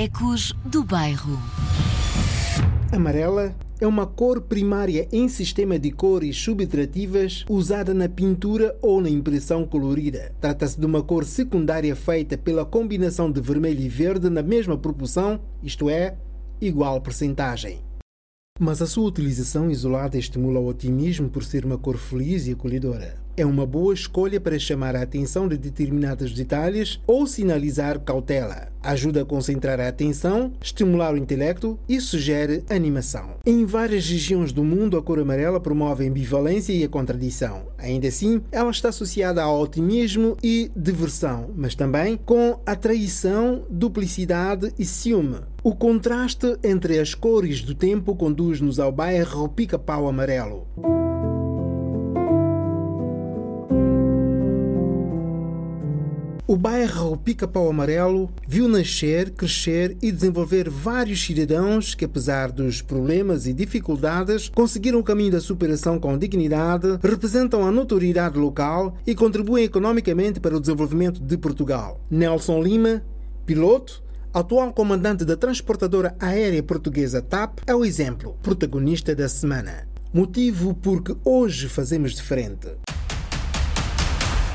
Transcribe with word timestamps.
Ecos 0.00 0.54
do 0.64 0.84
Bairro. 0.84 1.36
Amarela 2.92 3.52
é 3.80 3.86
uma 3.86 4.06
cor 4.06 4.40
primária 4.40 5.08
em 5.10 5.28
sistema 5.28 5.76
de 5.76 5.90
cores 5.90 6.36
subtrativas 6.36 7.44
usada 7.50 7.92
na 7.92 8.08
pintura 8.08 8.78
ou 8.80 9.00
na 9.00 9.10
impressão 9.10 9.66
colorida. 9.66 10.32
Trata-se 10.40 10.78
de 10.78 10.86
uma 10.86 11.02
cor 11.02 11.24
secundária 11.24 11.96
feita 11.96 12.38
pela 12.38 12.64
combinação 12.64 13.28
de 13.28 13.40
vermelho 13.40 13.80
e 13.80 13.88
verde 13.88 14.30
na 14.30 14.40
mesma 14.40 14.78
proporção, 14.78 15.40
isto 15.64 15.90
é, 15.90 16.16
igual 16.60 17.00
percentagem. 17.00 17.80
Mas 18.60 18.80
a 18.80 18.86
sua 18.86 19.08
utilização 19.08 19.68
isolada 19.68 20.16
estimula 20.16 20.60
o 20.60 20.68
otimismo 20.68 21.28
por 21.28 21.42
ser 21.42 21.64
uma 21.64 21.76
cor 21.76 21.96
feliz 21.96 22.46
e 22.46 22.52
acolhedora. 22.52 23.27
É 23.38 23.46
uma 23.46 23.64
boa 23.64 23.94
escolha 23.94 24.40
para 24.40 24.58
chamar 24.58 24.96
a 24.96 25.02
atenção 25.02 25.46
de 25.46 25.56
determinados 25.56 26.32
detalhes 26.32 27.00
ou 27.06 27.24
sinalizar 27.24 28.00
cautela. 28.00 28.66
Ajuda 28.82 29.22
a 29.22 29.24
concentrar 29.24 29.78
a 29.78 29.86
atenção, 29.86 30.50
estimular 30.60 31.14
o 31.14 31.16
intelecto 31.16 31.78
e 31.88 32.00
sugere 32.00 32.64
animação. 32.68 33.36
Em 33.46 33.64
várias 33.64 34.10
regiões 34.10 34.50
do 34.50 34.64
mundo, 34.64 34.96
a 34.96 35.02
cor 35.02 35.20
amarela 35.20 35.60
promove 35.60 36.04
a 36.04 36.08
ambivalência 36.08 36.72
e 36.72 36.82
a 36.82 36.88
contradição. 36.88 37.68
Ainda 37.78 38.08
assim, 38.08 38.42
ela 38.50 38.72
está 38.72 38.88
associada 38.88 39.40
ao 39.40 39.60
otimismo 39.60 40.36
e 40.42 40.68
diversão, 40.74 41.50
mas 41.54 41.76
também 41.76 42.16
com 42.16 42.58
a 42.66 42.74
traição, 42.74 43.64
duplicidade 43.70 44.74
e 44.76 44.84
ciúme. 44.84 45.38
O 45.62 45.76
contraste 45.76 46.58
entre 46.64 46.98
as 46.98 47.14
cores 47.14 47.62
do 47.62 47.72
tempo 47.72 48.16
conduz-nos 48.16 48.80
ao 48.80 48.90
bairro 48.90 49.48
Pica-Pau 49.48 50.08
Amarelo. 50.08 50.66
O 56.50 56.56
bairro 56.56 57.14
Pica-Pau 57.14 57.68
Amarelo 57.68 58.30
viu 58.48 58.66
nascer, 58.66 59.32
crescer 59.32 59.98
e 60.00 60.10
desenvolver 60.10 60.70
vários 60.70 61.22
cidadãos 61.22 61.94
que, 61.94 62.06
apesar 62.06 62.50
dos 62.50 62.80
problemas 62.80 63.46
e 63.46 63.52
dificuldades, 63.52 64.48
conseguiram 64.54 64.98
o 64.98 65.04
caminho 65.04 65.32
da 65.32 65.42
superação 65.42 66.00
com 66.00 66.16
dignidade, 66.16 66.98
representam 67.02 67.66
a 67.66 67.70
notoriedade 67.70 68.38
local 68.38 68.96
e 69.06 69.14
contribuem 69.14 69.64
economicamente 69.64 70.40
para 70.40 70.56
o 70.56 70.60
desenvolvimento 70.60 71.20
de 71.20 71.36
Portugal. 71.36 72.00
Nelson 72.10 72.62
Lima, 72.62 73.04
piloto, 73.44 74.02
atual 74.32 74.72
comandante 74.72 75.26
da 75.26 75.36
transportadora 75.36 76.16
aérea 76.18 76.62
portuguesa 76.62 77.20
TAP, 77.20 77.58
é 77.66 77.74
o 77.74 77.84
exemplo, 77.84 78.38
protagonista 78.42 79.14
da 79.14 79.28
semana. 79.28 79.86
Motivo 80.14 80.72
porque 80.72 81.14
hoje 81.22 81.68
fazemos 81.68 82.14
diferente. 82.14 82.68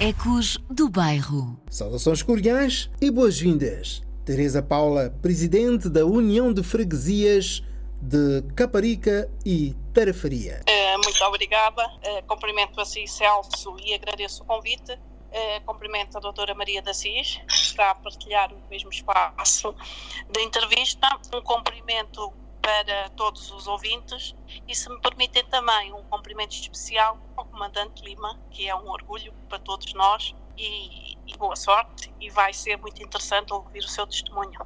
Ecos 0.04 0.58
do 0.70 0.90
Bairro. 0.90 1.58
Saudações 1.70 2.22
cordiais 2.22 2.92
e 3.00 3.10
boas-vindas. 3.10 4.04
Teresa 4.26 4.62
Paula, 4.62 5.10
presidente 5.22 5.88
da 5.88 6.06
União 6.06 6.52
de 6.52 6.62
Freguesias 6.62 7.64
de 8.02 8.42
Caparica 8.54 9.32
e 9.46 9.74
Tarafaria. 9.94 10.62
Uh, 10.68 11.02
muito 11.02 11.24
obrigada. 11.24 11.86
Uh, 11.86 12.22
cumprimento 12.28 12.82
a 12.82 12.86
si, 12.86 13.08
Celso, 13.08 13.78
e 13.82 13.94
agradeço 13.94 14.44
o 14.44 14.46
convite. 14.46 14.92
Uh, 14.92 15.66
cumprimento 15.66 16.18
a 16.18 16.20
doutora 16.20 16.54
Maria 16.54 16.82
da 16.82 16.94
Cis, 16.94 17.40
que 17.48 17.54
está 17.54 17.92
a 17.92 17.96
partilhar 17.96 18.52
o 18.52 18.62
mesmo 18.70 18.90
espaço 18.90 19.74
da 20.34 20.42
entrevista. 20.42 21.08
Um 21.34 21.42
cumprimento 21.42 22.34
para 22.64 23.10
todos 23.10 23.52
os 23.52 23.68
ouvintes 23.68 24.34
e, 24.66 24.74
se 24.74 24.90
me 24.90 25.00
permitem 25.02 25.44
também, 25.46 25.94
um 25.94 26.02
cumprimento 26.04 26.54
especial 26.54 27.20
ao 27.36 27.44
Comandante 27.46 28.02
Lima, 28.06 28.40
que 28.50 28.70
é 28.70 28.74
um 28.74 28.88
orgulho 28.90 29.34
para 29.50 29.60
todos 29.60 29.94
nós 29.94 30.34
e, 30.58 31.18
e 31.28 31.38
boa 31.38 31.58
sorte 31.58 32.14
e 32.22 32.30
vai 32.30 32.54
ser 32.54 32.78
muito 32.78 33.04
interessante 33.04 33.52
ouvir 33.52 33.80
o 33.80 33.90
seu 33.90 34.08
testemunho. 34.08 34.58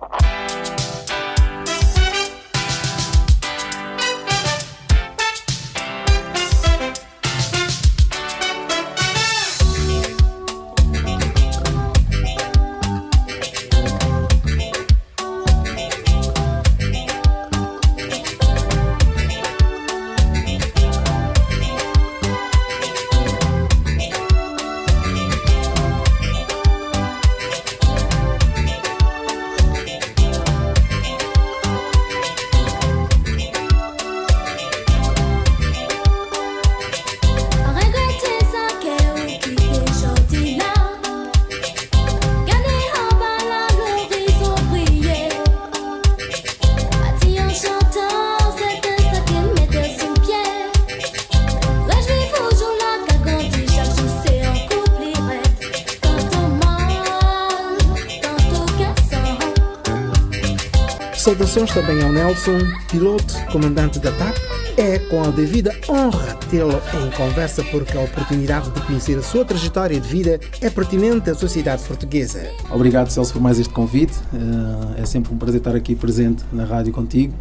Nelson, 62.28 62.60
piloto, 62.92 63.34
comandante 63.54 64.00
da 64.00 64.12
TAP. 64.12 64.36
É 64.76 65.00
com 65.00 65.24
a 65.24 65.30
devida 65.30 65.74
honra 65.88 66.36
tê-lo 66.52 66.74
em 66.74 67.10
conversa 67.16 67.64
porque 67.64 67.98
a 67.98 68.02
oportunidade 68.02 68.70
de 68.70 68.82
conhecer 68.82 69.18
a 69.18 69.22
sua 69.22 69.46
trajetória 69.46 69.98
de 69.98 70.06
vida 70.06 70.38
é 70.62 70.70
pertinente 70.70 71.30
à 71.30 71.36
sociedade 71.36 71.84
portuguesa. 71.84 72.52
Obrigado, 72.70 73.10
Celso, 73.12 73.32
por 73.32 73.42
mais 73.42 73.58
este 73.58 73.74
convite. 73.74 74.12
Eh, 74.34 75.04
é 75.04 75.06
sempre 75.06 75.34
um 75.34 75.38
prazer 75.38 75.60
estar 75.60 75.74
aqui 75.74 75.96
presente 75.96 76.44
na 76.52 76.66
rádio 76.66 76.92
contigo, 76.92 77.34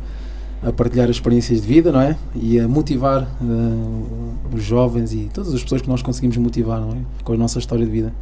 a 0.63 0.71
partilhar 0.71 1.11
experiências 1.11 1.61
de 1.61 1.67
vida, 1.67 1.91
não 1.91 2.01
é? 2.01 2.17
E 2.37 2.61
a 2.61 2.69
motivar 2.69 3.25
uh, 3.43 4.55
os 4.55 4.63
jovens 4.63 5.13
e 5.13 5.29
todas 5.35 5.53
as 5.53 5.65
pessoas 5.65 5.83
que 5.83 5.89
nós 5.89 6.01
conseguimos 6.01 6.37
motivar, 6.37 6.81
não 6.81 6.93
é? 6.93 6.99
Com 7.25 7.33
a 7.33 7.37
nossa 7.37 7.59
história 7.59 7.85
de 7.85 7.91
vida. 7.91 8.13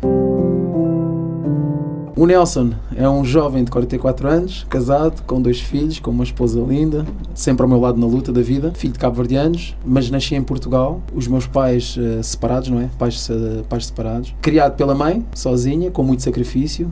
O 2.16 2.26
Nelson 2.26 2.70
é 2.94 3.08
um 3.08 3.24
jovem 3.24 3.64
de 3.64 3.72
44 3.72 4.28
anos, 4.28 4.64
casado, 4.70 5.22
com 5.26 5.42
dois 5.42 5.58
filhos, 5.60 5.98
com 5.98 6.12
uma 6.12 6.22
esposa 6.22 6.60
linda, 6.60 7.04
sempre 7.34 7.64
ao 7.64 7.68
meu 7.68 7.80
lado 7.80 7.98
na 7.98 8.06
luta 8.06 8.32
da 8.32 8.40
vida, 8.40 8.70
filho 8.72 8.92
de 8.92 9.00
cabo-verdianos, 9.00 9.76
mas 9.84 10.08
nasci 10.08 10.36
em 10.36 10.42
Portugal, 10.42 11.02
os 11.12 11.26
meus 11.26 11.48
pais 11.48 11.96
uh, 11.96 12.22
separados, 12.22 12.68
não 12.68 12.80
é? 12.80 12.88
Pais, 12.96 13.28
uh, 13.28 13.64
pais 13.68 13.86
separados. 13.86 14.32
Criado 14.40 14.76
pela 14.76 14.94
mãe, 14.94 15.26
sozinha, 15.34 15.90
com 15.90 16.04
muito 16.04 16.22
sacrifício, 16.22 16.88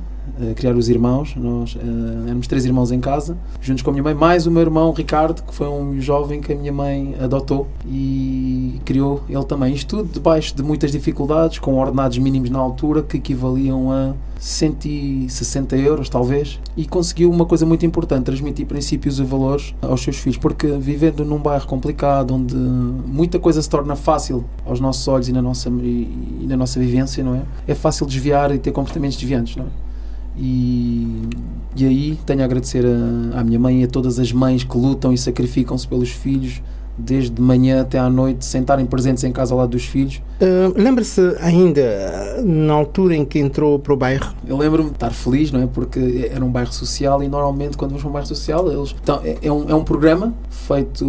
criar 0.57 0.75
os 0.75 0.89
irmãos. 0.89 1.35
Nós 1.37 1.75
uh, 1.75 1.79
éramos 2.27 2.47
três 2.47 2.65
irmãos 2.65 2.91
em 2.91 3.01
casa, 3.01 3.37
juntos 3.61 3.83
com 3.83 3.91
a 3.91 3.93
minha 3.93 4.03
mãe, 4.03 4.15
mais 4.15 4.47
o 4.47 4.51
meu 4.51 4.63
irmão 4.63 4.93
Ricardo, 4.93 5.43
que 5.43 5.55
foi 5.55 5.69
um 5.69 6.01
jovem 6.01 6.41
que 6.41 6.53
a 6.53 6.57
minha 6.57 6.73
mãe 6.73 7.15
adotou 7.21 7.69
e 7.87 8.81
criou 8.85 9.23
ele 9.29 9.45
também. 9.45 9.75
Isto 9.75 9.93
tudo 9.97 10.13
debaixo 10.13 10.57
de 10.57 10.63
muitas 10.63 10.91
dificuldades, 10.91 11.59
com 11.59 11.79
ordenados 11.79 12.17
mínimos 12.17 12.49
na 12.49 12.59
altura 12.59 13.03
que 13.03 13.19
equivaliam 13.19 13.93
a 13.93 14.15
160 14.39 15.77
euros, 15.77 16.09
talvez, 16.09 16.59
e 16.77 16.87
conseguiu 16.87 17.31
uma 17.31 17.45
coisa 17.45 17.67
muito 17.67 17.85
importante: 17.85 18.25
transmitir 18.25 18.67
princípios 18.67 19.19
e 19.19 19.23
valores 19.23 19.75
aos 19.83 20.03
seus 20.03 20.17
filhos, 20.17 20.39
porque 20.39 20.67
vivendo 20.79 21.25
num 21.25 21.39
bairro 21.39 21.67
complicado, 21.67 22.35
onde 22.35 22.57
muita 22.57 23.39
coisa 23.39 23.61
se 23.61 23.69
torna 23.69 23.95
fácil 23.95 24.45
aos 24.65 24.81
nossos 24.81 25.07
olhos 25.07 25.29
e 25.29 25.33
na 25.33 25.43
nossa, 25.43 25.69
e, 25.69 26.41
e 26.41 26.47
na 26.49 26.57
nossa 26.57 26.81
vivência, 26.81 27.23
não 27.23 27.35
é? 27.35 27.43
É 27.69 27.75
fácil 27.75 28.07
desviar 28.07 28.53
e 28.55 28.59
ter 28.59 28.73
comportamentos 28.73 29.17
desviantes, 29.17 29.57
não 29.57 29.67
é? 29.67 29.92
E, 30.37 31.29
e 31.77 31.85
aí 31.85 32.19
tenho 32.25 32.41
a 32.41 32.45
agradecer 32.45 32.85
a, 32.87 33.41
à 33.41 33.45
minha 33.45 33.59
mãe 33.59 33.83
e 33.83 33.85
a 33.85 33.89
todas 33.89 34.19
as 34.19 34.33
mães 34.33 34.65
que 34.65 34.77
lutam 34.77 35.13
e 35.13 35.19
sacrificam-se 35.19 35.87
pelos 35.87 36.11
filhos 36.11 36.63
desde 36.97 37.41
manhã 37.41 37.83
até 37.83 37.99
à 37.99 38.09
noite, 38.09 38.45
sem 38.45 38.61
estarem 38.61 38.87
presentes 38.87 39.25
em 39.25 39.33
casa 39.33 39.55
ao 39.55 39.59
lado 39.59 39.71
dos 39.71 39.85
filhos. 39.85 40.21
Uh, 40.41 40.73
Lembra-se 40.77 41.21
ainda 41.41 42.43
na 42.45 42.73
altura 42.73 43.15
em 43.15 43.25
que 43.25 43.39
entrou 43.39 43.79
para 43.79 43.93
o 43.93 43.97
bairro? 43.97 44.35
Eu 44.47 44.57
lembro-me 44.57 44.91
de 44.91 44.97
estar 44.97 45.11
feliz, 45.13 45.51
não 45.51 45.63
é? 45.63 45.67
Porque 45.67 46.31
era 46.33 46.45
um 46.45 46.51
bairro 46.51 46.73
social 46.73 47.23
e 47.23 47.29
normalmente 47.29 47.77
quando 47.77 47.91
vamos 47.91 48.03
para 48.03 48.11
um 48.11 48.13
bairro 48.13 48.29
social, 48.29 48.71
eles. 48.71 48.95
Então, 49.03 49.21
é, 49.25 49.39
é, 49.43 49.53
um, 49.53 49.71
é 49.71 49.75
um 49.75 49.85
programa 49.85 50.35
feito 50.51 51.05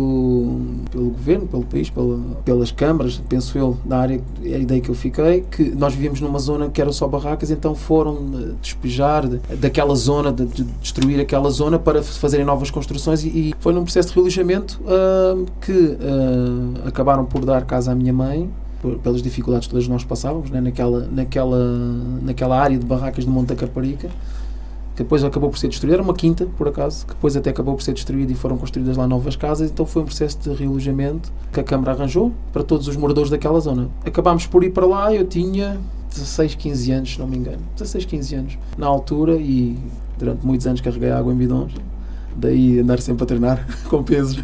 pelo 0.92 1.10
governo, 1.10 1.48
pelo 1.48 1.64
país, 1.64 1.90
pela, 1.90 2.20
pelas 2.44 2.72
câmaras, 2.72 3.22
penso 3.28 3.58
eu, 3.58 3.78
da 3.86 4.00
área, 4.00 4.22
é 4.44 4.56
a 4.56 4.60
ideia 4.60 4.82
que 4.82 4.90
eu 4.90 4.96
fiquei, 4.96 5.42
que 5.50 5.64
nós 5.76 5.94
vivíamos 5.94 6.22
numa 6.22 6.40
zona 6.40 6.70
que 6.70 6.82
eram 6.82 6.92
só 6.92 7.08
barracas, 7.08 7.52
então 7.52 7.76
foram 7.76 8.18
despejar 8.62 9.28
de, 9.28 9.38
daquela 9.56 9.96
zona, 9.96 10.32
de, 10.32 10.46
de, 10.46 10.64
destruir 10.64 11.20
aquela 11.20 11.50
zona 11.50 11.78
para 11.78 12.02
fazerem 12.02 12.46
novas 12.46 12.70
construções 12.72 13.24
e, 13.24 13.28
e 13.28 13.56
foi 13.60 13.74
num 13.74 13.84
processo 13.84 14.10
de 14.10 14.16
realojamento 14.16 14.80
uh, 14.84 15.46
que 15.62 15.73
uh, 15.76 16.88
acabaram 16.88 17.26
por 17.26 17.46
dar 17.46 17.66
casa 17.66 17.92
à 17.92 17.96
minha 17.96 18.14
mãe 18.14 18.50
por, 18.82 18.98
pelas 19.00 19.22
dificuldades 19.22 19.68
todas 19.68 19.86
que 19.86 19.92
nós 19.92 20.04
passávamos 20.04 20.50
né, 20.50 20.60
naquela, 20.60 21.08
naquela, 21.12 21.60
naquela 22.22 22.60
área 22.60 22.78
de 22.78 22.86
barracas 22.86 23.24
de 23.24 23.30
Monte 23.30 23.56
Caparica 23.56 24.10
que 24.96 25.02
depois 25.02 25.24
acabou 25.24 25.50
por 25.50 25.58
ser 25.58 25.68
destruída. 25.68 25.96
Era 25.96 26.04
uma 26.04 26.14
quinta, 26.14 26.46
por 26.58 26.68
acaso, 26.68 27.06
que 27.06 27.14
depois 27.14 27.36
até 27.36 27.50
acabou 27.50 27.76
por 27.76 27.82
ser 27.82 27.94
destruída 27.94 28.32
e 28.32 28.36
foram 28.36 28.58
construídas 28.58 28.96
lá 28.96 29.08
novas 29.08 29.36
casas. 29.36 29.72
Então 29.72 29.86
foi 29.86 30.04
um 30.04 30.06
processo 30.06 30.38
de 30.38 30.54
realojamento 30.54 31.32
que 31.52 31.60
a 31.60 31.64
Câmara 31.64 31.94
arranjou 31.94 32.32
para 32.52 32.64
todos 32.64 32.88
os 32.88 32.96
moradores 32.96 33.30
daquela 33.30 33.60
zona. 33.60 33.90
Acabámos 34.06 34.46
por 34.46 34.64
ir 34.64 34.70
para 34.70 34.86
lá, 34.86 35.14
eu 35.14 35.26
tinha 35.26 35.80
16, 36.10 36.56
15 36.56 36.92
anos, 36.92 37.14
se 37.14 37.20
não 37.20 37.28
me 37.28 37.38
engano. 37.38 37.60
16, 37.76 38.06
15 38.06 38.36
anos. 38.36 38.58
Na 38.78 38.88
altura 38.88 39.36
e 39.36 39.78
durante 40.18 40.46
muitos 40.46 40.68
anos 40.68 40.80
carreguei 40.80 41.10
água 41.10 41.34
em 41.34 41.38
bidões 41.38 41.74
daí 42.36 42.80
andar 42.80 43.00
sempre 43.00 43.24
a 43.24 43.28
treinar 43.28 43.68
com 43.90 44.04
pesos, 44.04 44.44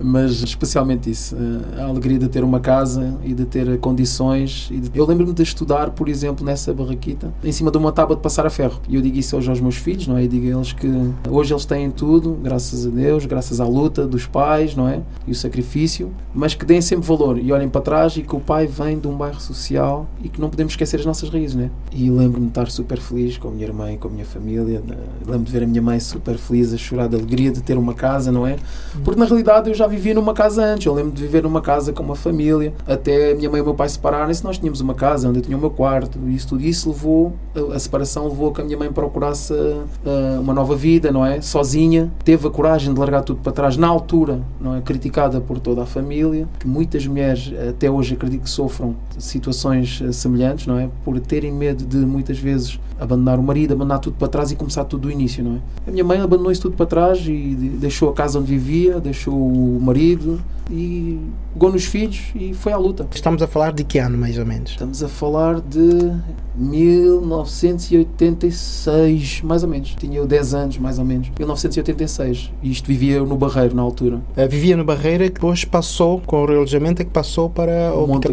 mas 0.00 0.42
especialmente 0.42 1.10
isso, 1.10 1.36
eh, 1.36 1.80
a 1.80 1.84
alegria 1.86 2.18
de 2.18 2.28
ter 2.28 2.44
uma 2.44 2.60
casa 2.60 3.14
e 3.24 3.34
de 3.34 3.44
ter 3.44 3.78
condições. 3.78 4.70
Eu 4.94 5.06
lembro-me 5.06 5.32
de 5.32 5.42
estudar, 5.42 5.90
por 5.90 6.08
exemplo, 6.08 6.44
nessa 6.44 6.72
barraquita, 6.72 7.32
em 7.42 7.52
cima 7.52 7.70
de 7.70 7.78
uma 7.78 7.92
tábua 7.92 8.16
de 8.16 8.22
passar 8.22 8.46
a 8.46 8.50
ferro. 8.50 8.80
E 8.88 8.96
eu 8.96 9.02
digo 9.02 9.18
isso 9.18 9.36
hoje 9.36 9.48
aos 9.48 9.60
meus 9.60 9.76
filhos, 9.76 10.06
não 10.06 10.16
é? 10.16 10.24
E 10.24 10.28
digo 10.28 10.46
a 10.46 10.58
eles 10.58 10.72
que 10.72 10.88
hoje 11.28 11.52
eles 11.52 11.64
têm 11.64 11.90
tudo, 11.90 12.38
graças 12.42 12.86
a 12.86 12.90
Deus, 12.90 13.26
graças 13.26 13.60
à 13.60 13.66
luta 13.66 14.06
dos 14.06 14.26
pais, 14.26 14.74
não 14.74 14.88
é? 14.88 15.00
E 15.26 15.32
o 15.32 15.34
sacrifício, 15.34 16.10
mas 16.34 16.54
que 16.54 16.64
deem 16.64 16.80
sempre 16.80 17.06
valor 17.06 17.38
e 17.38 17.52
olhem 17.52 17.68
para 17.68 17.80
trás 17.80 18.16
e 18.16 18.22
que 18.22 18.34
o 18.34 18.40
pai 18.40 18.66
vem 18.66 18.98
de 18.98 19.08
um 19.08 19.16
bairro 19.16 19.40
social 19.40 20.06
e 20.22 20.28
que 20.28 20.40
não 20.40 20.48
podemos 20.48 20.72
esquecer 20.72 21.00
as 21.00 21.06
nossas 21.06 21.28
raízes, 21.28 21.56
não 21.56 21.64
é? 21.64 21.70
E 21.92 22.10
lembro-me 22.10 22.46
de 22.46 22.50
estar 22.50 22.70
super 22.70 22.98
feliz 22.98 23.36
com 23.38 23.48
a 23.48 23.50
minha 23.50 23.66
irmã 23.66 23.92
e 23.92 23.96
com 23.96 24.08
a 24.08 24.10
minha 24.10 24.24
família. 24.24 24.82
Lembro-me 25.20 25.44
de 25.44 25.52
ver 25.52 25.62
a 25.62 25.66
minha 25.66 25.82
mãe 25.82 25.98
super 26.00 26.36
feliz, 26.36 26.72
a 26.72 26.76
chorar 26.76 27.08
de 27.08 27.16
alegria 27.30 27.52
de 27.52 27.62
ter 27.62 27.78
uma 27.78 27.94
casa, 27.94 28.32
não 28.32 28.46
é? 28.46 28.56
Porque 29.04 29.18
na 29.18 29.24
realidade 29.24 29.70
eu 29.70 29.74
já 29.74 29.86
vivia 29.86 30.12
numa 30.12 30.34
casa 30.34 30.64
antes. 30.64 30.86
Eu 30.86 30.92
lembro 30.92 31.12
de 31.12 31.22
viver 31.22 31.42
numa 31.44 31.60
casa 31.60 31.92
com 31.92 32.02
uma 32.02 32.16
família. 32.16 32.74
Até 32.86 33.34
minha 33.34 33.48
mãe 33.48 33.60
e 33.60 33.64
meu 33.64 33.74
pai 33.74 33.88
separarem-se, 33.88 34.42
nós 34.42 34.58
tínhamos 34.58 34.80
uma 34.80 34.94
casa 34.94 35.28
onde 35.28 35.38
eu 35.38 35.42
tinha 35.42 35.56
o 35.56 35.60
meu 35.60 35.70
quarto. 35.70 36.18
E 36.26 36.34
isso 36.34 36.48
tudo 36.48 36.64
isso 36.64 36.88
levou, 36.88 37.32
a 37.72 37.78
separação 37.78 38.28
levou 38.28 38.50
a 38.50 38.54
que 38.54 38.60
a 38.60 38.64
minha 38.64 38.76
mãe 38.76 38.92
procurasse 38.92 39.52
uh, 39.52 40.40
uma 40.40 40.52
nova 40.52 40.74
vida, 40.74 41.12
não 41.12 41.24
é? 41.24 41.40
Sozinha. 41.40 42.10
Teve 42.24 42.48
a 42.48 42.50
coragem 42.50 42.92
de 42.92 42.98
largar 42.98 43.22
tudo 43.22 43.40
para 43.40 43.52
trás 43.52 43.76
na 43.76 43.86
altura, 43.86 44.40
não 44.60 44.74
é? 44.74 44.80
Criticada 44.80 45.40
por 45.40 45.60
toda 45.60 45.82
a 45.82 45.86
família. 45.86 46.48
Que 46.58 46.66
muitas 46.66 47.06
mulheres 47.06 47.52
até 47.68 47.90
hoje 47.90 48.14
acredito 48.14 48.42
que 48.42 48.50
sofram 48.50 48.96
situações 49.18 50.02
eh, 50.04 50.12
semelhantes, 50.12 50.66
não 50.66 50.78
é? 50.78 50.88
Por 51.04 51.18
terem 51.20 51.52
medo 51.52 51.84
de 51.84 51.98
muitas 51.98 52.38
vezes 52.38 52.78
abandonar 52.98 53.38
o 53.38 53.42
marido, 53.42 53.72
abandonar 53.72 53.98
tudo 53.98 54.16
para 54.16 54.28
trás 54.28 54.50
e 54.50 54.56
começar 54.56 54.84
tudo 54.84 55.02
do 55.02 55.10
início, 55.10 55.42
não 55.42 55.56
é? 55.56 55.60
A 55.88 55.90
minha 55.90 56.04
mãe 56.04 56.20
abandonou 56.20 56.52
isso 56.52 56.62
tudo 56.62 56.76
para 56.76 56.86
trás 56.86 57.19
e 57.26 57.54
deixou 57.54 58.10
a 58.10 58.12
casa 58.12 58.38
onde 58.38 58.50
vivia, 58.50 59.00
deixou 59.00 59.34
o 59.34 59.80
marido 59.80 60.40
e 60.70 61.18
pegou 61.52 61.72
nos 61.72 61.84
filhos 61.84 62.30
e 62.34 62.54
foi 62.54 62.72
à 62.72 62.76
luta. 62.76 63.08
Estamos 63.12 63.42
a 63.42 63.46
falar 63.46 63.72
de 63.72 63.82
que 63.82 63.98
ano, 63.98 64.16
mais 64.16 64.38
ou 64.38 64.46
menos? 64.46 64.70
Estamos 64.70 65.02
a 65.02 65.08
falar 65.08 65.60
de 65.60 66.12
1986, 66.56 69.42
mais 69.42 69.64
ou 69.64 69.68
menos. 69.68 69.96
Tinha 69.98 70.18
eu 70.18 70.26
10 70.26 70.54
anos, 70.54 70.78
mais 70.78 70.98
ou 70.98 71.04
menos. 71.04 71.30
1986. 71.36 72.50
E 72.62 72.70
isto 72.70 72.86
vivia 72.86 73.20
no 73.20 73.36
Barreiro, 73.36 73.74
na 73.74 73.82
altura. 73.82 74.22
Uh, 74.36 74.48
vivia 74.48 74.76
no 74.76 74.84
Barreiro, 74.84 75.24
que 75.24 75.32
depois 75.32 75.64
passou, 75.64 76.22
com 76.24 76.40
o 76.42 76.46
relojamento, 76.46 77.02
é 77.02 77.04
que 77.04 77.10
passou 77.10 77.50
para 77.50 77.92
o 77.94 78.06
Monte 78.06 78.28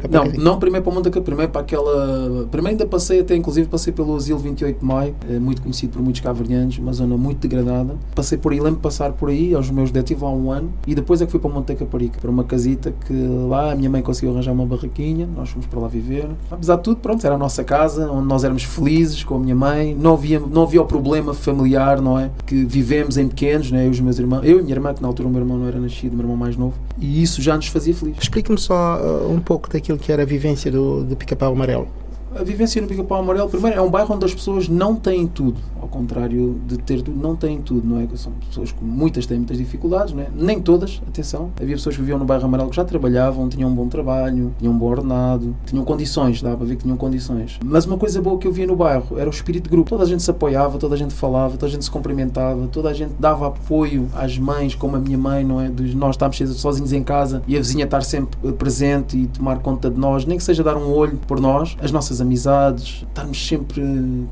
Caparica. 0.00 0.36
Não, 0.36 0.52
não 0.52 0.58
primeiro 0.58 0.82
para 0.82 0.90
o 0.90 0.94
Monte 0.94 1.04
Caparica, 1.04 1.24
primeiro 1.24 1.52
para 1.52 1.60
aquela... 1.60 2.48
Primeiro 2.50 2.74
ainda 2.74 2.86
passei 2.86 3.20
até, 3.20 3.36
inclusive, 3.36 3.68
passei 3.68 3.92
pelo 3.92 4.16
Asilo 4.16 4.40
28 4.40 4.80
de 4.80 4.84
Maio, 4.84 5.14
é 5.28 5.38
muito 5.38 5.62
conhecido 5.62 5.92
por 5.92 6.02
muitos 6.02 6.20
cavernianos, 6.20 6.76
uma 6.78 6.92
zona 6.92 7.16
muito 7.16 7.46
degradada. 7.46 7.69
Passei 8.14 8.38
por 8.38 8.52
aí, 8.52 8.60
lembro 8.60 8.80
passar 8.80 9.12
por 9.12 9.28
aí, 9.28 9.54
aos 9.54 9.70
meus 9.70 9.90
10, 9.90 10.04
tive 10.04 10.24
um 10.24 10.50
ano, 10.50 10.72
e 10.86 10.94
depois 10.94 11.20
é 11.20 11.26
que 11.26 11.30
fui 11.30 11.40
para 11.40 11.50
Monte 11.50 11.74
Caparica, 11.74 12.20
para 12.20 12.30
uma 12.30 12.44
casita 12.44 12.92
que 13.06 13.12
lá 13.48 13.72
a 13.72 13.74
minha 13.74 13.90
mãe 13.90 14.02
conseguiu 14.02 14.32
arranjar 14.32 14.52
uma 14.52 14.66
barraquinha, 14.66 15.28
nós 15.36 15.50
fomos 15.50 15.66
para 15.66 15.80
lá 15.80 15.88
viver. 15.88 16.28
Apesar 16.50 16.76
de 16.76 16.82
tudo, 16.82 16.96
pronto, 16.96 17.24
era 17.24 17.34
a 17.34 17.38
nossa 17.38 17.64
casa, 17.64 18.10
onde 18.10 18.26
nós 18.26 18.44
éramos 18.44 18.64
felizes 18.64 19.22
com 19.24 19.36
a 19.36 19.38
minha 19.38 19.54
mãe, 19.54 19.94
não 19.98 20.14
havia, 20.14 20.40
não 20.40 20.62
havia 20.62 20.82
o 20.82 20.86
problema 20.86 21.34
familiar, 21.34 22.00
não 22.00 22.18
é? 22.18 22.30
Que 22.46 22.64
vivemos 22.64 23.16
em 23.16 23.28
pequenos, 23.28 23.70
né? 23.70 23.84
eu 23.84 23.88
e 23.88 23.90
os 23.90 24.00
meus 24.00 24.18
irmãos, 24.18 24.44
eu 24.44 24.60
e 24.60 24.62
minha 24.62 24.74
irmã, 24.74 24.94
que 24.94 25.02
na 25.02 25.08
altura 25.08 25.28
o 25.28 25.30
meu 25.30 25.40
irmão 25.40 25.58
não 25.58 25.66
era 25.66 25.78
nascido, 25.78 26.12
o 26.12 26.16
meu 26.16 26.24
irmão 26.24 26.36
mais 26.36 26.56
novo, 26.56 26.74
e 26.98 27.22
isso 27.22 27.40
já 27.42 27.56
nos 27.56 27.68
fazia 27.68 27.94
felizes. 27.94 28.22
Explique-me 28.22 28.58
só 28.58 28.98
uh, 28.98 29.32
um 29.32 29.40
pouco 29.40 29.70
daquilo 29.70 29.98
que 29.98 30.10
era 30.10 30.22
a 30.22 30.26
vivência 30.26 30.70
do, 30.70 31.04
do 31.04 31.16
Pica-Pau 31.16 31.52
Amarelo 31.52 31.88
a 32.34 32.42
vivência 32.42 32.80
no 32.80 32.88
Pica-Pau 32.88 33.20
Amarelo, 33.20 33.48
primeiro, 33.48 33.76
é 33.78 33.82
um 33.82 33.90
bairro 33.90 34.14
onde 34.14 34.24
as 34.24 34.34
pessoas 34.34 34.68
não 34.68 34.94
têm 34.94 35.26
tudo, 35.26 35.60
ao 35.80 35.88
contrário 35.88 36.60
de 36.66 36.78
ter 36.78 37.02
tudo, 37.02 37.20
não 37.20 37.34
têm 37.34 37.60
tudo, 37.60 37.86
não 37.86 38.00
é? 38.00 38.06
São 38.14 38.32
pessoas 38.48 38.72
que 38.72 38.84
muitas 38.84 39.26
têm 39.26 39.38
muitas 39.38 39.58
dificuldades, 39.58 40.14
não 40.14 40.22
é? 40.22 40.28
Nem 40.34 40.60
todas, 40.60 41.00
atenção. 41.06 41.50
Havia 41.60 41.74
pessoas 41.74 41.96
que 41.96 42.00
viviam 42.00 42.18
no 42.18 42.24
bairro 42.24 42.44
Amarelo 42.44 42.70
que 42.70 42.76
já 42.76 42.84
trabalhavam, 42.84 43.48
tinham 43.48 43.68
um 43.68 43.74
bom 43.74 43.88
trabalho, 43.88 44.54
tinham 44.58 44.72
um 44.72 44.78
bom 44.78 44.86
ordenado, 44.86 45.54
tinham 45.66 45.84
condições, 45.84 46.40
dá 46.42 46.56
para 46.56 46.66
ver 46.66 46.76
que 46.76 46.82
tinham 46.82 46.96
condições. 46.96 47.58
Mas 47.64 47.84
uma 47.84 47.96
coisa 47.96 48.20
boa 48.22 48.38
que 48.38 48.46
eu 48.46 48.52
via 48.52 48.66
no 48.66 48.76
bairro 48.76 49.18
era 49.18 49.28
o 49.28 49.32
espírito 49.32 49.64
de 49.64 49.70
grupo. 49.70 49.90
Toda 49.90 50.04
a 50.04 50.06
gente 50.06 50.22
se 50.22 50.30
apoiava, 50.30 50.78
toda 50.78 50.94
a 50.94 50.98
gente 50.98 51.14
falava, 51.14 51.54
toda 51.54 51.66
a 51.66 51.70
gente 51.70 51.84
se 51.84 51.90
cumprimentava, 51.90 52.66
toda 52.68 52.90
a 52.90 52.94
gente 52.94 53.12
dava 53.18 53.48
apoio 53.48 54.08
às 54.14 54.38
mães, 54.38 54.74
como 54.74 54.96
a 54.96 55.00
minha 55.00 55.18
mãe, 55.18 55.44
não 55.44 55.60
é? 55.60 55.68
Dos 55.68 55.94
nós 55.94 56.14
estarmos 56.14 56.38
sozinhos 56.56 56.92
em 56.92 57.02
casa 57.02 57.42
e 57.46 57.56
a 57.56 57.58
vizinha 57.58 57.84
estar 57.84 58.02
sempre 58.02 58.52
presente 58.52 59.16
e 59.16 59.26
tomar 59.26 59.58
conta 59.58 59.90
de 59.90 59.98
nós, 59.98 60.24
nem 60.24 60.38
que 60.38 60.44
seja 60.44 60.62
dar 60.62 60.76
um 60.76 60.92
olho 60.92 61.18
por 61.26 61.40
nós, 61.40 61.76
as 61.82 61.90
nossas 61.90 62.19
amizades, 62.20 63.04
estarmos 63.08 63.46
sempre 63.46 63.82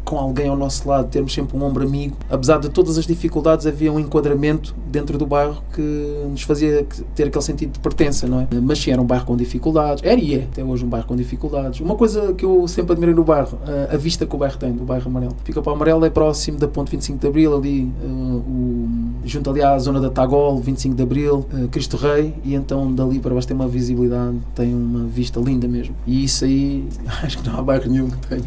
com 0.05 0.19
alguém 0.19 0.49
ao 0.49 0.57
nosso 0.57 0.89
lado, 0.89 1.09
termos 1.09 1.33
sempre 1.33 1.57
um 1.57 1.63
ombro 1.63 1.85
amigo. 1.85 2.17
Apesar 2.31 2.59
de 2.59 2.69
todas 2.69 2.99
as 2.99 3.07
dificuldades, 3.07 3.67
havia 3.67 3.93
um 3.93 3.99
enquadramento 3.99 4.75
dentro 4.87 5.19
do 5.19 5.27
bairro 5.27 5.63
que 5.75 6.25
nos 6.31 6.43
fazia 6.43 6.87
ter 7.15 7.25
aquele 7.25 7.45
sentido 7.45 7.73
de 7.73 7.79
pertença, 7.79 8.27
não 8.27 8.41
é? 8.41 8.49
Mas 8.63 8.79
sim, 8.79 8.91
era 8.91 9.01
um 9.01 9.07
bairro 9.07 9.27
com 9.27 9.37
dificuldades. 9.37 10.03
Era 10.05 10.21
e 10.21 10.35
é, 10.35 10.43
até 10.45 10.65
hoje, 10.65 10.85
um 10.85 10.89
bairro 10.89 11.07
com 11.07 11.17
dificuldades. 11.17 11.81
Uma 11.81 11.95
coisa 11.95 12.33
que 12.35 12.45
eu 12.45 12.67
sempre 12.69 12.93
admirei 12.93 13.15
no 13.15 13.25
bairro, 13.25 13.59
a 13.91 13.97
vista 13.97 14.27
que 14.27 14.35
o 14.35 14.39
bairro 14.39 14.59
tem, 14.59 14.73
do 14.73 14.85
bairro 14.85 15.09
Amarelo. 15.09 15.37
Fica 15.45 15.61
para 15.61 15.73
o 15.73 15.75
Amarelo, 15.75 16.05
é 16.05 16.11
próximo 16.11 16.59
da 16.59 16.69
Ponte 16.69 16.91
25 16.91 17.19
de 17.19 17.27
Abril, 17.27 17.57
ali, 17.57 17.93
uh, 18.03 18.09
o, 18.09 18.89
junto 19.25 19.51
ali 19.51 19.63
à 19.63 19.79
zona 19.79 20.01
da 20.01 20.11
Tagol, 20.11 20.61
25 20.61 20.95
de 20.95 21.03
Abril, 21.03 21.47
uh, 21.53 21.69
Cristo 21.69 21.97
Rei, 21.97 22.35
e 22.45 22.55
então 22.55 22.93
dali 22.93 23.19
para 23.19 23.35
baixo 23.35 23.49
tem 23.49 23.57
uma 23.57 23.69
visibilidade, 23.69 24.37
tem 24.55 24.75
uma 24.75 25.05
vista 25.05 25.41
linda 25.41 25.67
mesmo. 25.67 25.95
E 26.07 26.25
isso 26.25 26.45
aí, 26.45 26.87
acho 27.23 27.39
que 27.39 27.49
não 27.49 27.59
há 27.59 27.63
bairro 27.63 27.78
nenhum 27.87 28.11
que 28.11 28.27
tenha. 28.27 28.45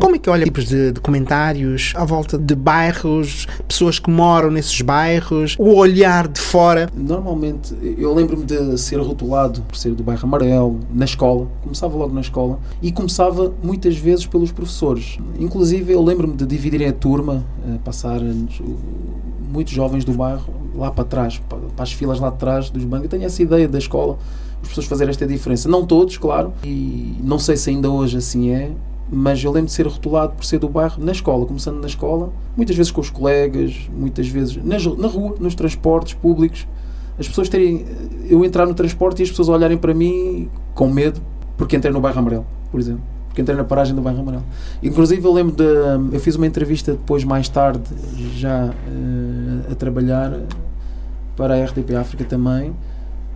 Como 0.00 0.16
é 0.16 0.18
que 0.18 0.30
olha 0.30 0.44
tipos 0.44 0.64
de, 0.66 0.92
de, 0.92 1.00
comentários 1.00 1.92
à 1.94 2.04
volta 2.04 2.38
de 2.38 2.54
bairros, 2.54 3.46
pessoas 3.68 3.98
que 3.98 4.10
moram 4.10 4.50
nesses 4.50 4.80
bairros, 4.80 5.56
o 5.58 5.74
olhar 5.74 6.26
de 6.26 6.40
fora? 6.40 6.88
Normalmente, 6.96 7.74
eu 7.98 8.12
lembro-me 8.14 8.44
de 8.44 8.78
ser 8.78 8.98
rotulado 8.98 9.60
por 9.62 9.76
ser 9.76 9.92
do 9.92 10.02
bairro 10.02 10.24
amarelo, 10.24 10.80
na 10.92 11.04
escola, 11.04 11.46
começava 11.62 11.96
logo 11.96 12.14
na 12.14 12.22
escola, 12.22 12.58
e 12.80 12.90
começava 12.90 13.52
muitas 13.62 13.96
vezes 13.96 14.26
pelos 14.26 14.50
professores. 14.50 15.18
Inclusive, 15.38 15.92
eu 15.92 16.02
lembro-me 16.02 16.34
de 16.34 16.46
dividirem 16.46 16.88
a 16.88 16.92
turma, 16.92 17.44
eh, 17.68 17.78
passar 17.84 18.20
muitos 19.52 19.72
jovens 19.72 20.04
do 20.04 20.12
bairro 20.12 20.52
lá 20.74 20.90
para 20.90 21.04
trás, 21.04 21.40
para 21.48 21.82
as 21.82 21.92
filas 21.92 22.18
lá 22.20 22.30
de 22.30 22.38
trás 22.38 22.70
dos 22.70 22.84
bancos. 22.84 23.04
Eu 23.04 23.10
tenho 23.10 23.24
essa 23.24 23.42
ideia 23.42 23.68
da 23.68 23.78
escola, 23.78 24.18
as 24.62 24.68
pessoas 24.68 24.86
fazerem 24.86 25.10
esta 25.10 25.26
diferença. 25.26 25.68
Não 25.68 25.84
todos, 25.84 26.16
claro, 26.16 26.52
e 26.64 27.16
não 27.22 27.38
sei 27.38 27.56
se 27.56 27.70
ainda 27.70 27.90
hoje 27.90 28.16
assim 28.16 28.50
é, 28.50 28.72
mas 29.12 29.42
eu 29.42 29.50
lembro 29.50 29.66
de 29.66 29.72
ser 29.72 29.86
rotulado 29.86 30.34
por 30.34 30.44
ser 30.44 30.58
do 30.58 30.68
bairro 30.68 31.02
na 31.02 31.12
escola, 31.12 31.44
começando 31.44 31.80
na 31.80 31.86
escola, 31.86 32.32
muitas 32.56 32.76
vezes 32.76 32.92
com 32.92 33.00
os 33.00 33.10
colegas, 33.10 33.88
muitas 33.92 34.28
vezes 34.28 34.56
na, 34.56 34.76
na 34.96 35.08
rua, 35.08 35.34
nos 35.40 35.54
transportes 35.54 36.14
públicos. 36.14 36.66
As 37.18 37.28
pessoas 37.28 37.48
terem. 37.48 37.84
Eu 38.28 38.44
entrar 38.44 38.66
no 38.66 38.72
transporte 38.72 39.20
e 39.20 39.22
as 39.24 39.28
pessoas 39.28 39.48
olharem 39.48 39.76
para 39.76 39.92
mim 39.92 40.48
com 40.74 40.88
medo, 40.88 41.20
porque 41.56 41.76
entrei 41.76 41.92
no 41.92 42.00
bairro 42.00 42.18
Amarelo, 42.18 42.46
por 42.70 42.80
exemplo. 42.80 43.02
Porque 43.26 43.42
entrei 43.42 43.56
na 43.56 43.64
paragem 43.64 43.94
do 43.94 44.00
bairro 44.00 44.20
Amarelo. 44.20 44.44
Inclusive, 44.82 45.22
eu 45.22 45.32
lembro 45.32 45.54
de. 45.54 45.64
Eu 46.14 46.20
fiz 46.20 46.36
uma 46.36 46.46
entrevista 46.46 46.92
depois, 46.92 47.24
mais 47.24 47.48
tarde, 47.48 47.82
já 48.36 48.66
uh, 48.66 49.72
a 49.72 49.74
trabalhar 49.74 50.40
para 51.36 51.54
a 51.56 51.64
RTP 51.64 51.94
África 51.94 52.24
também 52.24 52.72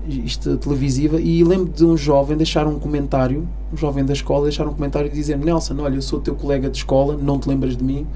isto 0.08 0.56
televisiva 0.56 1.20
e 1.20 1.42
lembro 1.44 1.72
de 1.72 1.84
um 1.84 1.96
jovem 1.96 2.36
deixar 2.36 2.66
um 2.66 2.78
comentário, 2.78 3.48
um 3.72 3.76
jovem 3.76 4.04
da 4.04 4.12
escola 4.12 4.44
deixar 4.44 4.66
um 4.66 4.72
comentário 4.74 5.08
e 5.08 5.14
dizer 5.14 5.38
Nelson, 5.38 5.76
olha, 5.80 5.96
eu 5.96 6.02
sou 6.02 6.20
teu 6.20 6.34
colega 6.34 6.68
de 6.68 6.78
escola, 6.78 7.16
não 7.16 7.38
te 7.38 7.48
lembras 7.48 7.76
de 7.76 7.84
mim, 7.84 8.06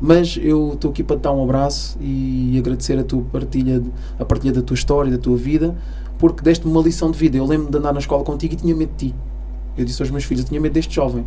mas 0.00 0.36
eu 0.42 0.72
estou 0.74 0.90
aqui 0.90 1.02
para 1.02 1.16
te 1.16 1.20
dar 1.20 1.32
um 1.32 1.44
abraço 1.44 1.96
e 2.00 2.56
agradecer 2.58 2.98
a 2.98 3.04
tua 3.04 3.22
partilha, 3.22 3.82
a 4.18 4.24
partilha 4.24 4.52
da 4.52 4.62
tua 4.62 4.74
história, 4.74 5.10
da 5.10 5.18
tua 5.18 5.36
vida, 5.36 5.76
porque 6.18 6.42
deste-me 6.42 6.72
uma 6.72 6.82
lição 6.82 7.10
de 7.10 7.18
vida. 7.18 7.36
Eu 7.36 7.46
lembro 7.46 7.70
de 7.70 7.78
andar 7.78 7.92
na 7.92 8.00
escola 8.00 8.24
contigo 8.24 8.54
e 8.54 8.56
tinha 8.56 8.74
medo 8.74 8.90
de 8.96 9.10
ti. 9.10 9.14
Eu 9.78 9.84
disse 9.84 10.02
aos 10.02 10.10
meus 10.10 10.24
filhos, 10.24 10.42
eu 10.42 10.48
tinha 10.48 10.60
medo 10.60 10.72
deste 10.72 10.94
jovem. 10.94 11.24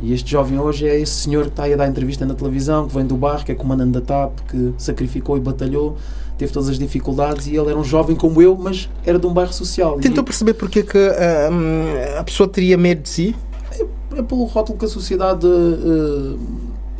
E 0.00 0.12
este 0.12 0.30
jovem 0.30 0.58
hoje 0.58 0.86
é 0.86 1.00
esse 1.00 1.12
senhor 1.12 1.44
que 1.44 1.50
está 1.50 1.64
aí 1.64 1.72
a 1.72 1.76
dar 1.76 1.88
entrevista 1.88 2.24
na 2.24 2.34
televisão, 2.34 2.86
que 2.86 2.94
vem 2.94 3.06
do 3.06 3.16
bairro, 3.16 3.44
que 3.44 3.52
é 3.52 3.54
comandante 3.54 3.92
da 3.92 4.00
TAP, 4.00 4.38
que 4.48 4.74
sacrificou 4.78 5.36
e 5.36 5.40
batalhou 5.40 5.96
teve 6.38 6.52
todas 6.52 6.68
as 6.68 6.78
dificuldades 6.78 7.48
e 7.48 7.56
ele 7.56 7.70
era 7.70 7.78
um 7.78 7.84
jovem 7.84 8.14
como 8.14 8.40
eu, 8.40 8.56
mas 8.56 8.88
era 9.04 9.18
de 9.18 9.26
um 9.26 9.32
bairro 9.32 9.52
social. 9.52 9.98
Tentou 9.98 10.22
perceber 10.22 10.54
porque 10.54 10.84
que 10.84 10.96
uh, 10.96 12.18
a 12.18 12.24
pessoa 12.24 12.48
teria 12.48 12.78
medo 12.78 13.02
de 13.02 13.08
si? 13.08 13.36
É, 13.72 14.20
é 14.20 14.22
pelo 14.22 14.44
rótulo 14.44 14.78
que 14.78 14.84
a 14.84 14.88
sociedade 14.88 15.46
uh, 15.46 16.38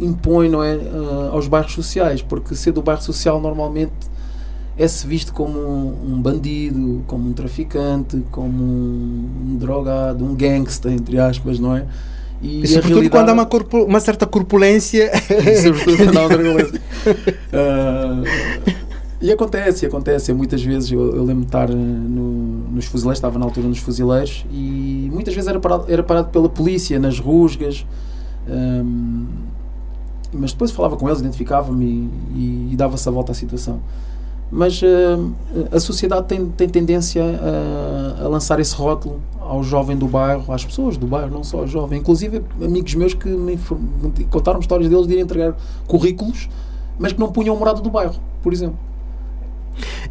impõe 0.00 0.48
não 0.48 0.62
é, 0.62 0.74
uh, 0.74 1.30
aos 1.32 1.46
bairros 1.46 1.72
sociais, 1.72 2.20
porque 2.20 2.56
ser 2.56 2.72
do 2.72 2.82
bairro 2.82 3.00
social 3.00 3.40
normalmente 3.40 3.92
é-se 4.76 5.06
visto 5.06 5.32
como 5.32 5.58
um, 5.58 6.14
um, 6.14 6.20
bandido, 6.20 7.02
como 7.06 7.28
um 7.28 7.32
traficante, 7.32 8.22
como 8.32 8.62
um, 8.62 9.30
um 9.46 9.56
drogado, 9.56 10.24
um 10.24 10.34
gangster, 10.34 10.92
entre 10.92 11.18
aspas, 11.18 11.60
não 11.60 11.76
é? 11.76 11.86
E, 12.40 12.62
e 12.62 12.68
sobretudo 12.68 13.10
quando 13.10 13.28
há 13.30 13.32
uma, 13.32 13.48
uma 13.86 13.98
certa 14.00 14.26
corpulência. 14.26 15.10
sobretudo 15.62 15.96
quando 16.04 16.16
há 16.16 16.22
outra 16.22 16.42
uh, 17.52 18.77
E 19.28 19.32
acontece, 19.32 19.84
acontece. 19.84 20.32
Muitas 20.32 20.62
vezes 20.62 20.90
eu, 20.90 21.14
eu 21.14 21.22
lembro 21.22 21.42
de 21.42 21.48
estar 21.48 21.68
no, 21.68 22.70
nos 22.70 22.86
fuzileiros, 22.86 23.18
estava 23.18 23.38
na 23.38 23.44
altura 23.44 23.68
nos 23.68 23.78
fuzileiros, 23.78 24.46
e 24.50 25.10
muitas 25.12 25.34
vezes 25.34 25.46
era 25.46 25.60
parado, 25.60 25.84
era 25.86 26.02
parado 26.02 26.30
pela 26.30 26.48
polícia 26.48 26.98
nas 26.98 27.20
rusgas. 27.20 27.84
Um, 28.48 29.26
mas 30.32 30.52
depois 30.52 30.70
falava 30.70 30.96
com 30.96 31.06
eles, 31.06 31.20
identificava-me 31.20 31.84
e, 31.84 32.38
e, 32.38 32.68
e 32.72 32.76
dava-se 32.76 33.06
a 33.06 33.12
volta 33.12 33.32
à 33.32 33.34
situação. 33.34 33.80
Mas 34.50 34.80
uh, 34.80 34.86
a 35.70 35.78
sociedade 35.78 36.26
tem, 36.26 36.46
tem 36.46 36.66
tendência 36.66 37.22
a, 37.22 38.24
a, 38.24 38.28
lançar 38.28 38.58
esse 38.60 38.74
rótulo 38.74 39.20
ao 39.42 39.62
jovem 39.62 39.94
do 39.94 40.06
bairro, 40.06 40.50
às 40.50 40.64
pessoas 40.64 40.96
do 40.96 41.06
bairro, 41.06 41.30
não 41.30 41.44
só 41.44 41.58
ao 41.58 41.66
jovem. 41.66 42.00
Inclusive 42.00 42.42
amigos 42.62 42.94
meus 42.94 43.12
que 43.12 43.28
me 43.28 43.58
contaram 44.30 44.58
histórias 44.58 44.88
deles 44.88 45.06
de 45.06 45.12
irem 45.12 45.24
entregar 45.24 45.54
currículos, 45.86 46.48
mas 46.98 47.12
que 47.12 47.20
não 47.20 47.30
punham 47.30 47.54
morada 47.58 47.82
do 47.82 47.90
bairro, 47.90 48.14
por 48.42 48.54
exemplo. 48.54 48.88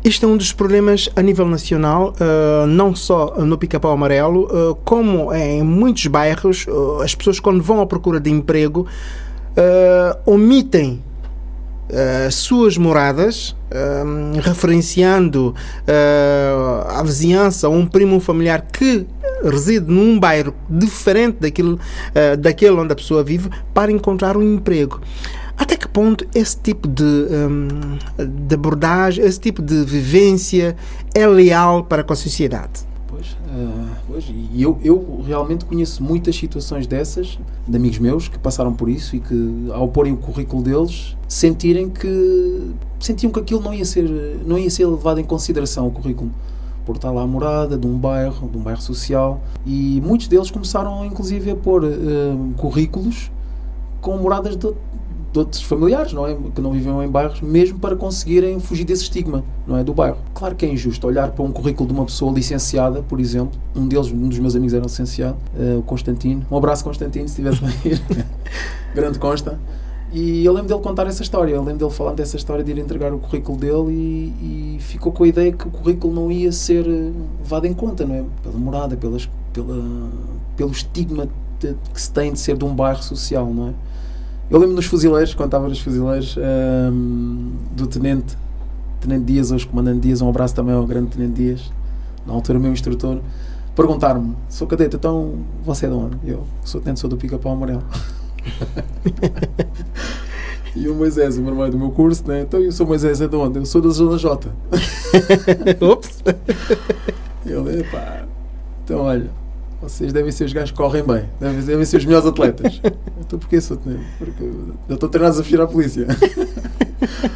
Este 0.04 0.24
é 0.26 0.28
um 0.28 0.38
dos 0.38 0.54
problemas 0.54 1.10
a 1.16 1.22
nível 1.22 1.48
nacional, 1.48 2.14
uh, 2.14 2.68
não 2.68 2.96
só 2.96 3.36
no 3.38 3.58
Pica-Pau 3.58 3.92
Amarelo, 3.92 4.46
uh, 4.46 4.76
como 4.86 5.34
em 5.34 5.64
muitos 5.64 6.08
bairros, 6.08 6.66
uh, 6.68 7.02
as 7.02 7.14
pessoas 7.14 7.40
quando 7.40 7.62
vão 7.62 7.82
à 7.82 7.86
procura 7.86 8.20
de 8.20 8.30
emprego 8.30 8.88
omitem 10.24 11.02
suas 12.30 12.78
moradas, 12.78 13.56
referenciando 14.44 15.56
a 16.88 17.02
vizinhança 17.02 17.68
ou 17.68 17.74
um 17.74 17.88
primo 17.88 18.20
familiar 18.20 18.62
que 18.72 19.08
reside 19.44 19.92
num 19.92 20.20
bairro 20.20 20.54
diferente 20.70 21.38
daquilo, 21.40 21.80
daquele 22.38 22.76
onde 22.76 22.94
a 22.94 22.96
pessoa 22.96 23.24
vive 23.24 23.50
para 23.74 23.92
encontrar 23.92 24.38
um 24.38 24.44
emprego. 24.44 25.02
Até 25.58 25.76
que 25.76 25.88
ponto 25.88 26.26
esse 26.36 26.56
tipo 26.58 26.88
de, 26.88 27.04
um, 27.04 27.98
de 28.48 28.54
abordagem, 28.54 29.26
esse 29.26 29.40
tipo 29.40 29.62
de 29.62 29.84
vivência 29.84 30.76
é 31.16 31.26
leal 31.26 31.84
para 31.84 32.04
com 32.04 32.14
a 32.14 32.16
sociedade? 32.16 32.86
Pois, 33.08 33.32
uh, 33.32 33.90
pois 34.08 34.26
e 34.30 34.62
eu, 34.62 34.78
eu 34.84 35.24
realmente 35.26 35.66
conheço 35.66 36.04
muitas 36.04 36.36
situações 36.36 36.86
dessas, 36.86 37.40
de 37.68 37.76
amigos 37.76 37.98
meus 37.98 38.28
que 38.28 38.38
passaram 38.38 38.74
por 38.74 38.88
isso 38.88 39.16
e 39.16 39.20
que, 39.20 39.70
ao 39.74 39.88
porem 39.88 40.14
o 40.14 40.18
currículo 40.18 40.62
deles, 40.62 41.18
sentirem 41.28 41.90
que 41.90 42.72
sentiam 43.00 43.32
que 43.32 43.40
aquilo 43.40 43.62
não 43.62 43.74
ia 43.74 43.86
ser, 43.86 44.08
não 44.46 44.58
ia 44.58 44.70
ser 44.70 44.86
levado 44.86 45.20
em 45.20 45.24
consideração 45.24 45.88
o 45.88 45.92
currículo 45.92 46.32
por 46.86 46.96
estar 46.98 47.12
lá 47.12 47.24
a 47.24 47.28
morada 47.28 47.78
de 47.78 47.88
um 47.88 47.98
bairro, 47.98 48.48
de 48.48 48.58
um 48.58 48.62
bairro 48.62 48.82
social, 48.82 49.42
e 49.66 50.02
muitos 50.06 50.28
deles 50.28 50.52
começaram 50.52 51.06
inclusive 51.06 51.52
a 51.52 51.56
pôr 51.56 51.84
uh, 51.84 52.54
currículos 52.58 53.32
com 54.00 54.18
moradas 54.18 54.56
de, 54.56 54.72
de 55.32 55.40
outros 55.40 55.62
familiares, 55.62 56.14
não 56.14 56.26
é? 56.26 56.36
Que 56.54 56.62
não 56.62 56.72
viviam 56.72 57.04
em 57.04 57.08
bairros, 57.08 57.42
mesmo 57.42 57.80
para 57.80 57.96
conseguirem 57.96 58.60
fugir 58.60 58.86
desse 58.86 59.04
estigma, 59.04 59.44
não 59.66 59.78
é? 59.78 59.84
Do 59.84 59.94
bairro. 59.94 60.18
Claro 60.34 60.56
que 60.56 60.66
é 60.66 60.70
injusto 60.70 61.06
olhar 61.08 61.32
para 61.32 61.44
um 61.44 61.52
currículo 61.52 61.88
de 61.88 61.94
uma 61.94 62.06
pessoa 62.06 62.34
licenciada, 62.34 63.02
por 63.02 63.20
exemplo. 63.20 63.60
Um 63.76 63.88
deles, 63.88 64.12
um 64.12 64.28
dos 64.28 64.40
meus 64.40 64.56
amigos 64.56 64.74
era 64.74 64.84
licenciado, 64.84 65.38
uh, 65.56 65.80
o 65.80 65.84
Constantino. 65.84 66.46
Um 66.50 66.58
abraço, 66.58 66.84
Constantino, 66.84 67.28
se 67.28 67.42
estivesse 67.42 67.64
a 67.64 67.70
ir. 67.88 68.02
Grande 68.96 69.20
Consta. 69.20 69.60
E 70.12 70.46
eu 70.46 70.54
lembro 70.54 70.70
dele 70.70 70.82
contar 70.82 71.06
essa 71.06 71.22
história, 71.22 71.52
eu 71.52 71.62
lembro 71.62 71.80
dele 71.80 71.92
falar 71.92 72.14
dessa 72.14 72.38
história 72.38 72.64
de 72.64 72.72
ir 72.72 72.78
entregar 72.78 73.14
o 73.14 73.20
currículo 73.20 73.58
dele 73.58 73.92
e, 73.92 74.76
e, 74.78 74.80
ficou 74.80 75.12
com 75.12 75.26
a 75.26 75.28
ideia 75.28 75.52
que 75.52 75.68
o 75.68 75.72
currículo 75.72 76.14
não 76.14 76.32
ia 76.32 76.50
ser 76.52 76.88
eh, 76.88 77.12
levado 77.42 77.66
em 77.66 77.74
conta, 77.74 78.06
não 78.06 78.16
é? 78.16 78.24
Pela 78.42 78.58
morada, 78.58 78.96
pelas, 78.96 79.30
pela, 79.52 79.84
pelo 80.56 80.72
estigma 80.72 81.28
de, 81.60 81.76
que 81.94 82.02
se 82.02 82.10
tem 82.10 82.32
de 82.32 82.40
ser 82.40 82.56
de 82.56 82.64
um 82.64 82.74
bairro 82.74 83.04
social, 83.04 83.54
não 83.54 83.68
é? 83.68 83.74
Eu 84.50 84.60
lembro 84.60 84.78
nos 84.78 84.86
fuzileiros, 84.86 85.34
quando 85.34 85.50
estava 85.50 85.68
nos 85.68 85.82
fuzileiros, 85.82 86.38
um, 86.38 87.52
do 87.76 87.86
Tenente, 87.86 88.38
Tenente 89.02 89.26
Dias, 89.26 89.52
hoje 89.52 89.68
Comandante 89.68 90.00
Dias, 90.00 90.22
um 90.22 90.30
abraço 90.30 90.56
também 90.56 90.74
ao 90.74 90.88
grande 90.88 91.10
Tenente 91.10 91.34
Dias, 91.34 91.70
na 92.26 92.32
altura 92.34 92.58
meu 92.58 92.72
instrutor, 92.72 93.20
perguntar-me, 93.76 94.38
sou 94.48 94.66
cadete, 94.66 94.96
então 94.96 95.34
você 95.66 95.86
é 95.86 95.90
de 95.90 95.96
onde? 95.96 96.18
Eu 96.24 96.46
sou 96.64 96.80
Tenente, 96.80 97.02
sou 97.02 97.10
do 97.10 97.18
Pica-Pau 97.18 97.52
Amarelo. 97.52 97.84
e 100.74 100.88
o 100.88 100.96
Moisés, 100.96 101.38
o 101.38 101.42
meu 101.42 101.52
irmão 101.52 101.70
do 101.70 101.78
meu 101.78 101.92
curso, 101.92 102.26
né? 102.26 102.40
então 102.44 102.62
eu 102.62 102.72
sou 102.72 102.88
Moisés, 102.88 103.20
é 103.20 103.28
de 103.28 103.36
onde? 103.36 103.60
Eu 103.60 103.66
sou 103.66 103.82
da 103.82 103.90
Zona 103.90 104.18
J. 104.18 104.50
Ops! 105.86 106.24
e 107.46 107.52
ele, 107.52 107.84
pá, 107.84 108.24
então 108.86 109.02
olha 109.02 109.30
vocês 109.82 110.12
devem 110.12 110.32
ser 110.32 110.46
os 110.46 110.54
gajos 110.54 110.72
que 110.72 110.78
correm 110.78 111.04
bem, 111.04 111.26
devem, 111.40 111.62
devem 111.62 111.86
ser 111.86 111.98
os 111.98 112.06
melhores 112.06 112.28
atletas. 112.28 112.82
então 113.20 113.38
porquê 113.38 113.62
sou 113.62 113.78
tenente? 113.78 114.06
Porque 114.18 114.44
eu 114.44 114.96
estou 114.96 115.08
treinado 115.08 115.38
a 115.38 115.42
desafiar 115.42 115.62
a 115.62 115.68
polícia. 115.68 116.08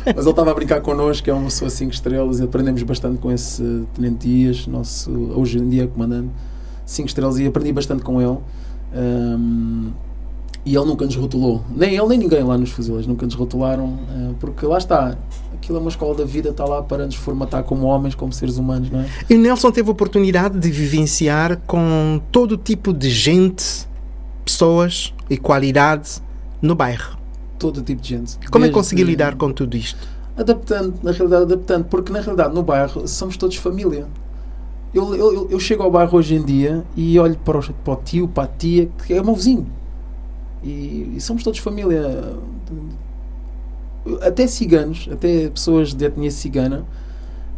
Mas 0.06 0.26
ele 0.26 0.30
estava 0.30 0.52
a 0.52 0.54
brincar 0.54 0.82
connosco, 0.82 1.30
é 1.30 1.34
uma 1.34 1.46
pessoa 1.46 1.70
5 1.70 1.92
estrelas, 1.94 2.40
e 2.40 2.44
aprendemos 2.44 2.82
bastante 2.84 3.20
com 3.20 3.32
esse 3.32 3.86
Tenente 3.94 4.28
Dias, 4.28 4.66
nosso, 4.66 5.12
hoje 5.36 5.60
em 5.60 5.70
dia 5.70 5.88
comandante, 5.88 6.30
5 6.86 7.08
estrelas, 7.08 7.38
e 7.38 7.46
aprendi 7.46 7.72
bastante 7.72 8.02
com 8.02 8.20
ele. 8.20 8.38
Um, 8.94 9.92
e 10.66 10.76
ele 10.76 10.86
nunca 10.86 11.06
nos 11.06 11.16
rotulou, 11.16 11.64
nem 11.76 11.96
ele 11.96 12.08
nem 12.08 12.20
ninguém 12.20 12.44
lá 12.44 12.58
nos 12.58 12.70
fuzileiros 12.70 13.08
nunca 13.08 13.26
nos 13.26 13.34
rotularam, 13.34 13.86
uh, 13.86 14.36
porque 14.40 14.66
lá 14.66 14.78
está, 14.78 15.18
aquilo 15.62 15.78
é 15.78 15.82
uma 15.82 15.90
escola 15.90 16.16
da 16.16 16.26
vida, 16.26 16.50
está 16.50 16.66
lá 16.66 16.82
para 16.82 17.06
nos 17.06 17.16
formatar 17.16 17.64
como 17.64 17.86
homens, 17.86 18.16
como 18.16 18.34
seres 18.34 18.58
humanos, 18.58 18.90
não 18.90 19.02
é? 19.02 19.06
E 19.30 19.38
Nelson 19.38 19.72
teve 19.72 19.88
a 19.88 19.92
oportunidade 19.92 20.58
de 20.58 20.72
vivenciar 20.72 21.58
com 21.68 22.20
todo 22.32 22.58
tipo 22.58 22.92
de 22.92 23.12
gente, 23.12 23.88
pessoas 24.44 25.14
e 25.30 25.38
qualidade 25.38 26.20
no 26.60 26.74
bairro. 26.74 27.16
Todo 27.60 27.84
tipo 27.84 28.02
de 28.02 28.10
gente. 28.10 28.38
Como 28.50 28.64
Desde... 28.64 28.66
é 28.66 28.68
que 28.70 28.74
consegui 28.74 29.04
lidar 29.04 29.36
com 29.36 29.54
tudo 29.54 29.78
isto? 29.78 30.00
Adaptando, 30.36 30.96
na 31.04 31.12
realidade, 31.12 31.44
adaptando, 31.44 31.86
porque 31.86 32.12
na 32.12 32.22
realidade 32.22 32.56
no 32.56 32.64
bairro 32.64 33.08
somos 33.08 33.38
todos 33.38 33.56
família. 33.58 34.08
Eu, 34.92 35.16
eu, 35.16 35.48
eu 35.52 35.60
chego 35.60 35.84
ao 35.84 35.92
bairro 35.92 36.18
hoje 36.18 36.36
em 36.36 36.44
dia 36.44 36.84
e 36.98 37.20
olho 37.20 37.38
para 37.38 37.60
o, 37.60 37.74
para 37.74 37.94
o 37.94 37.96
tio, 37.98 38.28
para 38.28 38.44
a 38.44 38.48
tia, 38.48 38.90
que 39.06 39.14
é 39.14 39.22
o 39.22 39.26
meu 39.26 39.36
vizinho. 39.36 39.68
E, 40.64 41.14
e 41.16 41.22
somos 41.22 41.44
todos 41.44 41.60
família 41.60 42.36
até 44.22 44.48
ciganos, 44.48 45.08
até 45.12 45.50
pessoas 45.50 45.94
de 45.94 46.06
etnia 46.06 46.32
cigana, 46.32 46.86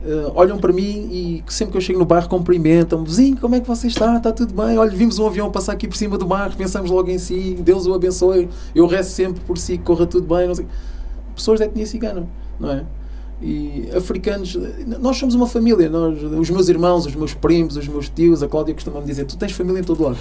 uh, 0.04 0.32
olham 0.36 0.58
para 0.58 0.74
mim 0.74 1.10
e 1.12 1.44
sempre 1.48 1.72
que 1.72 1.78
eu 1.78 1.82
chego 1.82 2.00
no 2.00 2.06
bairro 2.06 2.28
cumprimentam-me, 2.28 3.06
vizinho, 3.06 3.38
como 3.38 3.56
é 3.56 3.60
que 3.60 3.68
você 3.68 3.88
está? 3.88 4.18
Está 4.18 4.32
tudo 4.32 4.54
bem? 4.54 4.78
Olha, 4.78 4.92
vimos 4.92 5.20
um 5.20 5.28
avião 5.28 5.50
passar 5.52 5.74
aqui 5.74 5.88
por 5.88 5.96
cima 5.96 6.18
do 6.18 6.26
bairro, 6.26 6.56
pensamos 6.56 6.92
logo 6.92 7.10
em 7.10 7.18
si, 7.18 7.58
Deus 7.60 7.86
o 7.86 7.94
abençoe, 7.94 8.50
eu 8.76 8.86
rezo 8.86 9.12
sempre 9.12 9.42
por 9.42 9.58
si, 9.58 9.78
que 9.78 9.84
corra 9.84 10.06
tudo 10.06 10.34
bem, 10.36 10.48
não 10.48 10.56
sei. 10.56 10.68
Pessoas 11.36 11.60
de 11.60 11.66
etnia 11.66 11.86
cigana, 11.86 12.28
não 12.60 12.72
é? 12.72 12.84
E 13.42 13.90
africanos, 13.96 14.58
nós 15.02 15.18
somos 15.18 15.36
uma 15.36 15.48
família, 15.48 15.90
nós, 15.90 16.22
os 16.22 16.50
meus 16.50 16.70
irmãos, 16.70 17.06
os 17.06 17.16
meus 17.16 17.34
primos, 17.34 17.76
os 17.76 17.88
meus 17.88 18.08
tios, 18.08 18.42
a 18.42 18.48
Cláudia 18.48 18.74
costuma 18.74 19.02
me 19.02 19.06
dizer, 19.06 19.26
tu 19.26 19.38
tens 19.38 19.52
família 19.52 19.80
em 19.80 19.84
todo 19.84 20.04
lado 20.04 20.18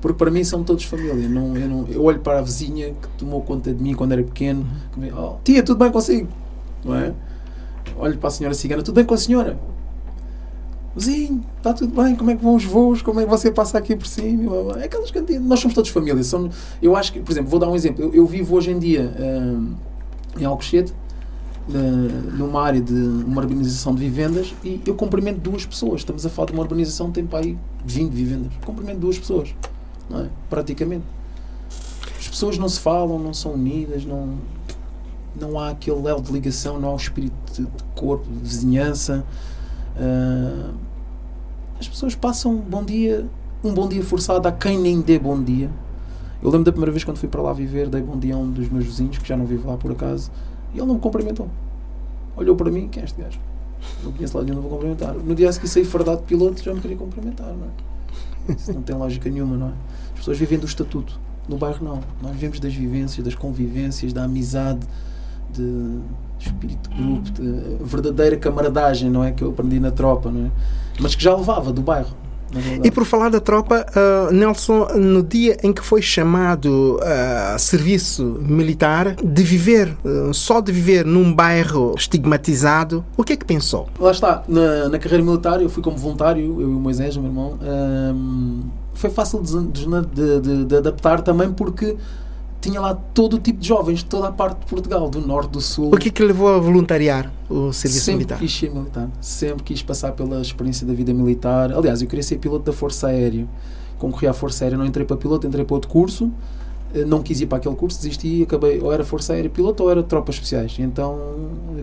porque 0.00 0.16
para 0.16 0.30
mim 0.30 0.44
são 0.44 0.62
todos 0.62 0.84
família. 0.84 1.28
Não, 1.28 1.56
eu, 1.56 1.68
não, 1.68 1.86
eu 1.88 2.02
olho 2.04 2.20
para 2.20 2.38
a 2.38 2.42
vizinha 2.42 2.90
que 2.90 3.08
tomou 3.18 3.42
conta 3.42 3.72
de 3.72 3.82
mim 3.82 3.94
quando 3.94 4.12
era 4.12 4.22
pequeno, 4.22 4.66
que 4.92 5.00
me, 5.00 5.12
oh, 5.12 5.36
tia, 5.42 5.62
tudo 5.62 5.78
bem 5.78 5.90
consigo? 5.90 6.28
Não 6.84 6.94
é? 6.94 7.12
Olho 7.96 8.16
para 8.18 8.28
a 8.28 8.30
senhora 8.30 8.54
cigana, 8.54 8.82
tudo 8.82 8.94
bem 8.94 9.04
com 9.04 9.14
a 9.14 9.18
senhora? 9.18 9.58
Vizinho, 10.94 11.44
está 11.56 11.72
tudo 11.72 12.00
bem, 12.00 12.14
como 12.14 12.30
é 12.30 12.36
que 12.36 12.42
vão 12.42 12.54
os 12.54 12.64
voos, 12.64 13.02
como 13.02 13.20
é 13.20 13.24
que 13.24 13.30
você 13.30 13.50
passa 13.50 13.78
aqui 13.78 13.96
por 13.96 14.06
cima? 14.06 14.78
É 14.80 14.84
aquelas 14.84 15.10
cantinas, 15.10 15.42
nós 15.42 15.60
somos 15.60 15.74
todos 15.74 15.90
família. 15.90 16.22
Somos, 16.22 16.54
eu 16.80 16.94
acho 16.96 17.12
que, 17.12 17.20
por 17.20 17.32
exemplo, 17.32 17.50
vou 17.50 17.58
dar 17.58 17.68
um 17.68 17.74
exemplo. 17.74 18.04
Eu, 18.04 18.14
eu 18.14 18.26
vivo 18.26 18.56
hoje 18.56 18.70
em 18.70 18.78
dia 18.78 19.12
uh, 19.18 20.40
em 20.40 20.44
Alcochete, 20.44 20.92
numa 22.38 22.62
área 22.62 22.80
de 22.80 22.94
uma 22.94 23.42
urbanização 23.42 23.94
de 23.94 24.00
vivendas, 24.00 24.54
e 24.64 24.80
eu 24.86 24.94
cumprimento 24.94 25.38
duas 25.38 25.66
pessoas. 25.66 26.00
Estamos 26.00 26.24
a 26.24 26.30
falar 26.30 26.46
de 26.46 26.52
uma 26.54 26.62
urbanização 26.62 27.08
que 27.08 27.14
tem 27.14 27.26
para 27.26 27.40
aí 27.40 27.58
20 27.84 28.12
vivendas. 28.12 28.52
Cumprimento 28.64 28.98
duas 28.98 29.18
pessoas 29.18 29.54
não 30.08 30.20
é? 30.20 30.28
praticamente. 30.48 31.04
As 32.18 32.28
pessoas 32.28 32.58
não 32.58 32.68
se 32.68 32.80
falam, 32.80 33.18
não 33.18 33.32
são 33.32 33.52
unidas, 33.52 34.04
não, 34.04 34.38
não 35.38 35.58
há 35.58 35.70
aquele 35.70 36.06
elo 36.08 36.20
de 36.20 36.32
ligação, 36.32 36.80
não 36.80 36.90
há 36.90 36.92
o 36.92 36.96
espírito 36.96 37.34
de, 37.52 37.66
corpo, 37.94 38.24
de 38.30 38.38
vizinhança. 38.40 39.24
Uh, 39.96 40.74
as 41.78 41.88
pessoas 41.88 42.14
passam 42.14 42.56
bom 42.56 42.84
dia, 42.84 43.26
um 43.62 43.72
bom 43.72 43.88
dia 43.88 44.02
forçado 44.02 44.46
a 44.46 44.52
quem 44.52 44.78
nem 44.78 45.00
dê 45.00 45.18
bom 45.18 45.42
dia. 45.42 45.70
Eu 46.42 46.50
lembro 46.50 46.64
da 46.64 46.72
primeira 46.72 46.92
vez 46.92 47.04
quando 47.04 47.18
fui 47.18 47.28
para 47.28 47.42
lá 47.42 47.52
viver, 47.52 47.88
dei 47.88 48.00
bom 48.00 48.18
dia 48.18 48.34
a 48.34 48.38
um 48.38 48.50
dos 48.50 48.68
meus 48.68 48.84
vizinhos, 48.84 49.18
que 49.18 49.28
já 49.28 49.36
não 49.36 49.44
vive 49.44 49.66
lá 49.66 49.76
por 49.76 49.90
acaso, 49.90 50.30
e 50.72 50.78
ele 50.78 50.86
não 50.86 50.94
me 50.94 51.00
cumprimentou. 51.00 51.48
Olhou 52.36 52.54
para 52.54 52.70
mim, 52.70 52.88
quem 52.88 53.02
é 53.02 53.04
este 53.04 53.20
gajo? 53.20 53.40
Não 54.04 54.12
conheço 54.12 54.36
lá 54.36 54.44
nenhum, 54.44 54.56
não 54.56 54.62
vou 54.62 54.70
cumprimentar. 54.72 55.14
No 55.14 55.34
dia 55.34 55.50
seguinte 55.52 55.70
saí 55.70 55.84
fardado 55.84 56.18
de 56.18 56.24
piloto, 56.24 56.62
já 56.62 56.72
me 56.72 56.80
queria 56.80 56.96
cumprimentar, 56.96 57.48
não 57.48 57.66
é? 57.66 57.87
Isso 58.48 58.72
não 58.72 58.82
tem 58.82 58.96
lógica 58.96 59.28
nenhuma, 59.28 59.56
não 59.56 59.68
é? 59.68 59.72
As 60.12 60.18
pessoas 60.18 60.38
vivem 60.38 60.58
do 60.58 60.66
estatuto. 60.66 61.18
No 61.48 61.56
bairro, 61.56 61.84
não. 61.84 62.00
Nós 62.22 62.32
vivemos 62.32 62.60
das 62.60 62.74
vivências, 62.74 63.24
das 63.24 63.34
convivências, 63.34 64.12
da 64.12 64.24
amizade, 64.24 64.86
de 65.52 66.00
espírito 66.38 66.90
de 66.90 66.96
grupo, 66.96 67.30
de 67.30 67.84
verdadeira 67.84 68.36
camaradagem, 68.36 69.10
não 69.10 69.24
é? 69.24 69.32
Que 69.32 69.42
eu 69.42 69.50
aprendi 69.50 69.80
na 69.80 69.90
tropa, 69.90 70.30
não 70.30 70.46
é? 70.46 70.50
Mas 71.00 71.14
que 71.14 71.22
já 71.22 71.34
levava 71.34 71.72
do 71.72 71.80
bairro. 71.82 72.14
E 72.82 72.90
por 72.90 73.04
falar 73.04 73.28
da 73.28 73.40
tropa, 73.40 73.86
uh, 73.90 74.32
Nelson, 74.32 74.88
no 74.96 75.22
dia 75.22 75.56
em 75.62 75.72
que 75.72 75.82
foi 75.82 76.00
chamado 76.00 76.98
a 77.02 77.56
uh, 77.56 77.58
serviço 77.58 78.24
militar, 78.40 79.14
de 79.16 79.42
viver, 79.42 79.96
uh, 80.04 80.32
só 80.32 80.60
de 80.60 80.72
viver 80.72 81.04
num 81.04 81.32
bairro 81.32 81.94
estigmatizado, 81.96 83.04
o 83.16 83.24
que 83.24 83.34
é 83.34 83.36
que 83.36 83.44
pensou? 83.44 83.88
Lá 83.98 84.10
está, 84.10 84.42
na, 84.48 84.88
na 84.88 84.98
carreira 84.98 85.24
militar 85.24 85.60
eu 85.60 85.68
fui 85.68 85.82
como 85.82 85.96
voluntário, 85.96 86.42
eu 86.42 86.60
e 86.60 86.64
o 86.64 86.80
Moisés, 86.80 87.16
o 87.16 87.20
meu 87.20 87.30
irmão. 87.30 87.58
Um, 87.62 88.62
foi 88.94 89.10
fácil 89.10 89.40
de, 89.42 89.66
de, 89.68 90.40
de, 90.40 90.64
de 90.64 90.76
adaptar 90.76 91.20
também 91.20 91.52
porque 91.52 91.96
tinha 92.60 92.80
lá 92.80 92.94
todo 92.94 93.34
o 93.34 93.38
tipo 93.38 93.60
de 93.60 93.68
jovens 93.68 94.00
de 94.00 94.06
toda 94.06 94.28
a 94.28 94.32
parte 94.32 94.60
de 94.60 94.66
Portugal, 94.66 95.08
do 95.08 95.20
norte, 95.20 95.50
do 95.50 95.60
sul. 95.60 95.94
O 95.94 95.96
que 95.96 96.08
é 96.08 96.12
que 96.12 96.22
levou 96.22 96.48
a 96.48 96.58
voluntariar 96.58 97.32
o 97.48 97.72
serviço 97.72 98.04
sempre 98.04 98.16
militar? 98.18 98.36
Sempre 98.36 98.46
quis 98.46 98.58
ser 98.58 98.70
militar, 98.70 99.10
sempre 99.20 99.64
quis 99.64 99.82
passar 99.82 100.12
pela 100.12 100.40
experiência 100.40 100.86
da 100.86 100.92
vida 100.92 101.12
militar. 101.14 101.72
Aliás, 101.72 102.02
eu 102.02 102.08
queria 102.08 102.22
ser 102.22 102.38
piloto 102.38 102.64
da 102.64 102.72
Força 102.72 103.08
Aérea. 103.08 103.46
Concorri 103.98 104.26
à 104.26 104.32
Força 104.32 104.64
Aérea, 104.64 104.78
não 104.78 104.86
entrei 104.86 105.06
para 105.06 105.16
piloto, 105.16 105.46
entrei 105.46 105.64
para 105.64 105.74
outro 105.74 105.90
curso. 105.90 106.30
Eh, 106.94 107.04
não 107.04 107.22
quis 107.22 107.40
ir 107.40 107.46
para 107.46 107.58
aquele 107.58 107.74
curso, 107.74 107.98
desisti 107.98 108.40
e 108.40 108.42
acabei, 108.42 108.80
ou 108.80 108.92
era 108.92 109.04
Força 109.04 109.34
Aérea 109.34 109.50
piloto 109.50 109.82
ou 109.82 109.90
era 109.90 110.02
tropas 110.02 110.36
especiais. 110.36 110.76
Então 110.78 111.18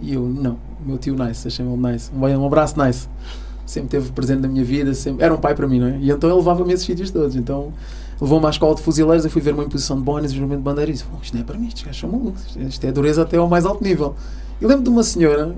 E 0.00 0.12
eu, 0.12 0.22
não. 0.22 0.58
O 0.84 0.88
meu 0.88 0.98
tio 0.98 1.14
Nice, 1.14 1.48
achei-me 1.48 1.76
Nice. 1.76 2.10
Um, 2.14 2.20
um 2.20 2.46
abraço 2.46 2.80
Nice. 2.82 3.08
Sempre 3.64 3.88
teve 3.88 4.12
presente 4.12 4.42
na 4.42 4.48
minha 4.48 4.64
vida, 4.64 4.94
sempre... 4.94 5.24
era 5.24 5.34
um 5.34 5.38
pai 5.38 5.54
para 5.54 5.66
mim, 5.66 5.80
não 5.80 5.88
é? 5.88 5.98
E 5.98 6.10
então 6.10 6.30
ele 6.30 6.38
levava-me 6.38 6.72
esses 6.72 6.86
sítios 6.86 7.10
todos. 7.10 7.34
Então 7.34 7.72
levou-me 8.20 8.46
à 8.46 8.50
escola 8.50 8.74
de 8.74 8.82
fuzileiros, 8.82 9.24
eu 9.24 9.30
fui 9.30 9.42
ver 9.42 9.54
uma 9.54 9.64
imposição 9.64 9.96
de 9.96 10.02
bónus 10.02 10.30
e 10.30 10.34
juramento 10.36 10.58
de 10.58 10.64
bandeira 10.64 10.90
e 10.90 10.94
disse, 10.94 11.04
isto 11.20 11.34
não 11.34 11.40
é 11.40 11.44
para 11.44 11.58
mim, 11.58 11.66
estes 11.66 11.82
gajos 11.82 12.00
são 12.00 12.10
malucos. 12.10 12.56
Isto 12.56 12.86
é 12.86 12.92
dureza 12.92 13.22
até 13.22 13.36
ao 13.36 13.48
mais 13.48 13.66
alto 13.66 13.82
nível. 13.82 14.14
E 14.60 14.66
lembro 14.66 14.84
de 14.84 14.90
uma 14.90 15.02
senhora, 15.02 15.54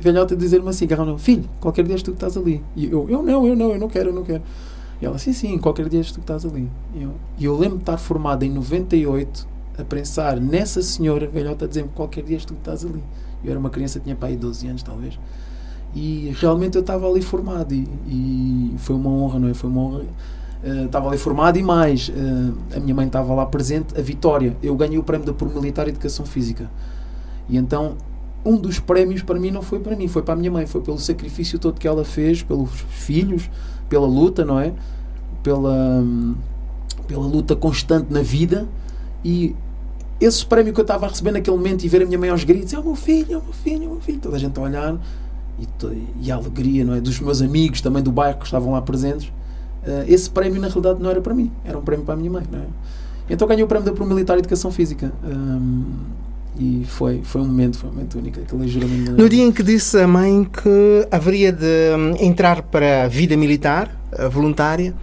velhota, 0.00 0.34
dizer-me 0.34 0.68
assim, 0.68 0.86
Garrão, 0.86 1.18
filho, 1.18 1.44
qualquer 1.60 1.84
dia 1.84 1.94
és 1.94 2.02
tu 2.02 2.10
que 2.10 2.16
estás 2.16 2.36
ali. 2.36 2.62
E 2.74 2.86
eu, 2.86 3.08
eu 3.08 3.22
não, 3.22 3.46
eu 3.46 3.56
não, 3.56 3.70
eu 3.72 3.78
não 3.78 3.88
quero, 3.88 4.10
eu 4.10 4.14
não 4.14 4.22
quero. 4.22 4.42
E 5.00 5.06
ela, 5.06 5.18
sim, 5.18 5.32
sim, 5.32 5.58
qualquer 5.58 5.88
dia 5.88 6.00
és 6.00 6.10
tu 6.10 6.14
que 6.14 6.20
estás 6.20 6.44
ali. 6.44 6.70
E 6.94 7.02
eu, 7.02 7.12
e 7.38 7.44
eu 7.44 7.56
lembro 7.56 7.76
de 7.76 7.82
estar 7.82 7.96
formado 7.98 8.42
em 8.42 8.50
98 8.50 9.46
a 9.78 9.84
pensar 9.84 10.40
nessa 10.40 10.80
senhora, 10.82 11.26
velhota, 11.26 11.64
a 11.64 11.68
dizer-me 11.68 11.90
qualquer 11.90 12.24
dia 12.24 12.36
és 12.36 12.44
tu 12.44 12.54
que 12.54 12.60
estás 12.60 12.84
ali. 12.84 13.02
Eu 13.44 13.50
era 13.50 13.58
uma 13.58 13.70
criança, 13.70 14.00
tinha 14.00 14.16
para 14.16 14.28
aí 14.28 14.36
12 14.36 14.66
anos, 14.68 14.82
talvez. 14.82 15.18
E 15.94 16.34
realmente 16.40 16.76
eu 16.76 16.80
estava 16.80 17.08
ali 17.08 17.22
formado 17.22 17.72
e, 17.72 17.86
e, 18.06 18.74
foi 18.78 18.96
uma 18.96 19.10
honra, 19.10 19.38
não 19.38 19.48
é? 19.48 19.54
Foi 19.54 19.70
uma 19.70 19.80
honra. 19.80 20.04
Uh, 20.64 20.86
estava 20.86 21.08
ali 21.08 21.18
formado 21.18 21.58
e 21.58 21.62
mais, 21.62 22.08
uh, 22.08 22.54
a 22.74 22.80
minha 22.80 22.94
mãe 22.94 23.06
estava 23.06 23.34
lá 23.34 23.44
presente, 23.46 23.98
a 23.98 24.02
Vitória. 24.02 24.56
Eu 24.62 24.74
ganhei 24.74 24.98
o 24.98 25.02
prémio 25.02 25.26
da 25.26 25.32
Por 25.32 25.52
Militar 25.54 25.86
Educação 25.86 26.24
Física. 26.24 26.70
E 27.48 27.56
então, 27.56 27.96
um 28.44 28.56
dos 28.56 28.78
prémios 28.78 29.22
para 29.22 29.38
mim 29.38 29.50
não 29.50 29.62
foi 29.62 29.80
para 29.80 29.96
mim, 29.96 30.06
foi 30.06 30.22
para 30.22 30.34
a 30.34 30.36
minha 30.36 30.50
mãe, 30.50 30.66
foi 30.66 30.80
pelo 30.80 30.98
sacrifício 30.98 31.58
todo 31.58 31.78
que 31.78 31.88
ela 31.88 32.04
fez, 32.04 32.42
pelos 32.42 32.70
filhos, 32.90 33.48
pela 33.88 34.06
luta, 34.06 34.44
não 34.44 34.60
é? 34.60 34.72
Pela, 35.42 36.04
pela 37.06 37.26
luta 37.26 37.56
constante 37.56 38.12
na 38.12 38.22
vida. 38.22 38.68
E 39.24 39.56
esse 40.20 40.44
prémio 40.44 40.72
que 40.74 40.80
eu 40.80 40.84
estava 40.84 41.06
a 41.06 41.08
receber 41.08 41.32
naquele 41.32 41.56
momento 41.56 41.84
e 41.84 41.88
ver 41.88 42.02
a 42.02 42.06
minha 42.06 42.18
mãe 42.18 42.28
aos 42.28 42.44
gritos: 42.44 42.72
é 42.74 42.78
o 42.78 42.84
meu 42.84 42.94
filho, 42.94 43.32
é 43.32 43.38
o 43.38 43.42
meu 43.42 43.52
filho, 43.52 43.84
é 43.84 43.86
o 43.86 43.90
meu 43.90 44.00
filho, 44.00 44.20
toda 44.20 44.36
a 44.36 44.38
gente 44.38 44.58
a 44.58 44.62
olhar. 44.62 44.98
E, 45.58 45.68
e 46.20 46.32
a 46.32 46.34
alegria, 46.34 46.84
não 46.84 46.94
é? 46.94 47.00
Dos 47.00 47.20
meus 47.20 47.40
amigos 47.40 47.80
também 47.80 48.02
do 48.02 48.10
bairro 48.10 48.38
que 48.38 48.44
estavam 48.44 48.72
lá 48.72 48.82
presentes. 48.82 49.28
Uh, 49.86 50.04
esse 50.08 50.28
prémio 50.28 50.60
na 50.60 50.66
realidade 50.66 51.00
não 51.00 51.10
era 51.10 51.20
para 51.20 51.32
mim, 51.34 51.50
era 51.64 51.78
um 51.78 51.82
prémio 51.82 52.04
para 52.04 52.14
a 52.14 52.16
minha 52.16 52.30
mãe, 52.30 52.42
não 52.50 52.58
é? 52.58 52.66
Então 53.28 53.46
ganhei 53.46 53.62
o 53.62 53.66
prémio 53.66 53.86
da 53.86 53.92
Pro 53.92 54.04
Militar 54.04 54.36
Educação 54.36 54.70
Física. 54.70 55.12
Um, 55.24 55.84
e 56.58 56.84
foi, 56.86 57.20
foi 57.24 57.40
um 57.40 57.46
momento, 57.46 57.78
foi 57.78 57.90
um 57.90 57.92
momento 57.92 58.18
único. 58.18 58.40
Aquele 58.40 58.68
juramento. 58.68 59.12
No 59.12 59.28
dia 59.28 59.44
em 59.44 59.52
que 59.52 59.62
disse 59.62 59.98
a 59.98 60.06
mãe 60.06 60.44
que 60.44 61.08
haveria 61.10 61.52
de 61.52 61.92
entrar 62.20 62.62
para 62.62 63.04
a 63.04 63.08
vida 63.08 63.36
militar, 63.36 63.90
voluntária, 64.30 64.94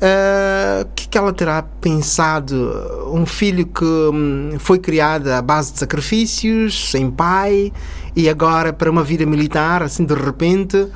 o 0.00 0.82
uh, 0.82 0.88
que, 0.94 1.08
que 1.08 1.18
ela 1.18 1.32
terá 1.32 1.62
pensado? 1.62 2.72
Um 3.12 3.26
filho 3.26 3.66
que 3.66 3.84
um, 3.84 4.56
foi 4.58 4.78
criado 4.78 5.28
à 5.28 5.42
base 5.42 5.74
de 5.74 5.78
sacrifícios, 5.78 6.90
sem 6.90 7.10
pai, 7.10 7.70
e 8.16 8.28
agora 8.28 8.72
para 8.72 8.90
uma 8.90 9.04
vida 9.04 9.26
militar, 9.26 9.82
assim 9.82 10.04
de 10.04 10.14
repente. 10.14 10.86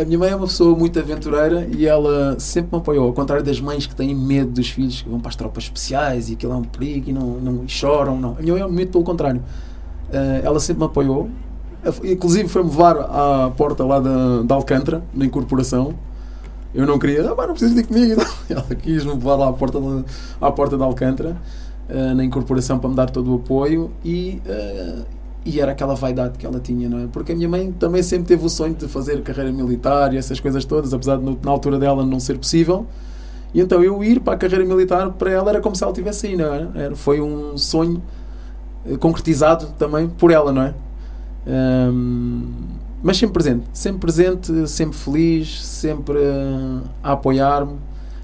A 0.00 0.04
minha 0.04 0.16
mãe 0.16 0.30
é 0.30 0.36
uma 0.36 0.46
pessoa 0.46 0.78
muito 0.78 0.96
aventureira 0.96 1.68
e 1.76 1.84
ela 1.84 2.38
sempre 2.38 2.70
me 2.70 2.78
apoiou, 2.78 3.08
ao 3.08 3.12
contrário 3.12 3.44
das 3.44 3.60
mães 3.60 3.84
que 3.84 3.96
têm 3.96 4.14
medo 4.14 4.52
dos 4.52 4.70
filhos 4.70 5.02
que 5.02 5.08
vão 5.08 5.18
para 5.18 5.30
as 5.30 5.34
tropas 5.34 5.64
especiais 5.64 6.30
e 6.30 6.34
aquilo 6.34 6.52
é 6.52 6.56
um 6.56 6.62
perigo 6.62 7.10
e 7.10 7.12
não, 7.12 7.26
não 7.40 7.64
e 7.64 7.68
choram. 7.68 8.16
Não. 8.16 8.36
A 8.38 8.40
minha 8.40 8.54
mãe 8.54 8.62
é 8.62 8.66
muito 8.68 8.92
pelo 8.92 9.02
contrário. 9.02 9.42
Uh, 10.08 10.44
ela 10.44 10.60
sempre 10.60 10.84
me 10.84 10.86
apoiou, 10.86 11.28
inclusive 12.04 12.48
foi-me 12.48 12.70
levar 12.70 12.96
à 12.96 13.50
porta 13.50 13.84
lá 13.84 13.98
da, 13.98 14.42
da 14.42 14.54
Alcântara, 14.54 15.02
na 15.12 15.24
incorporação. 15.24 15.92
Eu 16.72 16.86
não 16.86 16.96
queria, 16.96 17.22
ah, 17.22 17.34
não 17.34 17.54
precisas 17.54 17.74
de 17.74 17.82
comigo. 17.82 18.22
Ela 18.48 18.74
quis-me 18.76 19.14
levar 19.14 19.34
lá 19.34 19.48
à 19.48 19.52
porta, 19.52 19.78
à 20.40 20.52
porta 20.52 20.78
da 20.78 20.84
Alcântara, 20.84 21.36
uh, 21.90 22.14
na 22.14 22.22
incorporação, 22.22 22.78
para 22.78 22.88
me 22.88 22.94
dar 22.94 23.10
todo 23.10 23.32
o 23.32 23.34
apoio 23.34 23.90
e, 24.04 24.40
uh, 24.46 25.04
e 25.48 25.60
era 25.60 25.72
aquela 25.72 25.94
vaidade 25.94 26.38
que 26.38 26.44
ela 26.44 26.60
tinha, 26.60 26.88
não 26.88 27.00
é? 27.00 27.06
Porque 27.06 27.32
a 27.32 27.34
minha 27.34 27.48
mãe 27.48 27.72
também 27.72 28.02
sempre 28.02 28.26
teve 28.26 28.44
o 28.44 28.48
sonho 28.48 28.74
de 28.74 28.86
fazer 28.86 29.22
carreira 29.22 29.50
militar 29.50 30.12
e 30.12 30.18
essas 30.18 30.38
coisas 30.38 30.64
todas, 30.64 30.92
apesar 30.92 31.16
de 31.16 31.24
na 31.24 31.50
altura 31.50 31.78
dela 31.78 32.04
não 32.04 32.20
ser 32.20 32.36
possível. 32.38 32.86
E 33.54 33.60
então 33.60 33.82
eu 33.82 34.04
ir 34.04 34.20
para 34.20 34.34
a 34.34 34.36
carreira 34.36 34.64
militar 34.64 35.10
para 35.12 35.30
ela 35.30 35.50
era 35.50 35.60
como 35.60 35.74
se 35.74 35.82
ela 35.82 35.92
tivesse 35.92 36.26
aí, 36.26 36.36
não 36.36 36.54
é? 36.54 36.68
Era, 36.74 36.96
foi 36.96 37.20
um 37.20 37.56
sonho 37.56 38.02
concretizado 39.00 39.68
também 39.78 40.08
por 40.08 40.30
ela, 40.30 40.52
não 40.52 40.62
é? 40.62 40.74
Um, 41.46 42.44
mas 43.02 43.16
sempre 43.16 43.34
presente, 43.34 43.64
sempre 43.72 44.00
presente, 44.00 44.68
sempre 44.68 44.96
feliz, 44.96 45.64
sempre 45.64 46.18
uh, 46.18 46.82
a 47.02 47.12
apoiar-me 47.12 47.78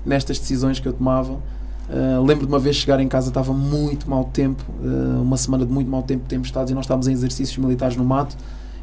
nestas 0.04 0.38
decisões 0.38 0.80
que 0.80 0.86
eu 0.86 0.92
tomava. 0.92 1.38
Uh, 1.88 2.24
lembro 2.24 2.46
de 2.46 2.52
uma 2.52 2.58
vez 2.58 2.76
chegar 2.76 2.98
em 3.00 3.08
casa, 3.08 3.28
estava 3.28 3.52
muito 3.52 4.08
mau 4.08 4.24
tempo, 4.24 4.64
uh, 4.82 5.20
uma 5.20 5.36
semana 5.36 5.66
de 5.66 5.72
muito 5.72 5.90
mau 5.90 6.02
tempo, 6.02 6.24
tempestades, 6.26 6.70
e 6.70 6.74
nós 6.74 6.84
estávamos 6.84 7.08
em 7.08 7.12
exercícios 7.12 7.58
militares 7.58 7.96
no 7.96 8.04
mato. 8.04 8.36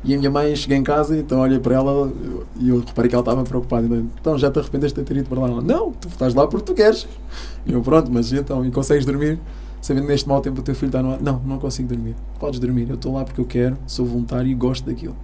E 0.04 0.16
a 0.16 0.18
minha 0.18 0.32
mãe, 0.32 0.56
cheguei 0.56 0.78
em 0.78 0.84
casa, 0.84 1.16
então 1.16 1.40
olhei 1.42 1.60
para 1.60 1.76
ela 1.76 2.12
e 2.60 2.70
eu 2.70 2.80
reparei 2.80 3.08
que 3.08 3.14
ela 3.14 3.22
estava 3.22 3.44
preocupada. 3.44 3.88
Então 4.20 4.38
já 4.38 4.50
te 4.50 4.58
arrependeste 4.58 5.00
de 5.00 5.06
ter 5.06 5.18
ido 5.18 5.30
para 5.30 5.42
lá? 5.42 5.48
Ela, 5.48 5.62
não, 5.62 5.92
tu 5.92 6.08
estás 6.08 6.34
lá 6.34 6.48
porque 6.48 6.66
tu 6.66 6.74
queres. 6.74 7.08
E 7.68 7.74
eu, 7.74 7.82
pronto, 7.82 8.12
mas 8.12 8.34
então, 8.34 8.66
e 8.66 8.72
consegues 8.72 9.06
dormir? 9.06 9.40
Sabendo 9.80 10.04
que 10.04 10.12
neste 10.12 10.28
mau 10.28 10.42
tempo 10.42 10.60
o 10.60 10.64
teu 10.64 10.74
filho 10.74 10.90
está 10.90 11.04
no 11.04 11.14
ar? 11.14 11.22
Não, 11.22 11.40
não 11.46 11.60
consigo 11.60 11.88
dormir. 11.90 12.16
Podes 12.40 12.60
dormir, 12.60 12.88
eu 12.90 12.96
estou 12.96 13.14
lá 13.14 13.24
porque 13.24 13.42
eu 13.42 13.46
quero, 13.46 13.78
sou 13.86 14.06
voluntário 14.06 14.48
e 14.48 14.56
gosto 14.56 14.86
daquilo. 14.86 15.16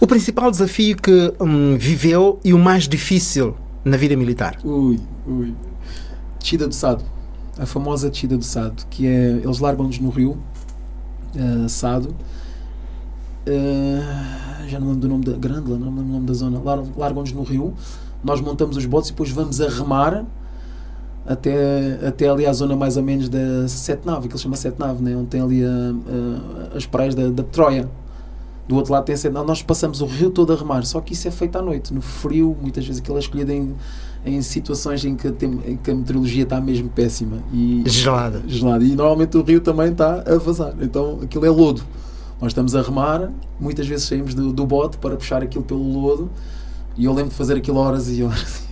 O 0.00 0.06
principal 0.06 0.50
desafio 0.50 0.96
que 0.96 1.32
hum, 1.40 1.76
viveu 1.76 2.40
e 2.44 2.52
o 2.52 2.58
mais 2.58 2.88
difícil 2.88 3.56
na 3.84 3.96
vida 3.96 4.16
militar? 4.16 4.58
Ui, 4.64 4.98
ui. 5.26 5.54
Descida 6.40 6.66
do 6.66 6.74
Sado. 6.74 7.15
A 7.58 7.64
famosa 7.64 8.10
descida 8.10 8.36
do 8.36 8.44
Sado, 8.44 8.84
que 8.90 9.06
é. 9.06 9.40
Eles 9.42 9.58
largam-nos 9.58 9.98
no 9.98 10.10
rio, 10.10 10.36
uh, 11.34 11.68
Sado. 11.68 12.14
Uh, 13.46 14.68
já 14.68 14.78
não 14.80 14.88
lembro 14.88 15.00
do 15.00 15.08
nome 15.08 15.24
da 15.24 15.32
Grândola, 15.32 15.78
não 15.78 15.86
lembro 15.88 16.04
do 16.04 16.12
nome 16.12 16.26
da 16.26 16.34
zona. 16.34 16.60
Largam-nos 16.96 17.32
no 17.32 17.42
rio, 17.42 17.74
nós 18.22 18.40
montamos 18.40 18.76
os 18.76 18.84
botes 18.84 19.08
e 19.08 19.12
depois 19.12 19.30
vamos 19.30 19.60
a 19.60 19.68
remar 19.68 20.24
até, 21.26 21.98
até 22.06 22.28
ali 22.28 22.46
à 22.46 22.52
zona 22.52 22.76
mais 22.76 22.96
ou 22.96 23.02
menos 23.02 23.28
da 23.28 23.66
Sete 23.68 24.06
Nave, 24.06 24.28
que 24.28 24.34
ele 24.34 24.42
chama 24.42 24.56
Sete 24.56 24.78
Nave, 24.78 25.02
né? 25.02 25.16
onde 25.16 25.26
tem 25.26 25.40
ali 25.40 25.64
a, 25.64 25.68
a, 25.68 26.76
as 26.76 26.86
praias 26.86 27.14
da, 27.14 27.28
da 27.28 27.42
Troia. 27.42 27.88
Do 28.68 28.74
outro 28.74 28.92
lado 28.92 29.04
tem 29.04 29.14
a 29.14 29.18
Sete 29.18 29.32
Nave. 29.32 29.46
Nós 29.46 29.62
passamos 29.62 30.00
o 30.00 30.06
rio 30.06 30.30
todo 30.30 30.52
a 30.52 30.56
remar, 30.56 30.84
só 30.84 31.00
que 31.00 31.12
isso 31.12 31.26
é 31.26 31.30
feito 31.30 31.56
à 31.56 31.62
noite, 31.62 31.92
no 31.92 32.00
frio, 32.00 32.56
muitas 32.60 32.86
vezes 32.86 33.00
aquilo 33.00 33.16
é 33.16 33.20
escolhido 33.20 33.52
em, 33.52 33.74
em 34.26 34.42
situações 34.42 35.04
em 35.04 35.14
que, 35.14 35.30
tem, 35.30 35.60
em 35.66 35.76
que 35.76 35.90
a 35.90 35.94
meteorologia 35.94 36.42
está 36.42 36.60
mesmo 36.60 36.88
péssima. 36.88 37.38
E, 37.52 37.84
gelada. 37.86 38.42
gelada. 38.46 38.84
E 38.84 38.94
normalmente 38.96 39.36
o 39.36 39.42
rio 39.42 39.60
também 39.60 39.92
está 39.92 40.24
a 40.26 40.36
vazar, 40.36 40.74
então 40.80 41.20
aquilo 41.22 41.46
é 41.46 41.50
lodo. 41.50 41.82
Nós 42.40 42.50
estamos 42.50 42.74
a 42.74 42.82
remar, 42.82 43.32
muitas 43.58 43.86
vezes 43.86 44.06
saímos 44.06 44.34
do, 44.34 44.52
do 44.52 44.66
bote 44.66 44.98
para 44.98 45.16
puxar 45.16 45.42
aquilo 45.42 45.64
pelo 45.64 45.82
lodo 45.82 46.30
e 46.96 47.04
eu 47.04 47.12
lembro 47.12 47.30
de 47.30 47.36
fazer 47.36 47.56
aquilo 47.56 47.78
horas 47.78 48.10
e 48.10 48.22
horas 48.22 48.65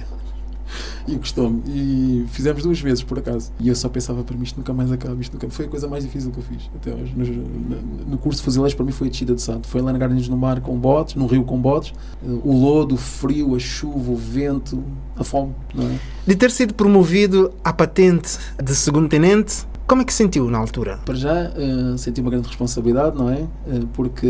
e 1.06 1.16
gostou-me. 1.16 1.62
E 1.66 2.26
fizemos 2.28 2.62
duas 2.62 2.80
vezes, 2.80 3.02
por 3.02 3.18
acaso. 3.18 3.52
E 3.60 3.68
eu 3.68 3.74
só 3.74 3.88
pensava 3.88 4.22
para 4.22 4.36
mim, 4.36 4.44
isto 4.44 4.56
nunca 4.56 4.72
mais 4.72 4.90
acaba, 4.90 5.20
isto 5.20 5.34
nunca... 5.34 5.48
Foi 5.50 5.66
a 5.66 5.68
coisa 5.68 5.86
mais 5.88 6.04
difícil 6.04 6.30
que 6.30 6.38
eu 6.38 6.42
fiz 6.42 6.70
até 6.74 6.94
hoje. 6.94 7.14
No, 7.14 8.10
no 8.10 8.18
curso 8.18 8.40
de 8.40 8.44
fuzileiros, 8.44 8.74
para 8.74 8.84
mim, 8.84 8.92
foi 8.92 9.08
a 9.08 9.10
descida 9.10 9.34
de 9.34 9.42
santo. 9.42 9.68
Foi 9.68 9.80
largar-nos 9.80 10.28
no 10.28 10.36
mar 10.36 10.60
com 10.60 10.76
botes, 10.78 11.14
no 11.14 11.26
rio 11.26 11.44
com 11.44 11.60
botes. 11.60 11.92
O 12.22 12.56
lodo, 12.56 12.94
o 12.94 12.98
frio, 12.98 13.54
a 13.54 13.58
chuva, 13.58 14.10
o 14.10 14.16
vento, 14.16 14.82
a 15.16 15.24
fome, 15.24 15.54
não 15.74 15.84
é? 15.84 15.98
De 16.26 16.34
ter 16.34 16.50
sido 16.50 16.74
promovido 16.74 17.52
à 17.62 17.72
patente 17.72 18.38
de 18.62 18.74
segundo 18.74 19.08
tenente, 19.08 19.66
como 19.86 20.00
é 20.00 20.04
que 20.04 20.14
sentiu 20.14 20.50
na 20.50 20.56
altura? 20.58 20.98
Para 21.04 21.14
já, 21.14 21.50
uh, 21.50 21.98
senti 21.98 22.20
uma 22.20 22.30
grande 22.30 22.48
responsabilidade, 22.48 23.16
não 23.16 23.28
é? 23.28 23.42
Uh, 23.42 23.86
porque 23.92 24.26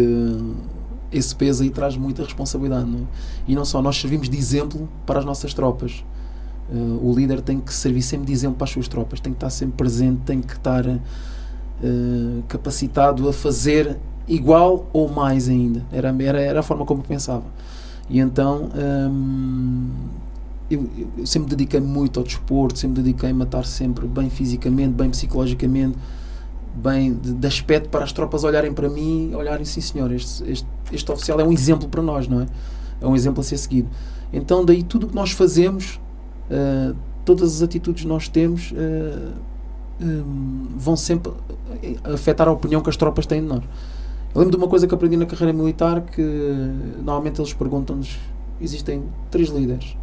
esse 1.12 1.34
peso 1.34 1.62
aí 1.62 1.70
traz 1.70 1.96
muita 1.96 2.24
responsabilidade, 2.24 2.90
não 2.90 2.98
é? 2.98 3.02
E 3.46 3.54
não 3.54 3.64
só, 3.64 3.80
nós 3.80 3.96
servimos 3.96 4.28
de 4.28 4.36
exemplo 4.36 4.88
para 5.06 5.20
as 5.20 5.24
nossas 5.24 5.54
tropas. 5.54 6.04
Uh, 6.70 7.06
o 7.06 7.14
líder 7.14 7.42
tem 7.42 7.60
que 7.60 7.72
servir 7.74 8.02
sempre 8.02 8.26
de 8.26 8.32
exemplo 8.32 8.56
para 8.56 8.64
as 8.64 8.70
suas 8.70 8.88
tropas, 8.88 9.20
tem 9.20 9.32
que 9.32 9.36
estar 9.36 9.50
sempre 9.50 9.76
presente, 9.76 10.20
tem 10.24 10.40
que 10.40 10.54
estar 10.54 10.86
uh, 10.86 11.00
capacitado 12.48 13.28
a 13.28 13.32
fazer 13.32 13.98
igual 14.26 14.88
ou 14.92 15.08
mais 15.08 15.48
ainda. 15.48 15.84
Era, 15.92 16.14
era, 16.20 16.40
era 16.40 16.60
a 16.60 16.62
forma 16.62 16.84
como 16.86 17.02
eu 17.02 17.04
pensava. 17.06 17.44
E 18.08 18.18
então 18.18 18.70
um, 19.10 19.90
eu, 20.70 20.88
eu, 21.18 21.26
sempre 21.26 21.50
dediquei 21.50 21.80
muito 21.80 22.20
ao 22.20 22.24
desporto, 22.24 22.78
sempre 22.78 23.02
dediquei-me 23.02 23.42
a 23.42 23.44
estar 23.44 23.64
sempre 23.64 24.06
bem 24.06 24.28
fisicamente, 24.28 24.92
bem 24.92 25.10
psicologicamente, 25.10 25.96
bem 26.74 27.14
de, 27.14 27.32
de, 27.32 27.46
aspecto 27.46 27.88
para 27.88 28.04
as 28.04 28.12
tropas 28.12 28.44
olharem 28.44 28.72
para 28.72 28.88
mim 28.88 29.34
olharem, 29.34 29.64
sim 29.64 29.80
senhor, 29.80 30.10
este, 30.12 30.50
este, 30.50 30.66
este 30.92 31.12
oficial 31.12 31.40
é 31.40 31.44
um 31.44 31.52
exemplo 31.52 31.88
para 31.88 32.02
nós, 32.02 32.26
não 32.28 32.40
é? 32.40 32.46
É 33.00 33.06
um 33.06 33.14
exemplo 33.14 33.40
a 33.40 33.44
ser 33.44 33.58
seguido. 33.58 33.88
Então 34.32 34.64
daí 34.64 34.82
tudo 34.82 35.06
o 35.06 35.08
que 35.08 35.14
nós 35.14 35.30
fazemos 35.30 36.00
uh, 36.50 36.96
todas 37.24 37.56
as 37.56 37.62
atitudes 37.62 38.02
que 38.02 38.08
nós 38.08 38.28
temos 38.28 38.72
uh, 38.72 38.74
eh, 38.74 40.04
um, 40.04 40.66
vão 40.76 40.96
sempre 40.96 41.32
afetar 42.12 42.48
a 42.48 42.52
opinião 42.52 42.80
que 42.80 42.90
as 42.90 42.96
tropas 42.96 43.26
têm 43.26 43.40
de 43.40 43.46
nós. 43.46 43.62
Eu 44.34 44.40
lembro 44.40 44.50
de 44.50 44.56
uma 44.56 44.68
coisa 44.68 44.86
que 44.86 44.94
aprendi 44.94 45.16
na 45.16 45.26
carreira 45.26 45.52
militar 45.52 46.00
que 46.00 46.22
normalmente 46.98 47.40
eles 47.40 47.52
perguntam-nos 47.54 48.18
existem 48.60 49.04
três 49.30 49.48
líderes 49.48 49.96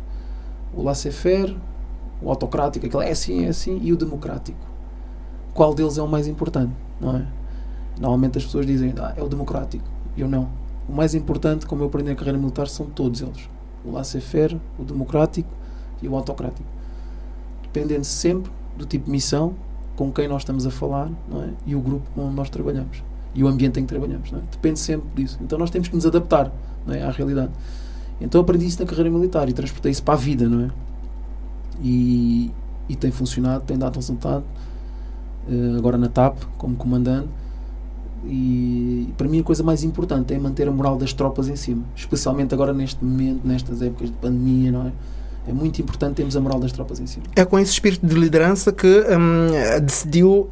o 0.74 0.84
laissez-faire 0.84 1.56
o 2.22 2.30
autocrático, 2.30 2.86
aquele 2.86 3.06
é 3.06 3.12
assim, 3.12 3.46
é 3.46 3.50
assim 3.50 3.80
e 3.82 3.92
o 3.92 3.98
democrático 3.98 4.72
qual 5.54 5.74
deles 5.74 5.98
é 5.98 6.02
o 6.02 6.08
mais 6.08 6.28
importante, 6.28 6.74
não 7.00 7.18
é? 7.18 7.28
Normalmente 8.00 8.38
as 8.38 8.46
pessoas 8.46 8.66
dizem, 8.66 8.94
ah, 8.98 9.14
é 9.18 9.22
o 9.22 9.28
democrático. 9.28 9.84
Eu 10.18 10.28
não. 10.28 10.50
O 10.88 10.94
mais 10.94 11.14
importante, 11.14 11.66
como 11.66 11.84
eu 11.84 11.88
aprendi 11.88 12.10
na 12.10 12.16
carreira 12.16 12.38
militar, 12.38 12.68
são 12.68 12.86
todos 12.86 13.22
eles. 13.22 13.50
O 13.84 13.92
laissez-faire, 13.92 14.60
o 14.80 14.84
democrático 14.84 15.50
e 16.02 16.08
o 16.08 16.16
autocrático. 16.16 16.68
Dependendo 17.64 18.06
sempre 18.06 18.52
do 18.78 18.86
tipo 18.86 19.06
de 19.06 19.12
missão, 19.12 19.54
com 19.96 20.12
quem 20.12 20.28
nós 20.28 20.42
estamos 20.42 20.66
a 20.66 20.72
falar 20.72 21.10
é? 21.34 21.50
e 21.66 21.76
o 21.76 21.82
grupo 21.82 22.06
onde 22.18 22.36
nós 22.36 22.50
trabalhamos 22.50 23.04
e 23.34 23.44
o 23.44 23.48
ambiente 23.48 23.80
em 23.80 23.84
que 23.84 23.90
trabalhamos. 23.90 24.32
É? 24.34 24.38
Depende 24.52 24.80
sempre 24.80 25.08
disso. 25.16 25.38
Então 25.42 25.58
nós 25.58 25.70
temos 25.70 25.88
que 25.88 25.96
nos 25.96 26.06
adaptar 26.06 26.52
é? 26.88 27.04
à 27.04 27.12
realidade. 27.12 27.52
Então 28.20 28.42
aprendi 28.42 28.66
isso 28.66 28.80
na 28.80 28.86
carreira 28.86 29.10
militar 29.10 29.50
e 29.50 29.54
transportei 29.54 29.92
isso 29.92 30.04
para 30.04 30.14
a 30.14 30.18
vida, 30.18 30.48
não 30.48 30.66
é? 30.66 30.70
E, 31.82 32.52
e 32.88 32.96
tem 32.96 33.12
funcionado, 33.12 33.64
tem 33.66 33.78
dado 33.78 33.96
resultado. 33.96 34.44
Uh, 35.48 35.78
agora 35.78 35.98
na 35.98 36.08
TAP, 36.08 36.38
como 36.58 36.76
comandante. 36.76 37.30
E 38.26 39.12
para 39.18 39.28
mim 39.28 39.40
a 39.40 39.44
coisa 39.44 39.64
mais 39.64 39.84
importante 39.84 40.32
é 40.34 40.38
manter 40.38 40.68
a 40.68 40.72
moral 40.72 40.96
das 40.96 41.12
tropas 41.12 41.48
em 41.48 41.56
cima, 41.56 41.84
especialmente 41.96 42.54
agora 42.54 42.72
neste 42.72 43.04
momento, 43.04 43.42
nestas 43.44 43.82
épocas 43.82 44.12
de 44.12 44.16
pandemia, 44.18 44.72
não 44.72 44.88
é? 44.88 44.92
É 45.48 45.54
muito 45.54 45.82
importante 45.82 46.16
termos 46.16 46.36
a 46.36 46.42
moral 46.42 46.60
das 46.60 46.72
tropas 46.72 47.00
em 47.00 47.08
cima. 47.08 47.26
É 47.36 47.44
com 47.44 47.58
esse 47.58 47.72
espírito 47.72 48.06
de 48.06 48.16
liderança 48.16 48.72
que 48.72 48.88
hum, 48.88 49.82
decidiu 49.84 50.50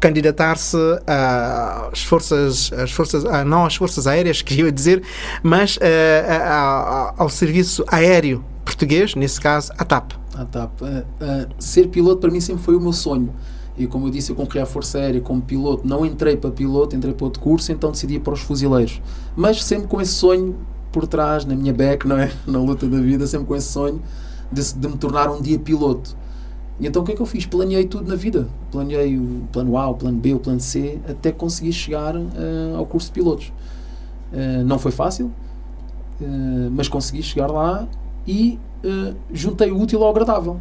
candidatar-se 0.00 0.76
às 1.06 2.02
forças, 2.02 2.72
às 2.72 2.90
forças, 2.90 3.24
não 3.46 3.64
às 3.66 3.76
forças 3.76 4.06
aéreas, 4.06 4.42
queria 4.42 4.70
dizer, 4.70 5.02
mas 5.42 5.76
uh, 5.76 7.14
ao 7.16 7.28
serviço 7.28 7.84
aéreo 7.88 8.44
português, 8.64 9.14
nesse 9.14 9.40
caso, 9.40 9.72
a 9.76 9.84
TAP. 9.84 10.12
A 10.34 10.44
TAP. 10.44 10.82
Uh, 10.82 10.84
uh, 10.84 11.48
ser 11.58 11.88
piloto 11.88 12.20
para 12.20 12.30
mim 12.30 12.40
sempre 12.40 12.62
foi 12.62 12.76
o 12.76 12.80
meu 12.80 12.92
sonho. 12.92 13.34
E 13.76 13.86
como 13.86 14.06
eu 14.08 14.10
disse, 14.10 14.30
eu 14.32 14.36
concorri 14.36 14.58
à 14.58 14.66
Força 14.66 14.98
Aérea 14.98 15.20
como 15.20 15.40
piloto. 15.40 15.86
Não 15.86 16.04
entrei 16.04 16.36
para 16.36 16.50
piloto, 16.50 16.96
entrei 16.96 17.14
para 17.14 17.24
outro 17.24 17.40
curso, 17.40 17.70
então 17.70 17.92
decidi 17.92 18.18
para 18.18 18.32
os 18.32 18.40
fuzileiros. 18.40 19.00
Mas 19.36 19.64
sempre 19.64 19.86
com 19.86 20.00
esse 20.00 20.12
sonho 20.12 20.56
por 20.92 21.06
trás, 21.06 21.44
na 21.44 21.54
minha 21.54 21.72
back, 21.72 22.06
não 22.06 22.18
é? 22.18 22.32
Na 22.46 22.58
luta 22.58 22.86
da 22.86 22.98
vida, 23.00 23.26
sempre 23.26 23.46
com 23.46 23.56
esse 23.56 23.68
sonho 23.68 24.02
de, 24.50 24.74
de 24.74 24.88
me 24.88 24.96
tornar 24.96 25.30
um 25.30 25.40
dia 25.40 25.58
piloto. 25.58 26.16
E 26.80 26.86
então 26.86 27.02
o 27.02 27.04
que 27.04 27.12
é 27.12 27.14
que 27.16 27.20
eu 27.20 27.26
fiz? 27.26 27.44
Planeei 27.44 27.84
tudo 27.86 28.08
na 28.08 28.14
vida. 28.14 28.46
Planeei 28.70 29.18
o 29.18 29.42
plano 29.52 29.76
A, 29.76 29.88
o 29.88 29.94
plano 29.94 30.18
B, 30.18 30.34
o 30.34 30.38
plano 30.38 30.60
C, 30.60 30.98
até 31.08 31.32
conseguir 31.32 31.72
chegar 31.72 32.16
uh, 32.16 32.76
ao 32.76 32.86
curso 32.86 33.08
de 33.08 33.12
pilotos. 33.12 33.52
Uh, 34.32 34.64
não 34.64 34.78
foi 34.78 34.92
fácil, 34.92 35.26
uh, 36.20 36.70
mas 36.70 36.88
consegui 36.88 37.22
chegar 37.22 37.50
lá 37.50 37.86
e 38.26 38.58
juntei 39.32 39.72
o 39.72 39.80
útil 39.80 40.04
ao 40.04 40.10
agradável. 40.10 40.60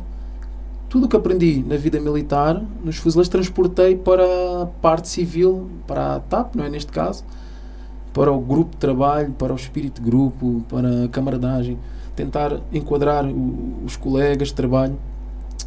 Tudo 0.90 1.06
o 1.06 1.10
que 1.10 1.16
aprendi 1.16 1.63
na 1.68 1.78
vida 1.78 2.00
militar, 2.00 2.60
nos 2.84 2.96
fuzileiros, 2.96 3.30
transportei 3.30 3.96
para 3.96 4.24
a 4.63 4.66
parte 4.66 5.08
civil, 5.08 5.70
para 5.86 6.16
a 6.16 6.20
TAP, 6.20 6.56
não 6.56 6.63
é 6.63 6.70
neste 6.70 6.92
caso, 6.92 7.24
para 8.17 8.32
o 8.32 8.41
grupo 8.41 8.71
de 8.71 8.77
trabalho, 8.77 9.32
para 9.34 9.53
o 9.53 9.56
espírito 9.56 10.01
de 10.01 10.10
grupo, 10.10 10.63
para 10.67 11.03
a 11.03 11.08
camaradagem, 11.08 11.77
tentar 12.15 12.60
enquadrar 12.73 13.23
o, 13.23 13.75
os 13.86 13.95
colegas 13.95 14.47
de 14.47 14.56
trabalho. 14.56 14.97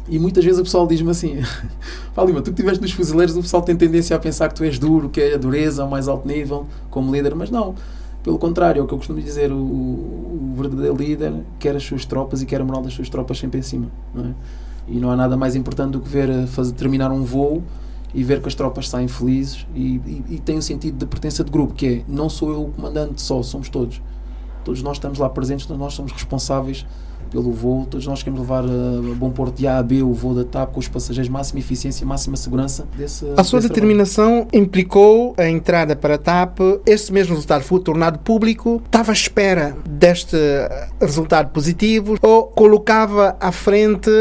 E 0.09 0.19
muitas 0.19 0.43
vezes 0.43 0.59
o 0.59 0.63
pessoal 0.63 0.85
diz-me 0.85 1.11
assim: 1.11 1.35
Lima, 2.27 2.41
tu 2.41 2.43
que 2.43 2.49
estiveste 2.49 2.81
nos 2.81 2.91
fuzileiros, 2.91 3.37
o 3.37 3.41
pessoal 3.41 3.63
tem 3.63 3.73
tendência 3.73 4.17
a 4.17 4.19
pensar 4.19 4.49
que 4.49 4.55
tu 4.55 4.65
és 4.65 4.77
duro, 4.77 5.07
que 5.07 5.21
é 5.21 5.35
a 5.35 5.37
dureza 5.37 5.81
ao 5.81 5.89
mais 5.89 6.09
alto 6.09 6.27
nível, 6.27 6.65
como 6.89 7.09
líder, 7.15 7.33
mas 7.35 7.49
não. 7.49 7.73
Pelo 8.21 8.37
contrário, 8.37 8.81
é 8.81 8.83
o 8.83 8.87
que 8.87 8.93
eu 8.93 8.97
costumo 8.97 9.21
dizer: 9.21 9.49
o, 9.49 9.55
o 9.55 10.53
verdadeiro 10.57 10.97
líder 10.97 11.33
quer 11.57 11.73
as 11.77 11.83
suas 11.83 12.03
tropas 12.03 12.41
e 12.41 12.45
quer 12.45 12.59
a 12.59 12.65
moral 12.65 12.81
das 12.81 12.93
suas 12.93 13.07
tropas 13.07 13.39
sempre 13.39 13.61
em 13.61 13.63
cima. 13.63 13.87
Não 14.13 14.25
é? 14.25 14.33
E 14.89 14.99
não 14.99 15.09
há 15.09 15.15
nada 15.15 15.37
mais 15.37 15.55
importante 15.55 15.91
do 15.91 16.01
que 16.01 16.09
ver 16.09 16.47
fazer, 16.47 16.73
terminar 16.73 17.11
um 17.11 17.23
voo 17.23 17.63
e 18.13 18.23
ver 18.23 18.41
que 18.41 18.47
as 18.47 18.55
tropas 18.55 18.89
saem 18.89 19.07
felizes 19.07 19.65
e, 19.73 19.95
e, 20.05 20.25
e 20.31 20.39
tem 20.39 20.57
um 20.57 20.61
sentido 20.61 20.97
de 20.97 21.05
pertença 21.05 21.43
de 21.43 21.51
grupo, 21.51 21.73
que 21.73 21.87
é 21.87 22.03
não 22.07 22.29
sou 22.29 22.51
eu 22.51 22.63
o 22.65 22.71
comandante 22.71 23.21
só, 23.21 23.41
somos 23.41 23.69
todos. 23.69 24.01
todos 24.63 24.81
nós 24.81 24.97
estamos 24.97 25.17
lá 25.17 25.29
presentes, 25.29 25.67
nós 25.67 25.93
somos 25.93 26.11
responsáveis 26.11 26.85
pelo 27.31 27.51
voo. 27.51 27.85
Todos 27.89 28.05
nós 28.05 28.21
queremos 28.21 28.41
levar 28.41 28.63
a 28.63 29.15
bom 29.15 29.31
porto 29.31 29.57
de 29.57 29.67
A 29.67 29.79
a 29.79 29.83
B 29.83 30.03
o 30.03 30.13
voo 30.13 30.35
da 30.35 30.43
TAP 30.43 30.73
com 30.73 30.79
os 30.79 30.87
passageiros, 30.87 31.29
máxima 31.29 31.59
eficiência 31.59 32.03
e 32.03 32.07
máxima 32.07 32.37
segurança 32.37 32.87
desse 32.95 33.25
A 33.35 33.43
sua 33.43 33.61
determinação 33.61 34.47
implicou 34.53 35.33
a 35.37 35.49
entrada 35.49 35.95
para 35.95 36.15
a 36.15 36.17
TAP. 36.17 36.59
Este 36.85 37.11
mesmo 37.11 37.33
resultado 37.33 37.63
foi 37.63 37.79
tornado 37.79 38.19
público. 38.19 38.81
Estava 38.85 39.11
à 39.11 39.13
espera 39.13 39.75
deste 39.89 40.37
resultado 40.99 41.49
positivo 41.51 42.17
ou 42.21 42.43
colocava 42.43 43.35
à 43.39 43.51
frente 43.51 44.11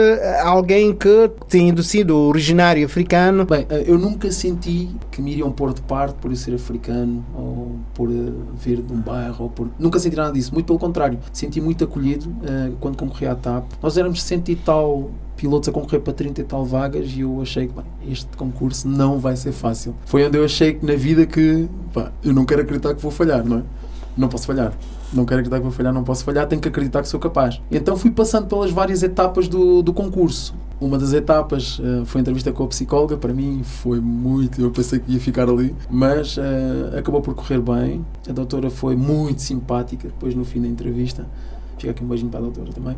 alguém 0.42 0.94
que, 0.94 1.30
tendo 1.48 1.82
sido 1.82 2.16
originário 2.16 2.86
africano, 2.86 3.44
Bem, 3.44 3.66
eh, 3.68 3.84
eu 3.88 3.98
nunca 3.98 4.30
senti 4.30 4.88
que 5.10 5.20
me 5.20 5.32
iriam 5.32 5.50
pôr 5.50 5.74
de 5.74 5.82
parte 5.82 6.14
por 6.14 6.30
eu 6.30 6.36
ser 6.36 6.54
africano 6.54 7.24
ou 7.34 7.76
por 7.94 8.08
eh, 8.08 8.32
vir 8.54 8.80
de 8.80 8.92
um 8.92 9.00
bairro. 9.00 9.44
Ou 9.44 9.50
por... 9.50 9.68
Nunca 9.76 9.98
senti 9.98 10.14
nada 10.14 10.32
disso. 10.32 10.54
Muito 10.54 10.66
pelo 10.66 10.78
contrário. 10.78 11.18
Senti 11.32 11.60
muito 11.60 11.82
acolhido 11.82 12.32
eh, 12.44 12.70
quando 12.78 12.96
concorri 13.00 13.26
à 13.26 13.34
TAP. 13.34 13.64
Nós 13.82 13.96
éramos 13.96 14.22
100 14.22 14.44
e 14.48 14.56
tal 14.56 15.10
pilotos 15.36 15.70
a 15.70 15.72
concorrer 15.72 16.02
para 16.02 16.12
30 16.12 16.42
e 16.42 16.44
tal 16.44 16.66
vagas 16.66 17.10
e 17.12 17.20
eu 17.20 17.40
achei 17.40 17.66
que 17.66 17.72
bem, 17.72 17.84
este 18.10 18.36
concurso 18.36 18.86
não 18.86 19.18
vai 19.18 19.36
ser 19.36 19.52
fácil. 19.52 19.94
Foi 20.04 20.26
onde 20.26 20.36
eu 20.36 20.44
achei 20.44 20.74
que 20.74 20.84
na 20.84 20.94
vida 20.94 21.24
que 21.24 21.66
pá, 21.94 22.12
eu 22.22 22.34
não 22.34 22.44
quero 22.44 22.60
acreditar 22.60 22.94
que 22.94 23.00
vou 23.00 23.10
falhar, 23.10 23.42
não 23.42 23.58
é? 23.58 23.62
Não 24.16 24.28
posso 24.28 24.46
falhar. 24.46 24.74
Não 25.12 25.24
quero 25.24 25.40
acreditar 25.40 25.56
que 25.56 25.62
vou 25.62 25.72
falhar, 25.72 25.94
não 25.94 26.04
posso 26.04 26.24
falhar, 26.24 26.46
tenho 26.46 26.60
que 26.60 26.68
acreditar 26.68 27.00
que 27.00 27.08
sou 27.08 27.18
capaz. 27.18 27.60
Então 27.70 27.96
fui 27.96 28.10
passando 28.10 28.46
pelas 28.46 28.70
várias 28.70 29.02
etapas 29.02 29.48
do, 29.48 29.82
do 29.82 29.94
concurso. 29.94 30.54
Uma 30.78 30.98
das 30.98 31.12
etapas 31.12 31.78
uh, 31.78 32.04
foi 32.04 32.20
a 32.20 32.22
entrevista 32.22 32.52
com 32.52 32.64
a 32.64 32.66
psicóloga, 32.66 33.16
para 33.16 33.32
mim 33.32 33.62
foi 33.62 34.00
muito, 34.00 34.60
eu 34.60 34.70
pensei 34.70 34.98
que 34.98 35.12
ia 35.12 35.20
ficar 35.20 35.48
ali, 35.48 35.74
mas 35.90 36.36
uh, 36.36 36.98
acabou 36.98 37.20
por 37.20 37.34
correr 37.34 37.60
bem. 37.60 38.04
A 38.28 38.32
doutora 38.32 38.70
foi 38.70 38.94
muito 38.94 39.42
simpática 39.42 40.08
depois 40.08 40.34
no 40.34 40.44
fim 40.44 40.60
da 40.60 40.68
entrevista. 40.68 41.26
Fica 41.80 41.92
aqui 41.92 42.04
um 42.04 42.06
beijinho 42.06 42.30
para 42.30 42.40
a 42.40 42.42
doutora 42.42 42.70
também, 42.72 42.96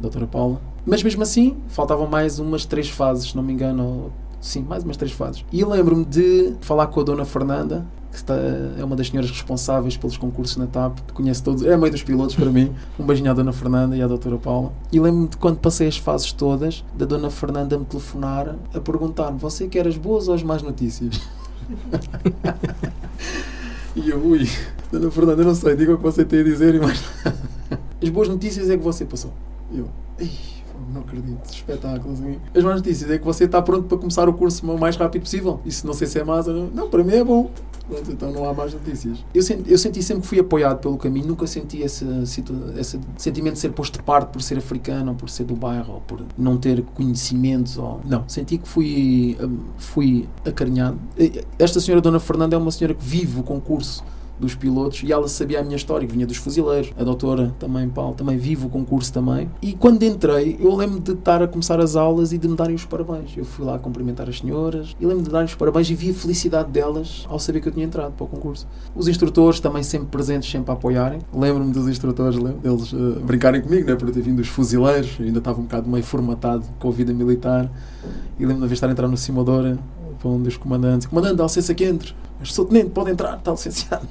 doutora 0.00 0.28
Paula. 0.28 0.60
Mas 0.86 1.02
mesmo 1.02 1.24
assim, 1.24 1.56
faltavam 1.66 2.06
mais 2.06 2.38
umas 2.38 2.64
três 2.64 2.88
fases, 2.88 3.30
se 3.30 3.36
não 3.36 3.42
me 3.42 3.52
engano, 3.52 4.12
sim, 4.40 4.62
mais 4.62 4.84
umas 4.84 4.96
três 4.96 5.12
fases. 5.12 5.44
E 5.52 5.64
lembro-me 5.64 6.04
de 6.04 6.54
falar 6.60 6.86
com 6.86 7.00
a 7.00 7.02
dona 7.02 7.24
Fernanda, 7.24 7.84
que 8.12 8.16
está, 8.16 8.34
é 8.78 8.84
uma 8.84 8.94
das 8.94 9.08
senhoras 9.08 9.28
responsáveis 9.28 9.96
pelos 9.96 10.16
concursos 10.16 10.56
na 10.56 10.68
TAP, 10.68 11.00
conhece 11.12 11.42
todos, 11.42 11.64
é 11.64 11.74
a 11.74 11.78
mãe 11.78 11.90
dos 11.90 12.04
pilotos 12.04 12.36
para 12.36 12.48
mim. 12.48 12.72
Um 12.96 13.04
beijinho 13.04 13.30
à 13.30 13.34
Dona 13.34 13.52
Fernanda 13.52 13.96
e 13.96 14.02
à 14.02 14.06
Doutora 14.06 14.38
Paula. 14.38 14.72
E 14.92 15.00
lembro-me 15.00 15.28
de 15.28 15.36
quando 15.36 15.58
passei 15.58 15.88
as 15.88 15.98
fases 15.98 16.32
todas, 16.32 16.84
da 16.94 17.04
Dona 17.04 17.28
Fernanda 17.28 17.76
me 17.76 17.84
telefonar 17.84 18.54
a 18.72 18.80
perguntar-me: 18.80 19.38
Você 19.40 19.66
quer 19.66 19.88
as 19.88 19.96
boas 19.96 20.28
ou 20.28 20.34
as 20.34 20.44
más 20.44 20.62
notícias? 20.62 21.20
e 23.96 24.08
eu, 24.08 24.24
ui, 24.24 24.48
Dona 24.92 25.10
Fernanda, 25.10 25.44
não 25.44 25.54
sei, 25.54 25.74
diga 25.74 25.94
o 25.94 25.96
que 25.96 26.04
você 26.04 26.24
tem 26.24 26.40
a 26.40 26.44
dizer 26.44 26.76
e 26.76 26.80
mais. 26.80 27.02
As 28.06 28.10
boas 28.10 28.28
notícias 28.28 28.70
é 28.70 28.76
que 28.76 28.84
você 28.84 29.04
passou. 29.04 29.32
Eu, 29.72 29.88
não 30.92 31.00
acredito, 31.00 31.44
espetáculo. 31.50 32.14
Assim. 32.14 32.38
As 32.54 32.62
más 32.62 32.76
notícias 32.76 33.10
é 33.10 33.18
que 33.18 33.24
você 33.24 33.44
está 33.44 33.60
pronto 33.60 33.88
para 33.88 33.98
começar 33.98 34.28
o 34.28 34.32
curso 34.32 34.64
o 34.70 34.78
mais 34.78 34.94
rápido 34.96 35.22
possível. 35.22 35.60
Isso 35.64 35.86
não 35.86 35.92
sei 35.92 36.06
se 36.06 36.18
é 36.18 36.24
mais 36.24 36.46
ou 36.46 36.54
não. 36.54 36.66
Não, 36.68 36.88
para 36.88 37.02
mim 37.02 37.14
é 37.14 37.24
bom. 37.24 37.50
Pronto, 37.88 38.12
então 38.12 38.32
não 38.32 38.48
há 38.48 38.54
mais 38.54 38.74
notícias. 38.74 39.24
Eu 39.34 39.42
senti, 39.42 39.70
eu 39.70 39.78
senti 39.78 40.02
sempre 40.02 40.22
que 40.22 40.28
fui 40.28 40.38
apoiado 40.38 40.78
pelo 40.78 40.96
caminho, 40.96 41.26
nunca 41.28 41.46
senti 41.46 41.82
esse, 41.82 42.04
esse 42.78 43.00
sentimento 43.16 43.54
de 43.54 43.60
ser 43.60 43.70
posto 43.70 43.98
de 43.98 44.04
parte 44.04 44.30
por 44.30 44.42
ser 44.42 44.58
africano, 44.58 45.12
ou 45.12 45.16
por 45.16 45.30
ser 45.30 45.44
do 45.44 45.54
bairro, 45.54 45.94
ou 45.94 46.00
por 46.00 46.22
não 46.36 46.56
ter 46.56 46.82
conhecimentos. 46.94 47.78
Ou... 47.78 48.00
Não, 48.04 48.28
senti 48.28 48.58
que 48.58 48.68
fui, 48.68 49.36
hum, 49.40 49.58
fui 49.78 50.28
acarinhado. 50.44 50.98
Esta 51.58 51.80
senhora 51.80 52.00
Dona 52.00 52.20
Fernanda 52.20 52.54
é 52.54 52.58
uma 52.58 52.70
senhora 52.70 52.94
que 52.94 53.04
vive 53.04 53.40
o 53.40 53.42
concurso 53.42 54.04
dos 54.38 54.54
pilotos 54.54 55.02
e 55.02 55.12
ela 55.12 55.28
sabia 55.28 55.60
a 55.60 55.62
minha 55.62 55.76
história, 55.76 56.06
que 56.06 56.12
vinha 56.12 56.26
dos 56.26 56.36
fuzileiros. 56.36 56.92
A 56.98 57.04
doutora 57.04 57.54
também, 57.58 57.88
Paulo, 57.88 58.14
também 58.14 58.36
vive 58.36 58.66
o 58.66 58.68
concurso 58.68 59.12
também. 59.12 59.50
E 59.62 59.72
quando 59.72 60.02
entrei, 60.02 60.56
eu 60.60 60.74
lembro 60.74 61.00
de 61.00 61.12
estar 61.12 61.42
a 61.42 61.48
começar 61.48 61.80
as 61.80 61.96
aulas 61.96 62.32
e 62.32 62.38
de 62.38 62.48
me 62.48 62.56
darem 62.56 62.74
os 62.74 62.84
parabéns. 62.84 63.36
Eu 63.36 63.44
fui 63.44 63.64
lá 63.64 63.78
cumprimentar 63.78 64.28
as 64.28 64.38
senhoras 64.38 64.96
e 65.00 65.06
lembro 65.06 65.24
de 65.24 65.30
darem 65.30 65.46
os 65.46 65.54
parabéns 65.54 65.90
e 65.90 65.94
vi 65.94 66.10
a 66.10 66.14
felicidade 66.14 66.70
delas 66.70 67.26
ao 67.28 67.38
saber 67.38 67.60
que 67.60 67.68
eu 67.68 67.72
tinha 67.72 67.86
entrado 67.86 68.12
para 68.12 68.24
o 68.24 68.28
concurso. 68.28 68.66
Os 68.94 69.08
instrutores 69.08 69.60
também 69.60 69.82
sempre 69.82 70.08
presentes, 70.08 70.50
sempre 70.50 70.70
a 70.70 70.74
apoiarem. 70.74 71.20
Lembro-me 71.32 71.72
dos 71.72 71.88
instrutores, 71.88 72.36
deles 72.38 72.92
uh, 72.92 73.20
brincarem 73.24 73.60
comigo, 73.60 73.86
né, 73.86 73.96
por 73.96 74.08
eu 74.08 74.14
ter 74.14 74.20
vindo 74.20 74.36
dos 74.36 74.48
fuzileiros, 74.48 75.16
ainda 75.20 75.38
estava 75.38 75.60
um 75.60 75.64
bocado 75.64 75.88
meio 75.88 76.04
formatado 76.04 76.64
com 76.78 76.88
a 76.88 76.92
vida 76.92 77.12
militar. 77.12 77.70
E 78.38 78.44
lembro-me 78.44 78.68
de 78.68 78.74
estar 78.74 78.88
a 78.88 78.92
entrar 78.92 79.08
no 79.08 79.16
simulador 79.16 79.76
para 80.18 80.28
um 80.28 80.42
dos 80.42 80.56
comandantes. 80.56 81.06
Comandante, 81.06 81.36
dá 81.36 81.44
licença 81.44 81.74
que 81.74 81.84
entre. 81.84 82.14
Mas 82.38 82.52
sou 82.52 82.64
tenente, 82.64 82.90
pode 82.90 83.10
entrar, 83.10 83.38
está 83.38 83.50
licenciado. 83.52 84.06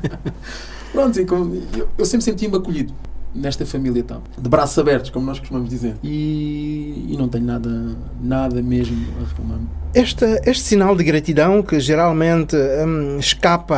Pronto, 0.92 1.18
eu, 1.18 1.88
eu 1.98 2.04
sempre 2.06 2.24
senti-me 2.24 2.56
acolhido 2.56 2.92
nesta 3.34 3.66
família 3.66 4.02
de 4.02 4.48
braços 4.48 4.78
abertos, 4.78 5.10
como 5.10 5.26
nós 5.26 5.38
costumamos 5.38 5.68
dizer. 5.68 5.96
E, 6.02 7.06
e 7.08 7.16
não 7.16 7.28
tenho 7.28 7.44
nada, 7.44 7.96
nada 8.20 8.62
mesmo 8.62 8.96
a 9.20 9.28
reclamar. 9.28 9.58
Este, 9.96 10.26
este 10.44 10.62
sinal 10.62 10.94
de 10.94 11.02
gratidão 11.02 11.62
que 11.62 11.80
geralmente 11.80 12.54
hum, 12.54 13.16
escapa 13.18 13.76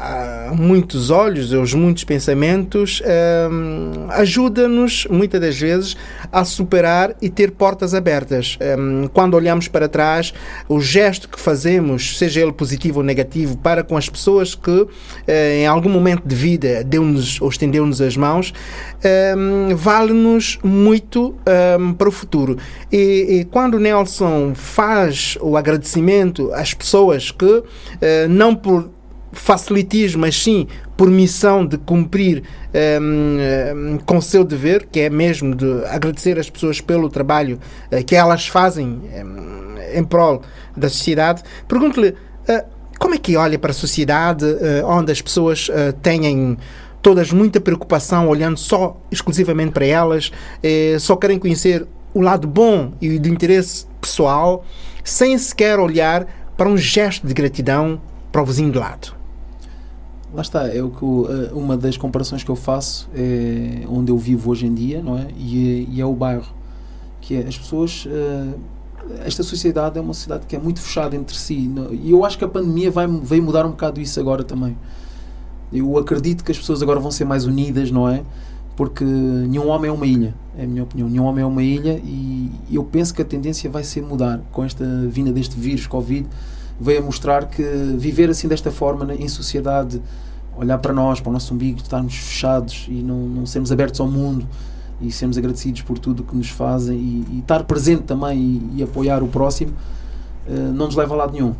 a 0.00 0.54
muitos 0.56 1.10
olhos, 1.10 1.52
aos 1.52 1.74
muitos 1.74 2.02
pensamentos, 2.02 3.02
hum, 3.50 4.06
ajuda-nos 4.08 5.06
muitas 5.10 5.38
das 5.38 5.60
vezes 5.60 5.98
a 6.32 6.46
superar 6.46 7.14
e 7.20 7.28
ter 7.28 7.50
portas 7.50 7.92
abertas. 7.92 8.58
Hum, 8.78 9.06
quando 9.12 9.34
olhamos 9.34 9.68
para 9.68 9.86
trás, 9.86 10.32
o 10.66 10.80
gesto 10.80 11.28
que 11.28 11.38
fazemos, 11.38 12.16
seja 12.16 12.40
ele 12.40 12.52
positivo 12.52 13.00
ou 13.00 13.04
negativo, 13.04 13.58
para 13.58 13.84
com 13.84 13.98
as 13.98 14.08
pessoas 14.08 14.54
que 14.54 14.86
eh, 15.26 15.58
em 15.58 15.66
algum 15.66 15.90
momento 15.90 16.22
de 16.26 16.34
vida 16.34 16.82
deu-nos 16.82 17.38
ou 17.38 17.50
estendeu-nos 17.50 18.00
as 18.00 18.16
mãos, 18.16 18.54
um, 19.36 19.76
vale-nos 19.76 20.58
muito 20.62 21.34
um, 21.78 21.92
para 21.92 22.08
o 22.08 22.12
futuro. 22.12 22.56
E, 22.90 23.40
e, 23.40 23.44
quando 23.44 23.78
Nelson 23.78 24.52
faz 24.54 25.36
agradecimento 25.56 26.52
às 26.52 26.74
pessoas 26.74 27.30
que, 27.30 27.44
uh, 27.44 27.64
não 28.28 28.54
por 28.54 28.90
facilitismo, 29.32 30.22
mas 30.22 30.42
sim 30.42 30.66
por 30.96 31.08
missão 31.08 31.64
de 31.64 31.78
cumprir 31.78 32.42
um, 33.00 33.98
com 34.04 34.16
o 34.16 34.22
seu 34.22 34.42
dever, 34.42 34.88
que 34.90 35.00
é 35.00 35.08
mesmo 35.10 35.54
de 35.54 35.84
agradecer 35.86 36.36
as 36.36 36.50
pessoas 36.50 36.80
pelo 36.80 37.08
trabalho 37.08 37.60
uh, 37.92 38.04
que 38.04 38.16
elas 38.16 38.48
fazem 38.48 39.00
em 39.94 40.04
prol 40.04 40.42
da 40.76 40.88
sociedade, 40.88 41.42
pergunto-lhe 41.68 42.14
como 42.98 43.14
é 43.14 43.18
que 43.18 43.36
olha 43.36 43.58
para 43.58 43.70
a 43.70 43.74
sociedade 43.74 44.44
onde 44.84 45.10
as 45.10 45.22
pessoas 45.22 45.70
têm 46.02 46.56
todas 47.02 47.32
muita 47.32 47.60
preocupação, 47.60 48.28
olhando 48.28 48.58
só 48.58 49.00
exclusivamente 49.10 49.72
para 49.72 49.86
elas, 49.86 50.30
eh, 50.62 50.96
só 50.98 51.16
querem 51.16 51.38
conhecer 51.38 51.86
o 52.12 52.20
lado 52.20 52.46
bom 52.46 52.92
e 53.00 53.18
de 53.18 53.30
interesse 53.30 53.86
pessoal, 54.00 54.64
sem 55.04 55.36
sequer 55.38 55.78
olhar 55.78 56.26
para 56.56 56.68
um 56.68 56.76
gesto 56.76 57.26
de 57.26 57.34
gratidão 57.34 58.00
para 58.30 58.42
o 58.42 58.44
vizinho 58.44 58.70
de 58.70 58.78
lado. 58.78 59.14
Lá 60.32 60.42
está, 60.42 60.68
é 60.68 60.82
o 60.82 60.90
que 60.90 61.04
eh, 61.04 61.50
uma 61.52 61.76
das 61.76 61.96
comparações 61.96 62.44
que 62.44 62.50
eu 62.50 62.56
faço 62.56 63.08
é 63.14 63.84
onde 63.88 64.12
eu 64.12 64.18
vivo 64.18 64.50
hoje 64.50 64.66
em 64.66 64.74
dia, 64.74 65.02
não 65.02 65.18
é? 65.18 65.26
E, 65.36 65.86
é, 65.88 65.94
e 65.94 66.00
é 66.00 66.06
o 66.06 66.12
bairro, 66.12 66.54
que 67.20 67.34
é 67.34 67.40
as 67.40 67.58
pessoas 67.58 68.06
eh, 68.08 68.54
esta 69.24 69.42
sociedade 69.42 69.98
é 69.98 70.00
uma 70.00 70.14
sociedade 70.14 70.46
que 70.46 70.54
é 70.54 70.58
muito 70.58 70.80
fechada 70.80 71.16
entre 71.16 71.36
si 71.36 71.68
e 71.90 72.10
eu 72.10 72.24
acho 72.24 72.38
que 72.38 72.44
a 72.44 72.48
pandemia 72.48 72.90
vai 72.90 73.06
veio 73.06 73.42
mudar 73.42 73.66
um 73.66 73.70
bocado 73.70 74.00
isso 74.00 74.20
agora 74.20 74.44
também 74.44 74.76
eu 75.72 75.96
acredito 75.98 76.44
que 76.44 76.50
as 76.50 76.58
pessoas 76.58 76.82
agora 76.82 76.98
vão 76.98 77.10
ser 77.10 77.24
mais 77.24 77.46
unidas, 77.46 77.90
não 77.90 78.08
é? 78.08 78.22
Porque 78.80 79.04
nenhum 79.04 79.68
homem 79.68 79.90
é 79.90 79.92
uma 79.92 80.06
ilha, 80.06 80.34
é 80.56 80.64
a 80.64 80.66
minha 80.66 80.84
opinião. 80.84 81.06
Nenhum 81.06 81.24
homem 81.24 81.42
é 81.44 81.46
uma 81.46 81.62
ilha 81.62 82.00
e 82.02 82.50
eu 82.72 82.82
penso 82.82 83.12
que 83.12 83.20
a 83.20 83.24
tendência 83.26 83.68
vai 83.68 83.84
ser 83.84 84.00
mudar 84.00 84.40
com 84.50 84.64
esta 84.64 84.82
vinda 85.06 85.30
deste 85.30 85.60
vírus 85.60 85.86
Covid. 85.86 86.26
Veio 86.80 87.00
a 87.00 87.02
mostrar 87.02 87.44
que 87.50 87.62
viver 87.98 88.30
assim 88.30 88.48
desta 88.48 88.70
forma 88.70 89.14
em 89.14 89.28
sociedade, 89.28 90.00
olhar 90.56 90.78
para 90.78 90.94
nós, 90.94 91.20
para 91.20 91.28
o 91.28 91.32
nosso 91.34 91.52
umbigo, 91.52 91.78
estarmos 91.78 92.14
fechados 92.14 92.86
e 92.88 93.02
não, 93.02 93.18
não 93.18 93.44
sermos 93.44 93.70
abertos 93.70 94.00
ao 94.00 94.08
mundo 94.08 94.48
e 94.98 95.12
sermos 95.12 95.36
agradecidos 95.36 95.82
por 95.82 95.98
tudo 95.98 96.24
que 96.24 96.34
nos 96.34 96.48
fazem 96.48 96.96
e, 96.96 97.26
e 97.32 97.38
estar 97.40 97.64
presente 97.64 98.04
também 98.04 98.38
e, 98.38 98.78
e 98.78 98.82
apoiar 98.82 99.22
o 99.22 99.28
próximo, 99.28 99.74
uh, 100.48 100.72
não 100.72 100.86
nos 100.86 100.96
leva 100.96 101.12
a 101.12 101.18
lado 101.18 101.34
nenhum. 101.34 101.54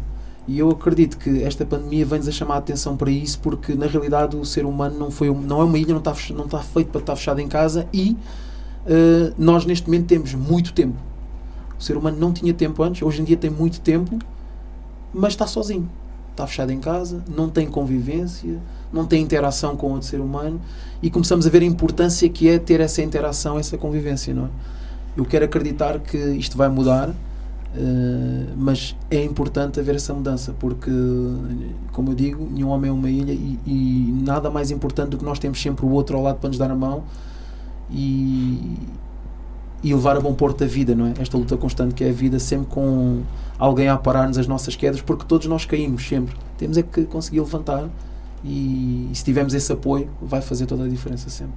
E 0.51 0.59
eu 0.59 0.69
acredito 0.69 1.17
que 1.17 1.45
esta 1.45 1.65
pandemia 1.65 2.05
vem-nos 2.05 2.27
a 2.27 2.33
chamar 2.33 2.57
a 2.57 2.59
atenção 2.59 2.97
para 2.97 3.09
isso, 3.09 3.39
porque 3.39 3.73
na 3.75 3.87
realidade 3.87 4.37
o 4.37 4.45
ser 4.45 4.67
humano 4.67 4.99
não, 4.99 5.09
foi, 5.09 5.33
não 5.33 5.61
é 5.61 5.65
uma 5.65 5.79
ilha, 5.79 5.93
não 5.93 6.01
está, 6.01 6.13
não 6.35 6.47
está 6.47 6.59
feito 6.59 6.91
para 6.91 7.01
estar 7.01 7.15
fechado 7.15 7.41
em 7.41 7.47
casa 7.47 7.87
e 7.93 8.17
uh, 8.85 9.33
nós 9.39 9.65
neste 9.65 9.87
momento 9.87 10.07
temos 10.07 10.35
muito 10.35 10.73
tempo. 10.73 10.99
O 11.79 11.81
ser 11.81 11.97
humano 11.97 12.19
não 12.19 12.33
tinha 12.33 12.53
tempo 12.53 12.83
antes, 12.83 13.01
hoje 13.01 13.23
em 13.23 13.25
dia 13.25 13.37
tem 13.37 13.49
muito 13.49 13.81
tempo, 13.81 14.19
mas 15.15 15.35
está 15.35 15.47
sozinho. 15.47 15.89
Está 16.33 16.45
fechado 16.49 16.73
em 16.73 16.81
casa, 16.81 17.23
não 17.29 17.49
tem 17.49 17.69
convivência, 17.69 18.59
não 18.93 19.07
tem 19.07 19.23
interação 19.23 19.77
com 19.77 19.93
outro 19.93 20.09
ser 20.09 20.21
humano 20.21 20.61
e 21.01 21.09
começamos 21.11 21.47
a 21.47 21.51
ver 21.51 21.63
a 21.63 21.65
importância 21.65 22.29
que 22.29 22.49
é 22.49 22.59
ter 22.59 22.81
essa 22.81 23.01
interação, 23.01 23.57
essa 23.57 23.79
convivência, 23.79 24.35
não 24.35 24.47
é? 24.47 24.49
Eu 25.17 25.25
quero 25.25 25.45
acreditar 25.45 26.01
que 26.01 26.17
isto 26.17 26.57
vai 26.57 26.69
mudar 26.69 27.15
Uh, 27.73 28.53
mas 28.57 28.97
é 29.09 29.23
importante 29.23 29.79
haver 29.79 29.95
essa 29.95 30.13
mudança 30.13 30.53
porque, 30.59 30.91
como 31.93 32.11
eu 32.11 32.15
digo, 32.17 32.49
nenhum 32.51 32.69
homem 32.71 32.91
é 32.91 32.93
uma 32.93 33.09
ilha 33.09 33.33
e, 33.33 33.61
e, 33.65 34.23
nada 34.25 34.51
mais 34.51 34.73
importante 34.73 35.11
do 35.11 35.19
que 35.19 35.25
nós 35.25 35.39
temos 35.39 35.63
sempre 35.63 35.87
o 35.87 35.91
outro 35.91 36.17
ao 36.17 36.23
lado 36.23 36.39
para 36.41 36.49
nos 36.49 36.59
dar 36.59 36.69
a 36.69 36.75
mão 36.75 37.05
e, 37.89 38.77
e 39.85 39.95
levar 39.95 40.17
a 40.17 40.21
bom 40.21 40.35
porto 40.35 40.65
a 40.65 40.67
vida, 40.67 40.97
não 40.97 41.07
é? 41.07 41.15
Esta 41.21 41.39
luta 41.39 41.57
constante 41.57 41.95
que 41.95 42.03
é 42.03 42.09
a 42.09 42.13
vida, 42.13 42.41
sempre 42.41 42.67
com 42.67 43.23
alguém 43.57 43.89
a 43.89 43.97
parar-nos 43.97 44.37
as 44.37 44.49
nossas 44.49 44.75
quedas, 44.75 45.01
porque 45.01 45.25
todos 45.25 45.47
nós 45.47 45.65
caímos 45.65 46.07
sempre. 46.09 46.35
Temos 46.59 46.77
é 46.77 46.83
que 46.83 47.05
conseguir 47.05 47.39
levantar 47.39 47.89
e, 48.45 49.09
e 49.13 49.15
se 49.15 49.25
tivermos 49.25 49.55
esse 49.55 49.73
apoio, 49.73 50.11
vai 50.21 50.43
fazer 50.43 50.67
toda 50.67 50.85
a 50.85 50.89
diferença 50.89 51.31
sempre. 51.31 51.55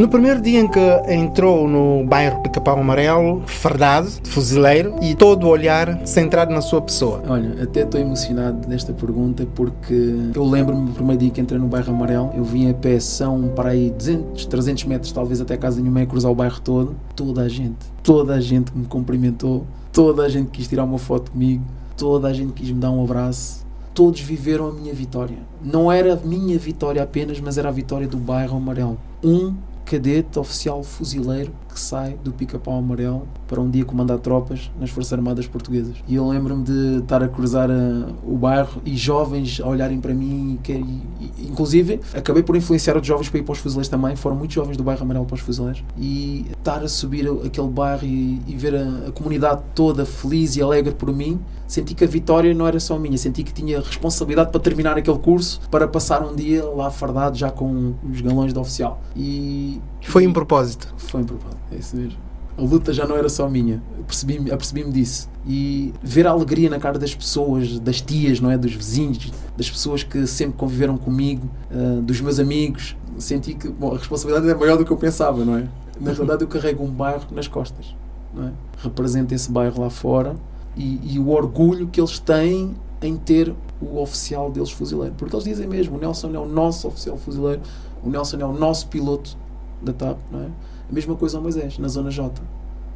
No 0.00 0.08
primeiro 0.08 0.40
dia 0.40 0.60
em 0.60 0.66
que 0.66 0.80
entrou 1.12 1.68
no 1.68 2.06
bairro 2.06 2.40
Pica-Pau 2.40 2.80
Amarelo, 2.80 3.42
fardado, 3.44 4.08
fuzileiro 4.24 4.94
e 5.02 5.14
todo 5.14 5.44
o 5.44 5.48
olhar 5.50 6.06
centrado 6.06 6.54
na 6.54 6.62
sua 6.62 6.80
pessoa. 6.80 7.22
Olha, 7.28 7.62
até 7.62 7.82
estou 7.82 8.00
emocionado 8.00 8.66
nesta 8.66 8.94
pergunta 8.94 9.46
porque 9.54 10.30
eu 10.34 10.42
lembro-me 10.42 10.86
do 10.86 10.92
primeiro 10.94 11.20
dia 11.20 11.30
que 11.30 11.38
entrei 11.42 11.60
no 11.60 11.66
bairro 11.66 11.92
Amarelo, 11.92 12.30
eu 12.34 12.42
vim 12.42 12.70
a 12.70 12.72
pé, 12.72 12.98
são 12.98 13.48
para 13.48 13.72
aí 13.72 13.90
200, 13.90 14.46
300 14.46 14.84
metros 14.84 15.12
talvez 15.12 15.38
até 15.38 15.52
a 15.52 15.58
casa 15.58 15.76
da 15.76 15.82
minha 15.82 15.92
mãe, 15.92 16.06
cruzar 16.06 16.32
o 16.32 16.34
bairro 16.34 16.62
todo. 16.62 16.96
Toda 17.14 17.42
a 17.42 17.48
gente, 17.50 17.76
toda 18.02 18.32
a 18.32 18.40
gente 18.40 18.74
me 18.74 18.86
cumprimentou, 18.86 19.66
toda 19.92 20.22
a 20.22 20.30
gente 20.30 20.48
quis 20.48 20.66
tirar 20.66 20.84
uma 20.84 20.98
foto 20.98 21.30
comigo, 21.30 21.62
toda 21.94 22.26
a 22.26 22.32
gente 22.32 22.54
quis 22.54 22.70
me 22.70 22.80
dar 22.80 22.90
um 22.90 23.04
abraço 23.04 23.68
todos 23.92 24.20
viveram 24.20 24.68
a 24.68 24.72
minha 24.72 24.94
vitória. 24.94 25.36
Não 25.62 25.92
era 25.92 26.14
a 26.14 26.16
minha 26.16 26.58
vitória 26.58 27.02
apenas, 27.02 27.38
mas 27.38 27.58
era 27.58 27.68
a 27.68 27.72
vitória 27.72 28.08
do 28.08 28.16
bairro 28.16 28.56
Amarelo. 28.56 28.96
Um 29.22 29.52
cadete 29.90 30.38
oficial 30.38 30.84
fuzileiro 30.84 31.52
que 31.72 31.80
sai 31.80 32.18
do 32.22 32.32
pica-pau 32.32 32.78
amarelo 32.78 33.26
para 33.46 33.60
um 33.60 33.70
dia 33.70 33.84
comandar 33.84 34.18
tropas 34.18 34.70
nas 34.78 34.90
Forças 34.90 35.12
Armadas 35.12 35.46
Portuguesas. 35.46 35.96
E 36.06 36.14
eu 36.14 36.28
lembro-me 36.28 36.64
de 36.64 36.98
estar 36.98 37.22
a 37.22 37.28
cruzar 37.28 37.70
uh, 37.70 38.14
o 38.24 38.36
bairro 38.36 38.80
e 38.84 38.96
jovens 38.96 39.60
a 39.60 39.66
olharem 39.66 40.00
para 40.00 40.14
mim, 40.14 40.58
e, 40.68 40.72
e, 40.72 41.48
inclusive 41.48 42.00
acabei 42.14 42.42
por 42.42 42.56
influenciar 42.56 42.94
outros 42.94 43.08
jovens 43.08 43.28
para 43.28 43.38
ir 43.38 43.42
para 43.42 43.52
os 43.52 43.58
fuzileiros 43.58 43.88
também, 43.88 44.16
foram 44.16 44.36
muitos 44.36 44.54
jovens 44.54 44.76
do 44.76 44.82
bairro 44.82 45.02
amarelo 45.02 45.26
para 45.26 45.34
os 45.34 45.40
fuzileiros, 45.40 45.82
e 45.96 46.46
estar 46.50 46.82
a 46.82 46.88
subir 46.88 47.28
aquele 47.44 47.68
bairro 47.68 48.04
e, 48.04 48.40
e 48.46 48.56
ver 48.56 48.74
a, 48.74 49.08
a, 49.08 49.12
comunidade 49.12 49.62
toda 49.74 50.04
feliz 50.04 50.56
e 50.56 50.62
alegre 50.62 50.92
por 50.94 51.12
mim, 51.12 51.40
senti 51.66 51.94
que 51.94 52.04
a 52.04 52.06
vitória 52.06 52.52
não 52.52 52.66
era 52.66 52.80
só 52.80 52.98
minha, 52.98 53.16
senti 53.16 53.42
que 53.42 53.52
tinha 53.52 53.80
responsabilidade 53.80 54.50
para 54.50 54.60
terminar 54.60 54.98
aquele 54.98 55.18
curso, 55.18 55.60
para 55.70 55.86
passar 55.86 56.22
um 56.22 56.34
dia 56.34 56.64
lá 56.64 56.90
fardado 56.90 57.36
já 57.36 57.50
com 57.50 57.94
os 58.08 58.20
galões 58.20 58.52
de 58.52 58.58
oficial. 58.58 59.00
E 59.16 59.80
foi 60.02 60.24
em 60.24 60.32
propósito. 60.32 60.92
Foi 60.96 61.20
em 61.20 61.24
propósito, 61.24 61.60
é 61.70 61.76
isso 61.76 61.96
mesmo. 61.96 62.18
A 62.58 62.62
luta 62.62 62.92
já 62.92 63.06
não 63.06 63.16
era 63.16 63.28
só 63.28 63.48
minha, 63.48 63.82
apercebi-me 64.00 64.50
apercebi 64.50 64.84
disso. 64.90 65.28
E 65.46 65.94
ver 66.02 66.26
a 66.26 66.30
alegria 66.30 66.68
na 66.68 66.78
cara 66.78 66.98
das 66.98 67.14
pessoas, 67.14 67.78
das 67.78 68.00
tias, 68.00 68.40
não 68.40 68.50
é? 68.50 68.58
Dos 68.58 68.74
vizinhos, 68.74 69.32
das 69.56 69.70
pessoas 69.70 70.02
que 70.02 70.26
sempre 70.26 70.58
conviveram 70.58 70.98
comigo, 70.98 71.48
uh, 71.70 72.02
dos 72.02 72.20
meus 72.20 72.38
amigos, 72.38 72.96
senti 73.18 73.54
que 73.54 73.68
bom, 73.68 73.94
a 73.94 73.98
responsabilidade 73.98 74.48
é 74.50 74.54
maior 74.54 74.76
do 74.76 74.84
que 74.84 74.90
eu 74.90 74.96
pensava, 74.96 75.44
não 75.44 75.56
é? 75.56 75.68
Na 76.00 76.12
realidade, 76.12 76.42
eu 76.42 76.48
carrego 76.48 76.84
um 76.84 76.90
bairro 76.90 77.26
nas 77.32 77.46
costas, 77.46 77.94
não 78.34 78.48
é? 78.48 78.52
Represento 78.82 79.34
esse 79.34 79.50
bairro 79.50 79.82
lá 79.82 79.90
fora 79.90 80.36
e, 80.76 81.14
e 81.14 81.18
o 81.18 81.30
orgulho 81.30 81.88
que 81.88 82.00
eles 82.00 82.18
têm 82.18 82.74
em 83.02 83.16
ter 83.16 83.54
o 83.80 84.00
oficial 84.00 84.50
deles 84.50 84.70
fuzileiro. 84.70 85.14
Porque 85.16 85.34
eles 85.34 85.44
dizem 85.44 85.66
mesmo: 85.66 85.96
o 85.96 86.00
Nelson 86.00 86.34
é 86.34 86.38
o 86.38 86.46
nosso 86.46 86.88
oficial 86.88 87.16
fuzileiro, 87.16 87.60
o 88.02 88.10
Nelson 88.10 88.38
é 88.38 88.44
o 88.44 88.52
nosso 88.52 88.88
piloto 88.88 89.36
da 89.82 89.92
TAP, 89.92 90.18
não 90.30 90.40
é? 90.40 90.46
A 90.90 90.94
mesma 90.94 91.14
coisa 91.14 91.36
ao 91.38 91.42
Moisés, 91.42 91.78
na 91.78 91.88
Zona 91.88 92.10
J. 92.10 92.32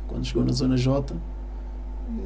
Quando 0.09 0.25
chegou 0.25 0.45
na 0.45 0.53
Zona 0.53 0.77
J, 0.77 1.15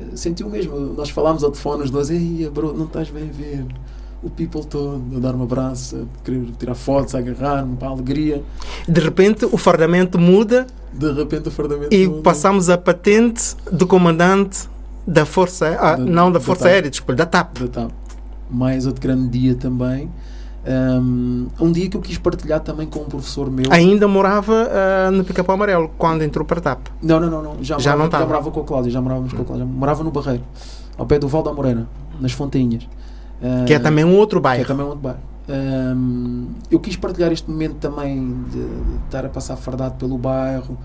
eh, 0.00 0.16
sentiu 0.16 0.48
mesmo. 0.48 0.76
Nós 0.94 1.10
falámos 1.10 1.44
ao 1.44 1.50
telefone, 1.50 1.84
os 1.84 1.90
dois, 1.90 2.10
ei, 2.10 2.48
bro, 2.52 2.72
não 2.72 2.86
estás 2.86 3.10
bem 3.10 3.28
a 3.28 3.32
ver. 3.32 3.66
O 4.22 4.30
people 4.30 4.64
todo, 4.64 5.00
a 5.16 5.20
dar 5.20 5.34
um 5.36 5.42
abraço, 5.44 5.96
a 5.96 6.24
querer 6.24 6.46
tirar 6.58 6.74
fotos, 6.74 7.14
a 7.14 7.18
agarrar-me 7.18 7.76
para 7.76 7.88
a 7.88 7.90
alegria. 7.92 8.42
De 8.88 9.00
repente 9.00 9.44
o 9.44 9.56
fardamento 9.56 10.18
muda. 10.18 10.66
De 10.92 11.12
repente 11.12 11.48
o 11.48 11.50
fardamento 11.52 11.94
E 11.94 12.08
muda. 12.08 12.22
passamos 12.22 12.68
a 12.68 12.76
patente 12.76 13.54
do 13.70 13.86
comandante 13.86 14.68
da 15.06 15.24
Força, 15.24 15.76
ah, 15.78 15.94
da, 15.94 16.04
não 16.04 16.32
da 16.32 16.40
Força 16.40 16.64
da 16.64 16.70
Aérea, 16.70 16.90
desculpa, 16.90 17.14
da 17.14 17.26
TAP. 17.26 17.58
Da 17.60 17.68
TAP. 17.68 17.92
Mais 18.50 18.86
outro 18.86 19.00
grande 19.00 19.28
dia 19.28 19.54
também 19.54 20.10
um, 20.68 21.46
um, 21.60 21.72
dia 21.72 21.88
que 21.88 21.96
eu 21.96 22.00
quis 22.00 22.18
partilhar 22.18 22.60
também 22.60 22.86
com 22.86 23.00
um 23.00 23.04
professor 23.04 23.50
meu. 23.50 23.66
Ainda 23.70 24.06
morava 24.06 24.52
uh, 24.52 25.10
no 25.10 25.24
Pica-Pau 25.24 25.54
Amarelo 25.54 25.90
quando 25.96 26.22
entrou 26.22 26.44
para 26.44 26.58
a 26.58 26.62
TAP? 26.62 26.88
Não, 27.02 27.18
não, 27.18 27.30
não. 27.30 27.42
não. 27.42 27.64
Já, 27.64 27.78
já, 27.78 27.92
morava, 27.92 28.12
não 28.12 28.20
já 28.20 28.26
morava 28.26 28.50
com 28.50 28.60
a 28.60 28.64
Cláudia, 28.64 28.90
já 28.90 29.00
morávamos 29.00 29.32
com 29.32 29.42
a 29.42 29.44
Cláudia. 29.44 29.66
Morava 29.66 30.04
no 30.04 30.10
Barreiro, 30.10 30.44
ao 30.96 31.06
pé 31.06 31.18
do 31.18 31.26
Val 31.26 31.42
da 31.42 31.52
Morena, 31.52 31.88
nas 32.20 32.32
Fontainhas. 32.32 32.84
Uh, 33.40 33.64
que 33.66 33.72
é 33.72 33.78
também 33.78 34.04
um 34.04 34.14
outro 34.16 34.40
bairro. 34.40 34.64
Que 34.64 34.70
é 34.70 34.74
também 34.74 34.84
um 34.84 34.90
outro 34.90 35.02
bairro. 35.02 35.20
Um, 35.48 36.48
eu 36.70 36.78
quis 36.78 36.96
partilhar 36.96 37.32
este 37.32 37.50
momento 37.50 37.76
também 37.76 38.34
de, 38.50 38.58
de 38.58 39.04
estar 39.06 39.24
a 39.24 39.30
passar 39.30 39.56
fardado 39.56 39.94
pelo 39.94 40.18
bairro, 40.18 40.76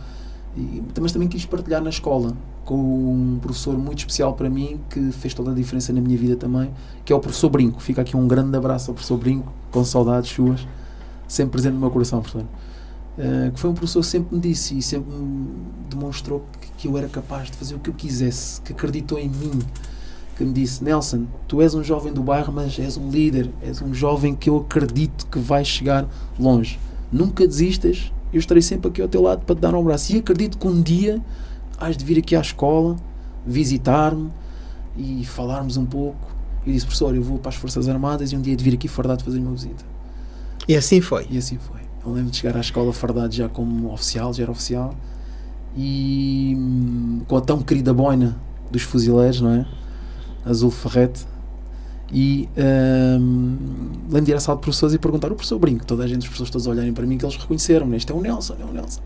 e, 0.56 0.84
mas 1.00 1.12
também 1.12 1.28
quis 1.28 1.46
partilhar 1.46 1.82
na 1.82 1.89
escola 1.89 2.36
com 2.63 2.76
um 2.76 3.39
professor 3.42 3.78
muito 3.78 4.00
especial 4.00 4.34
para 4.34 4.50
mim 4.50 4.80
que 4.89 5.12
fez 5.12 5.34
toda 5.34 5.52
a 5.52 5.54
diferença 5.54 5.92
na 5.92 6.00
minha 6.00 6.18
vida 6.18 6.36
também, 6.36 6.72
que 7.04 7.12
é 7.12 7.16
o 7.16 7.20
professor 7.20 7.50
Brinco. 7.50 7.82
Fica 7.82 8.02
aqui 8.02 8.16
um 8.16 8.28
grande 8.28 8.56
abraço 8.58 8.92
ao 8.92 8.96
professor 8.96 9.18
Brinco, 9.18 9.52
com 9.72 9.84
saudades 9.84 10.32
suas, 10.32 10.66
sempre 11.28 11.52
presente 11.52 11.74
no 11.74 11.80
meu 11.80 11.92
coração, 11.92 12.22
professor. 12.22 12.46
Uh, 13.16 13.52
que 13.52 13.60
foi 13.60 13.70
um 13.70 13.74
professor 13.74 14.00
que 14.00 14.08
sempre 14.08 14.36
me 14.36 14.42
disse 14.42 14.76
e 14.76 14.82
sempre 14.82 15.13
me 15.13 15.48
demonstrou 15.88 16.44
que, 16.60 16.72
que, 16.78 16.88
eu 16.88 16.98
era 16.98 17.08
capaz 17.08 17.52
de 17.52 17.58
fazer 17.58 17.76
o 17.76 17.80
que 17.80 17.92
eu 17.92 17.94
quisesse, 17.94 18.60
que 18.62 18.74
acreditou 18.74 19.20
em 19.20 19.30
mim, 19.30 19.60
que 20.36 20.44
me 20.44 20.52
disse: 20.52 20.84
Nelson, 20.84 21.28
tu 21.48 21.62
és 21.62 21.76
um 21.76 21.84
jovem 21.84 22.12
do 22.12 22.24
bairro, 22.24 22.52
mas 22.52 22.80
és 22.80 22.98
um 22.98 23.12
líder, 23.12 23.52
és 23.62 23.84
um 23.84 23.94
jovem 23.94 24.34
que 24.34 24.50
eu 24.50 24.58
acredito 24.58 25.28
que 25.28 25.38
vai 25.38 25.63
chegar 25.63 26.08
longe. 26.39 26.80
Nunca 27.12 27.46
desistas, 27.48 28.12
eu 28.34 28.39
estarei 28.39 28.62
sempre 28.62 28.89
aqui 28.89 29.02
ao 29.02 29.08
teu 29.08 29.22
lado 29.22 29.46
para 29.46 29.56
te 29.56 29.60
dar 29.60 29.74
um 29.74 29.80
abraço. 29.80 30.13
E 30.13 30.17
acredito 30.17 30.58
que 30.58 30.67
um 30.67 30.82
dia 30.82 31.22
has 31.80 31.96
de 31.96 32.04
vir 32.04 32.17
aqui 32.17 32.36
à 32.36 32.41
escola, 32.41 32.96
visitar-me 33.46 34.32
e 34.98 35.24
falarmos 35.26 35.78
um 35.78 35.86
pouco. 35.86 36.34
Eu 36.65 36.74
disse, 36.74 36.86
professor, 36.86 37.15
eu 37.15 37.22
vou 37.22 37.38
para 37.38 37.50
as 37.50 37.56
Forças 37.56 37.88
Armadas 37.88 38.32
e 38.32 38.36
um 38.36 38.41
dia 38.41 38.56
de 38.56 38.63
vir 38.63 38.74
aqui 38.74 38.88
fardado 38.88 39.24
fazer 39.24 39.39
uma 39.39 39.52
visita. 39.52 39.84
E 40.67 40.76
assim 40.76 41.02
foi? 41.02 41.28
E 41.30 41.38
assim 41.38 41.58
foi. 41.58 41.82
Eu 42.06 42.12
lembro 42.12 42.32
de 42.32 42.38
chegar 42.38 42.58
à 42.58 42.62
escola 42.62 42.91
fardado 42.91 43.34
já 43.34 43.50
como 43.50 43.91
oficial, 43.93 44.34
já 44.34 44.43
era 44.43 44.52
oficial, 44.52 44.96
e 45.76 46.56
hum, 46.58 47.22
com 47.28 47.38
a 47.38 47.41
tão 47.41 47.62
querida 47.62 47.93
boina 47.93 48.38
dos 48.72 48.84
fuzileiros, 48.84 49.41
não 49.41 49.52
é? 49.52 49.65
Azul 50.46 50.72
Ferrete. 50.72 51.26
E 52.13 52.47
hum, 53.19 53.58
lembro 54.08 54.26
de 54.26 54.32
ir 54.32 54.36
à 54.36 54.39
sala 54.39 54.58
de 54.58 54.62
professores 54.62 54.93
e 54.93 54.99
perguntar 54.99 55.32
o 55.32 55.36
professor 55.36 55.58
Brinco. 55.58 55.84
Toda 55.84 56.04
a 56.04 56.08
gente, 56.08 56.19
os 56.19 56.26
professores 56.26 56.52
todos 56.52 56.67
olharem 56.67 56.93
para 56.93 57.08
mim, 57.08 57.17
que 57.17 57.26
eles 57.26 57.36
reconheceram-me. 57.36 57.97
Este 57.97 58.12
é 58.12 58.15
o 58.15 58.21
Nelson, 58.21 58.56
é 58.62 58.63
o 58.63 58.71
Nelson. 58.71 59.02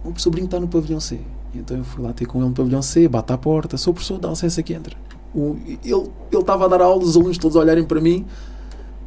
O 0.00 0.08
professor 0.08 0.30
Brinco 0.30 0.46
está 0.46 0.58
no 0.58 0.66
pavilhão 0.66 0.98
C. 0.98 1.20
Então 1.54 1.76
eu 1.76 1.84
fui 1.84 2.02
lá 2.02 2.12
ter 2.12 2.26
com 2.26 2.38
ele 2.38 2.48
no 2.48 2.54
pavilhão 2.54 2.82
C, 2.82 3.06
bate 3.06 3.32
à 3.32 3.38
porta, 3.38 3.76
sou 3.76 3.94
professor, 3.94 4.18
dá 4.18 4.30
licença 4.30 4.60
que 4.62 4.74
entra. 4.74 4.96
O, 5.32 5.56
ele 5.66 6.10
estava 6.32 6.64
a 6.64 6.68
dar 6.68 6.80
aula, 6.80 7.02
os 7.02 7.16
alunos 7.16 7.38
todos 7.38 7.56
olharem 7.56 7.84
para 7.84 8.00
mim, 8.00 8.26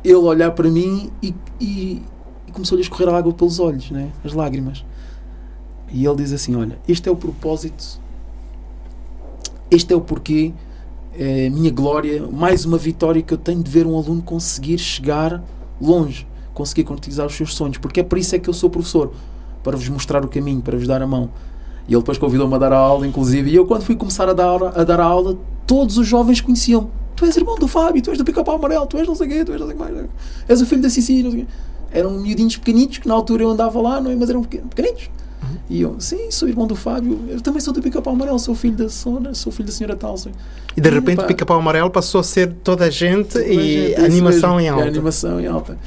ele 0.04 0.16
olhar 0.16 0.52
para 0.52 0.70
mim 0.70 1.12
e, 1.22 1.36
e, 1.60 2.02
e 2.48 2.52
começou-lhe 2.54 2.82
a 2.82 2.84
escorrer 2.84 3.10
a 3.10 3.18
água 3.18 3.34
pelos 3.34 3.60
olhos, 3.60 3.92
né? 3.92 4.12
as 4.24 4.34
lágrimas. 4.34 4.86
E 5.92 6.06
ele 6.06 6.16
diz 6.16 6.32
assim: 6.32 6.56
Olha, 6.56 6.80
este 6.88 7.10
é 7.10 7.12
o 7.12 7.16
propósito, 7.16 8.00
este 9.70 9.94
é 9.94 9.96
o 9.96 10.02
porquê, 10.02 10.54
é 11.18 11.48
a 11.48 11.50
minha 11.50 11.72
glória, 11.72 12.28
mais 12.32 12.66
uma 12.66 12.78
vitória 12.78 13.22
que 13.22 13.34
eu 13.34 13.38
tenho 13.38 13.64
de 13.64 13.70
ver 13.70 13.88
um 13.88 13.98
aluno 13.98 14.22
conseguir 14.22 14.78
chegar 14.78 15.44
longe, 15.82 16.28
conseguir 16.54 16.84
concretizar 16.84 17.26
os 17.26 17.34
seus 17.34 17.54
sonhos, 17.54 17.78
porque 17.78 18.02
é 18.02 18.04
por 18.04 18.18
isso 18.18 18.36
é 18.36 18.40
que 18.40 18.50
eu 18.50 18.54
sou 18.54 18.70
professor, 18.70 19.12
para 19.64 19.78
vos 19.78 19.88
mostrar 19.90 20.24
o 20.24 20.28
caminho, 20.28 20.62
para 20.62 20.78
vos 20.78 20.88
dar 20.88 21.02
a 21.02 21.08
mão. 21.08 21.30
E 21.88 21.94
ele 21.94 22.02
depois 22.02 22.18
convidou-me 22.18 22.54
a 22.56 22.58
dar 22.58 22.74
a 22.74 22.78
aula, 22.78 23.06
inclusive. 23.06 23.50
E 23.50 23.56
eu, 23.56 23.66
quando 23.66 23.84
fui 23.84 23.96
começar 23.96 24.28
a 24.28 24.34
dar, 24.34 24.80
a 24.80 24.84
dar 24.84 25.00
a 25.00 25.04
aula, 25.04 25.38
todos 25.66 25.98
os 25.98 26.08
jovens 26.08 26.42
conheciam-me. 26.42 26.88
Tu 27.16 27.26
és 27.26 27.36
irmão 27.38 27.58
do 27.58 27.68
Fábio, 27.68 28.02
tu 28.02 28.10
és 28.10 28.18
do 28.18 28.26
Pica-Pau 28.26 28.56
Amarelo, 28.56 28.86
tu 28.86 28.98
és 28.98 29.08
não 29.08 29.16
sei 29.16 29.28
o 29.28 29.30
quê, 29.30 29.46
tu 29.46 29.52
és 29.54 29.60
não 29.60 29.68
sei 29.68 29.76
o 29.76 29.80
mais. 29.80 30.10
És 30.48 30.62
o 30.62 30.66
filho 30.66 30.82
da 30.82 30.90
Cici, 30.90 31.24
não 31.24 31.32
sei 31.32 31.42
quê. 31.42 31.48
Eram 31.92 32.12
miudinhos 32.12 32.58
pequenitos 32.58 32.98
que 32.98 33.08
na 33.08 33.14
altura 33.14 33.44
eu 33.44 33.50
andava 33.50 33.80
lá, 33.82 34.02
não 34.02 34.12
é? 34.12 34.16
Mas 34.16 34.30
eram 34.30 34.44
pequenitos. 34.44 35.10
E 35.70 35.82
eu, 35.82 36.00
sim, 36.00 36.30
sou 36.32 36.48
irmão 36.48 36.68
do 36.68 36.76
Fábio, 36.76 37.20
eu 37.28 37.42
também 37.42 37.60
sou 37.60 37.74
do 37.74 37.82
Pica-Pau 37.82 38.14
Amarelo, 38.14 38.38
sou 38.40 38.56
filho 38.56 38.76
da 38.76 38.90
Sona, 38.90 39.34
sou 39.34 39.52
filho 39.52 39.68
da 39.68 39.72
senhora 39.72 39.96
tal. 39.96 40.16
E 40.76 40.82
de 40.82 40.90
repente 40.90 41.22
o 41.22 41.28
Pica-Pau 41.28 41.60
Amarelo 41.60 41.90
passou 41.90 42.22
a 42.22 42.24
ser 42.24 42.54
toda 42.64 42.86
a 42.86 42.90
gente 42.90 43.34
toda 43.34 43.46
e 43.46 43.96
a 43.96 44.02
gente, 44.02 44.06
animação 44.06 44.60
em 44.60 44.70
alta. 44.70 44.88
Animação 44.88 45.40
em 45.40 45.48
alta. 45.48 45.78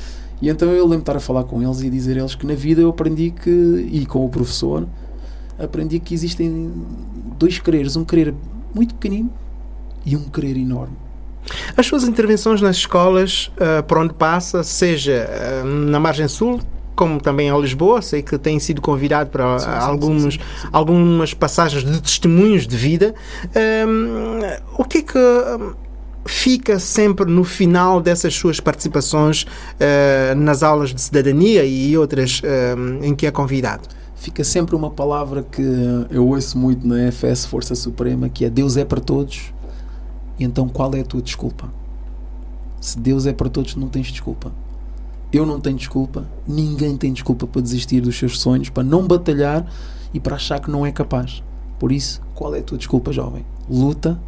E 0.41 0.49
então 0.49 0.69
eu 0.71 0.85
lembro 0.85 0.99
de 0.99 1.03
estar 1.03 1.17
a 1.17 1.21
falar 1.21 1.45
com 1.45 1.63
eles 1.63 1.81
e 1.81 1.91
dizer 1.91 2.17
a 2.17 2.21
eles 2.21 2.35
que 2.35 2.47
na 2.47 2.55
vida 2.55 2.81
eu 2.81 2.91
aprendi 2.91 3.31
que, 3.31 3.51
e 3.51 4.07
com 4.07 4.25
o 4.25 4.29
professor, 4.29 4.87
aprendi 5.59 5.99
que 5.99 6.15
existem 6.15 6.73
dois 7.39 7.59
quereres, 7.59 7.97
um 7.97 8.05
querer 8.05 8.35
muito 8.75 8.95
pequenino 8.95 9.31
e 10.05 10.17
um 10.17 10.25
querer 10.25 10.57
enorme. 10.57 10.97
As 11.77 11.87
suas 11.87 12.05
intervenções 12.05 12.61
nas 12.61 12.77
escolas, 12.77 13.51
uh, 13.57 13.83
por 13.83 13.99
onde 13.99 14.13
passa, 14.15 14.63
seja 14.63 15.29
uh, 15.63 15.67
na 15.67 15.99
margem 15.99 16.29
sul, 16.29 16.61
como 16.99 17.21
também 17.21 17.47
em 17.47 17.61
Lisboa, 17.61 18.03
sei 18.03 18.23
que 18.23 18.37
tem 18.37 18.59
sido 18.59 18.83
convidado 18.83 19.31
para 19.31 19.61
sim, 19.61 19.69
alguns, 19.69 20.35
sim, 20.35 20.41
sim, 20.41 20.69
algumas 20.73 21.33
passagens 21.33 21.85
de 21.85 22.03
testemunhos 22.03 22.67
de 22.67 22.77
vida. 22.77 23.15
Um, 23.87 24.41
o 24.77 24.85
que 24.85 24.99
é 24.99 25.03
que 25.03 25.19
fica 26.25 26.81
sempre 26.81 27.31
no 27.31 27.45
final 27.45 28.01
dessas 28.01 28.35
suas 28.35 28.59
participações 28.59 29.45
uh, 29.45 30.35
nas 30.35 30.65
aulas 30.65 30.93
de 30.93 31.01
cidadania 31.01 31.65
e 31.65 31.97
outras 31.97 32.41
uh, 32.41 33.05
em 33.05 33.15
que 33.15 33.29
é 33.29 33.31
convidado? 33.31 33.89
Fica 34.17 34.43
sempre 34.43 34.75
uma 34.75 34.91
palavra 34.91 35.45
que 35.45 35.63
eu 36.11 36.27
ouço 36.27 36.59
muito 36.59 36.85
na 36.85 37.13
FS 37.13 37.47
Força 37.47 37.77
Suprema, 37.77 38.29
que 38.29 38.45
é 38.45 38.51
Deus 38.51 38.77
é 38.77 38.85
para 38.85 39.01
todos, 39.01 39.55
então 40.41 40.69
qual 40.69 40.93
é 40.97 41.01
a 41.01 41.05
tua 41.05 41.23
desculpa? 41.23 41.73
Se 42.81 42.99
Deus 42.99 43.25
é 43.25 43.33
para 43.33 43.49
todos, 43.49 43.77
não 43.77 43.89
tens 43.89 44.09
desculpa. 44.09 44.51
Eu 45.33 45.45
não 45.45 45.61
tenho 45.61 45.77
desculpa, 45.77 46.27
ninguém 46.47 46.97
tem 46.97 47.13
desculpa 47.13 47.47
para 47.47 47.61
desistir 47.61 48.01
dos 48.01 48.19
seus 48.19 48.41
sonhos, 48.41 48.71
para 48.71 48.83
não 48.83 49.07
batalhar 49.07 49.67
e 50.13 50.19
para 50.19 50.37
achar 50.37 50.59
que 50.61 50.71
não 50.71 50.87
é 50.87 50.93
capaz. 50.93 51.43
Por 51.79 51.93
isso, 51.93 52.23
qual 52.35 52.55
é 52.55 52.61
a 52.61 52.63
tua 52.63 52.79
desculpa, 52.79 53.13
jovem? 53.13 53.45
Luta, 53.69 54.19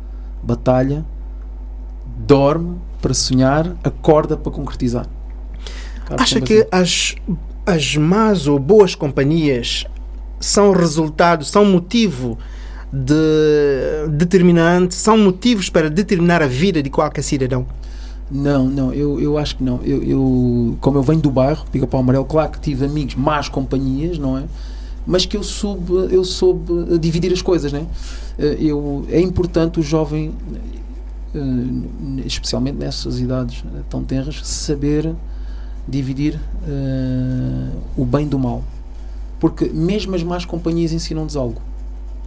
batalha, 0.42 1.04
dorme 2.18 2.78
para 3.00 3.14
sonhar, 3.14 3.76
acorda 3.82 4.36
para 4.36 4.52
concretizar. 4.52 5.06
Acha 6.10 6.40
que 6.40 6.66
as, 6.70 7.14
as 7.64 7.96
más 7.96 8.46
ou 8.46 8.58
boas 8.58 8.94
companhias 8.94 9.84
são 10.38 10.72
resultado, 10.72 11.44
são 11.44 11.64
motivo 11.64 12.38
de 12.92 14.08
determinante, 14.10 14.94
são 14.94 15.16
motivos 15.16 15.70
para 15.70 15.88
determinar 15.88 16.42
a 16.42 16.46
vida 16.46 16.82
de 16.82 16.90
qualquer 16.90 17.22
cidadão? 17.22 17.66
Não, 18.30 18.66
não, 18.68 18.92
eu, 18.92 19.20
eu 19.20 19.36
acho 19.36 19.56
que 19.56 19.64
não. 19.64 19.80
Eu, 19.82 20.02
eu, 20.02 20.76
como 20.80 20.98
eu 20.98 21.02
venho 21.02 21.20
do 21.20 21.30
bairro, 21.30 21.64
Pica 21.72 21.86
Pau 21.86 22.00
Amarelo, 22.00 22.24
claro 22.24 22.52
que 22.52 22.60
tive 22.60 22.84
amigos, 22.84 23.16
más 23.16 23.48
companhias, 23.48 24.18
não 24.18 24.38
é? 24.38 24.44
Mas 25.06 25.26
que 25.26 25.36
eu 25.36 25.42
soube, 25.42 25.92
eu 26.14 26.24
soube 26.24 26.98
dividir 26.98 27.32
as 27.32 27.42
coisas, 27.42 27.72
né? 27.72 27.86
Eu, 28.38 29.04
é 29.08 29.20
importante 29.20 29.80
o 29.80 29.82
jovem 29.82 30.32
eh, 31.34 32.26
especialmente 32.26 32.76
nessas 32.76 33.20
idades 33.20 33.62
eh, 33.64 33.82
tão 33.88 34.02
tenras, 34.02 34.44
saber 34.44 35.14
dividir 35.86 36.36
uh, 36.36 37.76
o 37.96 38.04
bem 38.04 38.26
do 38.26 38.38
mal. 38.38 38.62
Porque 39.38 39.66
mesmo 39.66 40.14
as 40.14 40.22
más 40.22 40.44
companhias 40.44 40.92
ensinam-nos 40.92 41.36
algo. 41.36 41.60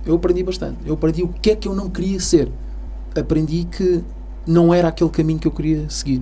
Eu 0.05 0.15
aprendi 0.15 0.43
bastante. 0.43 0.77
Eu 0.85 0.95
aprendi 0.95 1.23
o 1.23 1.27
que 1.27 1.51
é 1.51 1.55
que 1.55 1.67
eu 1.67 1.75
não 1.75 1.89
queria 1.89 2.19
ser. 2.19 2.49
Aprendi 3.15 3.65
que 3.65 4.03
não 4.45 4.73
era 4.73 4.87
aquele 4.87 5.09
caminho 5.09 5.39
que 5.39 5.47
eu 5.47 5.51
queria 5.51 5.89
seguir. 5.89 6.21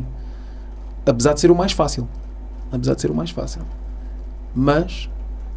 Apesar 1.06 1.34
de 1.34 1.40
ser 1.40 1.52
o 1.52 1.56
mais 1.56 1.72
fácil. 1.72 2.08
Apesar 2.72 2.96
de 2.96 3.02
ser 3.02 3.12
o 3.12 3.16
mais 3.16 3.32
fácil. 3.32 3.62
Mas 4.56 5.10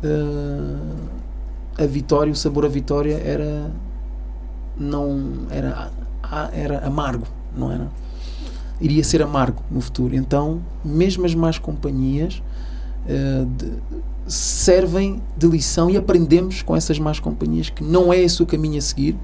uh, 0.03 1.09
a 1.77 1.87
vitória, 1.87 2.33
o 2.33 2.37
sabor 2.37 2.65
a 2.65 2.69
vitória 2.69 3.15
era 3.15 3.71
não 4.77 5.47
era 5.51 5.91
era 6.53 6.87
amargo, 6.87 7.27
não 7.57 7.71
era? 7.71 7.89
Iria 8.81 9.05
ser 9.05 9.23
amargo 9.23 9.63
no 9.71 9.81
futuro. 9.81 10.17
Então, 10.17 10.61
mesmo 10.85 11.27
as 11.27 11.35
más 11.35 11.59
companhias 11.59 12.43
uh, 13.07 13.47
de, 13.47 13.73
servem 14.27 15.23
de 15.37 15.47
lição 15.47 15.91
e 15.91 15.97
aprendemos 15.97 16.63
com 16.63 16.75
essas 16.75 16.99
más 16.99 17.21
companhias 17.21 17.69
que 17.69 17.85
não 17.85 18.13
é 18.13 18.21
esse 18.21 18.43
o 18.43 18.47
caminho 18.47 18.79
a 18.79 18.81
seguir 18.81 19.17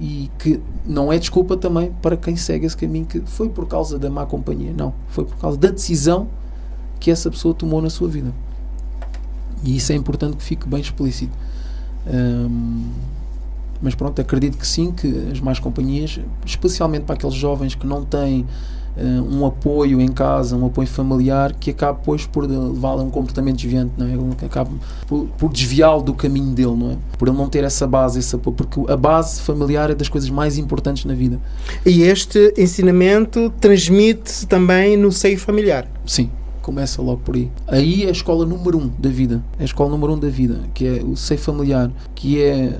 e 0.00 0.30
que 0.38 0.60
não 0.84 1.12
é 1.12 1.18
desculpa 1.18 1.56
também 1.56 1.92
para 2.02 2.16
quem 2.16 2.36
segue 2.36 2.66
esse 2.66 2.76
caminho 2.76 3.06
que 3.06 3.20
foi 3.20 3.48
por 3.48 3.66
causa 3.66 3.98
da 3.98 4.10
má 4.10 4.26
companhia, 4.26 4.72
não, 4.76 4.92
foi 5.08 5.24
por 5.24 5.36
causa 5.36 5.56
da 5.56 5.70
decisão 5.70 6.28
que 7.00 7.10
essa 7.10 7.30
pessoa 7.30 7.54
tomou 7.54 7.80
na 7.80 7.90
sua 7.90 8.08
vida. 8.08 8.32
E 9.62 9.76
isso 9.76 9.92
é 9.92 9.94
importante 9.94 10.36
que 10.36 10.42
fique 10.42 10.68
bem 10.68 10.80
explícito. 10.80 11.32
Mas 13.80 13.94
pronto, 13.94 14.20
acredito 14.20 14.56
que 14.56 14.66
sim, 14.66 14.92
que 14.92 15.28
as 15.30 15.40
mais 15.40 15.58
companhias, 15.58 16.20
especialmente 16.44 17.04
para 17.04 17.14
aqueles 17.14 17.34
jovens 17.34 17.74
que 17.74 17.86
não 17.86 18.04
têm 18.04 18.46
um 19.02 19.44
apoio 19.44 20.00
em 20.00 20.08
casa, 20.08 20.56
um 20.56 20.66
apoio 20.66 20.88
familiar, 20.88 21.52
que 21.54 21.70
acaba 21.70 21.98
depois 21.98 22.26
por 22.26 22.44
levá-lo 22.44 23.00
a 23.00 23.04
um 23.04 23.10
comportamento 23.10 23.56
desviante, 23.56 23.92
não 23.96 24.06
é? 24.06 24.34
que 24.34 24.44
acaba 24.44 24.70
por, 25.06 25.26
por 25.38 25.52
desviá-lo 25.52 26.02
do 26.02 26.14
caminho 26.14 26.54
dele, 26.54 26.74
não 26.74 26.90
é? 26.92 26.96
Por 27.18 27.28
ele 27.28 27.36
não 27.36 27.48
ter 27.48 27.64
essa 27.64 27.86
base, 27.86 28.18
esse 28.18 28.34
apoio, 28.34 28.56
porque 28.56 28.80
a 28.90 28.96
base 28.96 29.40
familiar 29.42 29.90
é 29.90 29.94
das 29.94 30.08
coisas 30.08 30.30
mais 30.30 30.58
importantes 30.58 31.04
na 31.04 31.14
vida. 31.14 31.38
E 31.84 32.02
este 32.02 32.54
ensinamento 32.56 33.52
transmite-se 33.60 34.46
também 34.46 34.96
no 34.96 35.12
seio 35.12 35.38
familiar? 35.38 35.86
Sim, 36.06 36.30
começa 36.62 37.00
logo 37.02 37.20
por 37.24 37.36
aí. 37.36 37.50
Aí 37.68 38.04
é 38.04 38.08
a 38.08 38.12
escola 38.12 38.44
número 38.46 38.78
um 38.78 38.90
da 38.98 39.08
vida, 39.08 39.42
é 39.58 39.62
a 39.62 39.64
escola 39.64 39.90
número 39.90 40.14
um 40.14 40.18
da 40.18 40.28
vida, 40.28 40.60
que 40.74 40.86
é 40.86 41.02
o 41.04 41.16
seio 41.16 41.38
familiar, 41.38 41.90
que 42.14 42.42
é 42.42 42.76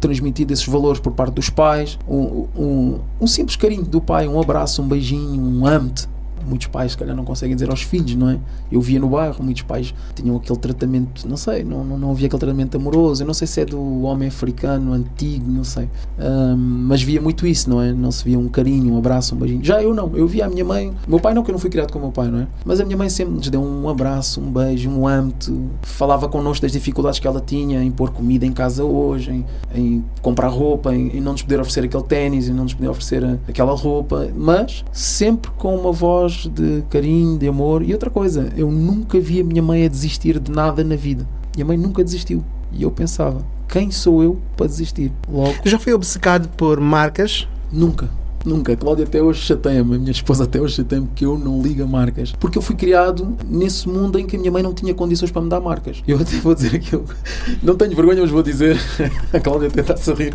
transmitido 0.00 0.52
esses 0.52 0.66
valores 0.66 1.00
por 1.00 1.12
parte 1.12 1.34
dos 1.34 1.48
pais, 1.48 1.98
um, 2.08 2.46
um, 2.56 3.00
um 3.20 3.26
simples 3.26 3.56
carinho 3.56 3.84
do 3.84 4.00
pai, 4.00 4.28
um 4.28 4.40
abraço, 4.40 4.82
um 4.82 4.88
beijinho, 4.88 5.42
um 5.42 5.66
ame-te, 5.66 6.08
muitos 6.46 6.66
pais 6.66 6.92
se 6.92 6.98
calhar 6.98 7.14
não 7.16 7.24
conseguem 7.24 7.54
dizer 7.54 7.70
aos 7.70 7.82
filhos, 7.82 8.14
não 8.14 8.30
é? 8.30 8.38
Eu 8.70 8.80
via 8.80 8.98
no 8.98 9.08
bairro, 9.08 9.42
muitos 9.42 9.62
pais 9.62 9.94
tinham 10.14 10.36
aquele 10.36 10.58
tratamento, 10.58 11.28
não 11.28 11.36
sei, 11.36 11.64
não, 11.64 11.84
não, 11.84 11.98
não 11.98 12.10
havia 12.10 12.26
aquele 12.26 12.40
tratamento 12.40 12.76
amoroso, 12.76 13.22
eu 13.22 13.26
não 13.26 13.34
sei 13.34 13.46
se 13.46 13.60
é 13.60 13.64
do 13.64 14.02
homem 14.02 14.28
africano 14.28 14.92
antigo, 14.92 15.50
não 15.50 15.64
sei, 15.64 15.88
um, 16.18 16.56
mas 16.56 17.02
via 17.02 17.20
muito 17.20 17.46
isso, 17.46 17.68
não 17.68 17.82
é? 17.82 17.92
Não 17.92 18.10
se 18.10 18.24
via 18.24 18.38
um 18.38 18.48
carinho, 18.48 18.94
um 18.94 18.98
abraço, 18.98 19.34
um 19.34 19.38
beijinho. 19.38 19.64
Já 19.64 19.82
eu 19.82 19.94
não, 19.94 20.10
eu 20.14 20.26
via 20.26 20.46
a 20.46 20.48
minha 20.48 20.64
mãe, 20.64 20.92
meu 21.06 21.20
pai 21.20 21.34
não, 21.34 21.42
que 21.42 21.50
eu 21.50 21.52
não 21.52 21.58
fui 21.58 21.70
criado 21.70 21.92
com 21.92 21.98
o 21.98 22.02
meu 22.02 22.12
pai, 22.12 22.28
não 22.28 22.40
é? 22.40 22.46
Mas 22.64 22.80
a 22.80 22.84
minha 22.84 22.96
mãe 22.96 23.08
sempre 23.08 23.34
nos 23.34 23.48
deu 23.48 23.62
um 23.62 23.88
abraço, 23.88 24.40
um 24.40 24.50
beijo, 24.50 24.90
um 24.90 25.06
âmbito, 25.06 25.70
falava 25.82 26.28
connosco 26.28 26.62
das 26.62 26.72
dificuldades 26.72 27.18
que 27.18 27.26
ela 27.26 27.40
tinha 27.40 27.82
em 27.82 27.90
pôr 27.90 28.10
comida 28.10 28.46
em 28.46 28.52
casa 28.52 28.84
hoje, 28.84 29.30
em, 29.30 29.46
em 29.74 30.04
comprar 30.22 30.48
roupa, 30.48 30.94
em, 30.94 31.16
em 31.16 31.20
não 31.20 31.32
nos 31.32 31.42
poder 31.42 31.60
oferecer 31.60 31.84
aquele 31.84 32.02
ténis, 32.04 32.48
em 32.48 32.52
não 32.52 32.64
nos 32.64 32.74
poder 32.74 32.88
oferecer 32.88 33.38
aquela 33.48 33.74
roupa, 33.74 34.28
mas 34.36 34.84
sempre 34.92 35.50
com 35.52 35.74
uma 35.76 35.92
voz 35.92 36.33
de 36.48 36.82
carinho, 36.90 37.38
de 37.38 37.48
amor. 37.48 37.82
E 37.82 37.92
outra 37.92 38.10
coisa, 38.10 38.52
eu 38.56 38.70
nunca 38.70 39.18
vi 39.20 39.40
a 39.40 39.44
minha 39.44 39.62
mãe 39.62 39.84
a 39.84 39.88
desistir 39.88 40.38
de 40.38 40.50
nada 40.50 40.82
na 40.84 40.96
vida. 40.96 41.26
Minha 41.54 41.66
mãe 41.66 41.76
nunca 41.76 42.02
desistiu. 42.02 42.44
E 42.72 42.82
eu 42.82 42.90
pensava, 42.90 43.44
quem 43.68 43.90
sou 43.90 44.22
eu 44.22 44.38
para 44.56 44.66
desistir? 44.66 45.12
Logo. 45.28 45.54
Já 45.64 45.78
foi 45.78 45.92
obcecado 45.92 46.48
por 46.56 46.80
marcas? 46.80 47.46
Nunca. 47.72 48.08
Nunca. 48.44 48.74
A 48.74 48.76
Cláudia 48.76 49.06
até 49.06 49.22
hoje 49.22 49.40
chateia-me, 49.40 49.96
a 49.96 49.98
minha 49.98 50.10
esposa 50.10 50.44
até 50.44 50.60
hoje 50.60 50.74
chateia-me 50.74 51.08
que 51.14 51.24
eu 51.24 51.38
não 51.38 51.62
ligo 51.62 51.82
a 51.82 51.86
marcas. 51.86 52.32
Porque 52.32 52.58
eu 52.58 52.62
fui 52.62 52.76
criado 52.76 53.34
nesse 53.48 53.88
mundo 53.88 54.18
em 54.18 54.26
que 54.26 54.36
a 54.36 54.38
minha 54.38 54.52
mãe 54.52 54.62
não 54.62 54.74
tinha 54.74 54.92
condições 54.92 55.30
para 55.30 55.40
me 55.40 55.48
dar 55.48 55.60
marcas. 55.60 56.02
Eu 56.06 56.18
até 56.18 56.36
vou 56.36 56.54
dizer 56.54 56.76
aquilo. 56.76 57.04
Não 57.62 57.74
tenho 57.74 57.96
vergonha, 57.96 58.20
mas 58.20 58.30
vou 58.30 58.42
dizer. 58.42 58.78
a 59.32 59.40
Cláudia 59.40 59.68
até 59.68 59.80
está 59.80 59.94
a 59.94 59.96
sorrir. 59.96 60.34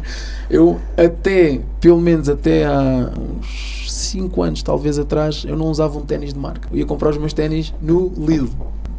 Eu 0.49 0.79
até, 0.97 1.61
pelo 1.79 2.01
menos 2.01 2.27
até 2.27 2.65
há 2.65 3.11
uns 3.15 3.78
5 4.09 4.41
anos, 4.41 4.63
talvez 4.63 4.99
atrás, 4.99 5.45
eu 5.47 5.55
não 5.55 5.67
usava 5.67 5.97
um 5.97 6.01
ténis 6.01 6.33
de 6.33 6.39
marca. 6.39 6.67
Eu 6.71 6.77
ia 6.77 6.85
comprar 6.85 7.09
os 7.09 7.17
meus 7.17 7.33
ténis 7.33 7.73
no 7.81 8.11
Lidl, 8.17 8.49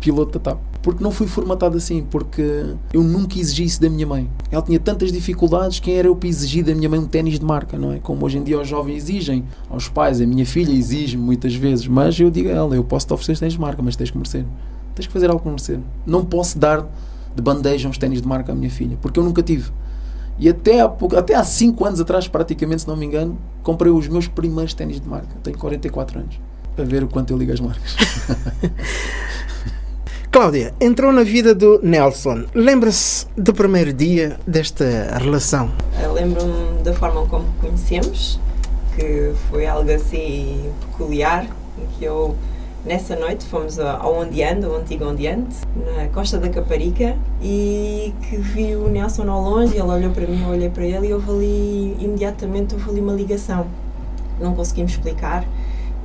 piloto 0.01 0.39
da 0.39 0.53
TAP. 0.53 0.59
Porque 0.83 1.05
não 1.05 1.11
fui 1.11 1.27
formatado 1.27 1.77
assim, 1.77 2.07
porque 2.11 2.65
eu 2.93 3.03
nunca 3.03 3.39
exigi 3.39 3.65
isso 3.65 3.81
da 3.81 3.91
minha 3.91 4.07
mãe. 4.07 4.31
Ela 4.51 4.63
tinha 4.63 4.81
tantas 4.81 5.13
dificuldades, 5.13 5.79
quem 5.79 5.95
era 5.95 6.09
eu 6.09 6.17
para 6.17 6.29
exigir 6.29 6.65
da 6.65 6.75
minha 6.75 6.89
mãe 6.89 6.99
um 6.99 7.07
ténis 7.07 7.39
de 7.39 7.45
marca, 7.45 7.79
não 7.79 7.93
é? 7.93 7.99
Como 7.99 8.25
hoje 8.25 8.39
em 8.39 8.43
dia 8.43 8.59
os 8.59 8.67
jovens 8.67 8.97
exigem, 8.97 9.45
aos 9.69 9.89
pais, 9.89 10.21
a 10.21 10.27
minha 10.27 10.47
filha 10.47 10.73
exige 10.73 11.19
muitas 11.19 11.55
vezes, 11.55 11.87
mas 11.87 12.19
eu 12.19 12.31
digo 12.31 12.49
a 12.49 12.53
ela, 12.53 12.75
eu 12.75 12.83
posso 12.83 13.07
te 13.07 13.13
oferecer 13.13 13.39
ténis 13.39 13.55
de 13.55 13.61
marca, 13.61 13.83
mas 13.83 13.95
tens 13.95 14.11
que 14.11 14.17
merecer. 14.17 14.47
Tens 14.95 15.07
que 15.07 15.13
fazer 15.13 15.29
algo 15.29 15.43
para 15.43 15.51
merecer. 15.51 15.79
Não 16.07 16.25
posso 16.25 16.59
dar 16.59 16.87
de 17.35 17.43
bandeja 17.43 17.89
uns 17.89 17.99
ténis 17.99 18.23
de 18.23 18.27
marca 18.27 18.53
à 18.53 18.55
minha 18.55 18.71
filha, 18.71 18.97
porque 19.03 19.21
eu 19.21 19.25
nunca 19.25 19.43
tive. 19.43 19.71
E 20.41 20.49
até 20.49 20.81
há, 20.81 20.89
pouco, 20.89 21.17
até 21.17 21.35
há 21.35 21.45
5 21.45 21.85
anos 21.85 22.01
atrás, 22.01 22.27
praticamente, 22.27 22.81
se 22.81 22.89
não 22.89 22.97
me 22.97 23.05
engano, 23.05 23.39
comprei 23.63 23.93
os 23.93 24.09
meus 24.09 24.27
primeiros 24.27 24.73
ténis 24.73 24.99
de 24.99 25.07
marca. 25.07 25.29
Tenho 25.43 25.59
44 25.59 26.19
anos. 26.19 26.41
Para 26.75 26.87
ver 26.87 27.05
o 27.05 27.09
quanto 27.09 27.35
eu 27.35 27.37
ligo 27.37 27.53
as 27.53 27.61
marcas. 27.61 27.95
Cláudia, 30.33 30.73
entrou 30.81 31.13
na 31.13 31.23
vida 31.23 31.55
do 31.55 31.79
Nelson. 31.83 32.47
Lembra-se 32.55 33.27
do 33.37 33.53
primeiro 33.53 33.93
dia 33.93 34.41
desta 34.47 35.19
relação? 35.19 35.71
Lembro-me 36.15 36.83
da 36.85 36.95
forma 36.95 37.27
como 37.27 37.45
conhecemos, 37.61 38.41
que 38.97 39.35
foi 39.51 39.67
algo 39.67 39.91
assim 39.91 40.73
peculiar, 40.81 41.47
que 41.99 42.05
eu 42.07 42.35
Nessa 42.83 43.15
noite 43.15 43.45
fomos 43.45 43.79
ao 43.79 44.21
Ondeando, 44.21 44.67
ao 44.67 44.77
antigo 44.77 45.05
Ondeante, 45.05 45.55
na 45.77 46.09
costa 46.09 46.39
da 46.39 46.49
Caparica, 46.49 47.15
e 47.43 48.15
que 48.23 48.39
vi 48.39 48.75
o 48.75 48.89
Nelson 48.89 49.29
ao 49.29 49.43
longe, 49.43 49.75
ele 49.75 49.83
olhou 49.83 50.11
para 50.13 50.27
mim, 50.27 50.43
eu 50.43 50.49
olhei 50.49 50.71
para 50.71 50.87
ele 50.87 51.09
e 51.09 51.13
houve 51.13 51.31
ali, 51.31 51.97
imediatamente 52.01 52.75
houve 52.75 52.89
ali 52.89 53.01
uma 53.01 53.13
ligação. 53.13 53.67
Não 54.41 54.55
conseguimos 54.55 54.93
explicar 54.93 55.45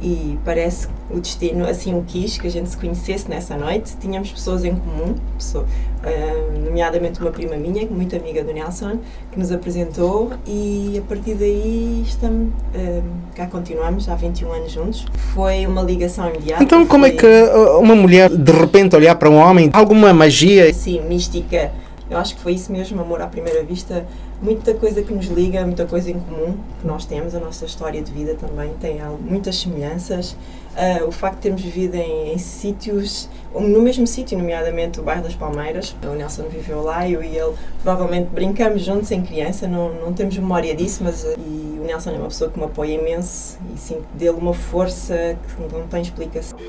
e 0.06 0.38
parece 0.46 0.88
que 0.88 0.94
o 1.10 1.20
destino 1.20 1.66
assim 1.68 1.98
o 1.98 2.04
quis, 2.04 2.38
que 2.38 2.46
a 2.46 2.52
gente 2.52 2.70
se 2.70 2.78
conhecesse 2.78 3.28
nessa 3.28 3.58
noite. 3.58 3.98
Tínhamos 4.00 4.32
pessoas 4.32 4.64
em 4.64 4.76
comum, 4.76 5.16
pessoa, 5.36 5.66
uh, 5.66 6.60
nomeadamente 6.64 7.20
uma 7.20 7.32
prima 7.32 7.56
minha, 7.56 7.88
muito 7.88 8.16
amiga 8.16 8.44
do 8.44 8.54
Nelson, 8.54 9.00
que 9.32 9.40
nos 9.40 9.52
apresentou 9.52 10.32
e 10.46 11.02
a 11.04 11.10
partir 11.10 11.34
daí 11.34 12.04
estamos, 12.06 12.50
uh, 12.50 13.04
cá 13.34 13.48
continuamos, 13.48 14.08
há 14.08 14.14
21 14.14 14.52
anos 14.52 14.72
juntos. 14.72 15.06
Foi 15.34 15.66
uma 15.66 15.82
ligação 15.82 16.30
imediata. 16.30 16.64
Então 16.64 16.86
como 16.86 17.08
é 17.08 17.10
foi... 17.10 17.18
é 17.18 17.22
que 17.22 17.58
uma 17.80 17.96
mulher 17.96 18.30
de 18.30 18.52
repente 18.52 18.96
olhar 18.96 19.16
para 19.16 19.28
um 19.28 19.38
homem, 19.38 19.72
alguma 19.74 20.14
magia? 20.14 20.72
Sim, 20.72 21.02
mística. 21.02 21.72
Eu 22.08 22.20
acho 22.20 22.36
que 22.36 22.42
foi 22.42 22.54
isso 22.54 22.72
mesmo, 22.72 23.02
amor 23.02 23.20
à 23.24 23.26
primeira 23.26 23.64
vista 23.64 24.06
muita 24.42 24.74
coisa 24.74 25.02
que 25.02 25.14
nos 25.14 25.28
liga, 25.28 25.66
muita 25.66 25.86
coisa 25.86 26.12
em 26.12 26.20
comum 26.20 26.58
que 26.80 26.88
nós 26.88 27.06
temos, 27.06 27.34
a 27.34 27.40
nossa 27.40 27.66
história 27.66 28.02
de 28.02 28.12
vida 28.12 28.36
também 28.36 28.74
tem 28.80 29.00
muitas 29.22 29.58
semelhanças. 29.58 30.36
Uh, 30.76 31.08
o 31.08 31.12
facto 31.12 31.38
de 31.38 31.42
termos 31.44 31.62
vivido 31.62 31.96
em, 31.96 32.34
em 32.34 32.38
sítios, 32.38 33.30
no 33.54 33.82
mesmo 33.82 34.06
sítio, 34.06 34.38
nomeadamente 34.38 35.00
o 35.00 35.04
bairro 35.04 35.24
das 35.24 35.34
Palmeiras, 35.34 35.96
o 36.04 36.14
Nelson 36.14 36.50
viveu 36.50 36.84
lá, 36.84 37.10
eu 37.10 37.24
e 37.24 37.38
ele 37.38 37.54
provavelmente 37.82 38.30
brincamos 38.30 38.84
juntos 38.84 39.10
em 39.10 39.22
criança, 39.22 39.70
não, 39.70 39.94
não 39.94 40.12
temos 40.12 40.38
memória 40.38 40.76
disso, 40.76 41.02
mas 41.02 41.24
uh, 41.24 41.34
e 41.40 41.80
o 41.80 41.86
Nelson 41.86 42.12
é 42.12 42.18
uma 42.18 42.28
pessoa 42.28 42.50
que 42.50 42.60
me 42.60 42.66
apoia 42.66 42.96
imenso 42.96 43.58
e 43.74 43.80
sinto 43.80 44.06
dele 44.16 44.38
uma 44.38 44.54
força 44.54 45.38
que 45.48 45.74
não 45.74 45.88
tem 45.88 46.02
explicação. 46.02 46.60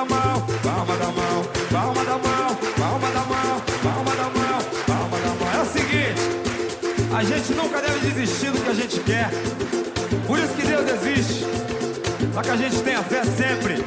Da 0.00 0.06
mão, 0.06 0.46
da 0.62 0.70
mão, 0.70 0.98
da 0.98 1.12
mão, 1.12 1.46
da 1.72 1.80
mão, 1.80 1.92
da 1.92 3.24
mão. 5.34 5.52
É 5.54 5.60
o 5.60 5.66
seguinte, 5.66 6.20
a 7.14 7.22
gente 7.22 7.52
nunca 7.52 7.82
deve 7.82 8.10
desistir 8.10 8.50
do 8.50 8.60
que 8.60 8.70
a 8.70 8.74
gente 8.74 9.00
quer. 9.00 9.30
Por 10.26 10.38
isso 10.38 10.54
que 10.54 10.62
Deus 10.62 10.90
existe. 10.90 11.44
Para 12.32 12.42
que 12.42 12.50
a 12.50 12.56
gente 12.56 12.80
tenha 12.82 13.02
fé 13.02 13.24
sempre. 13.24 13.84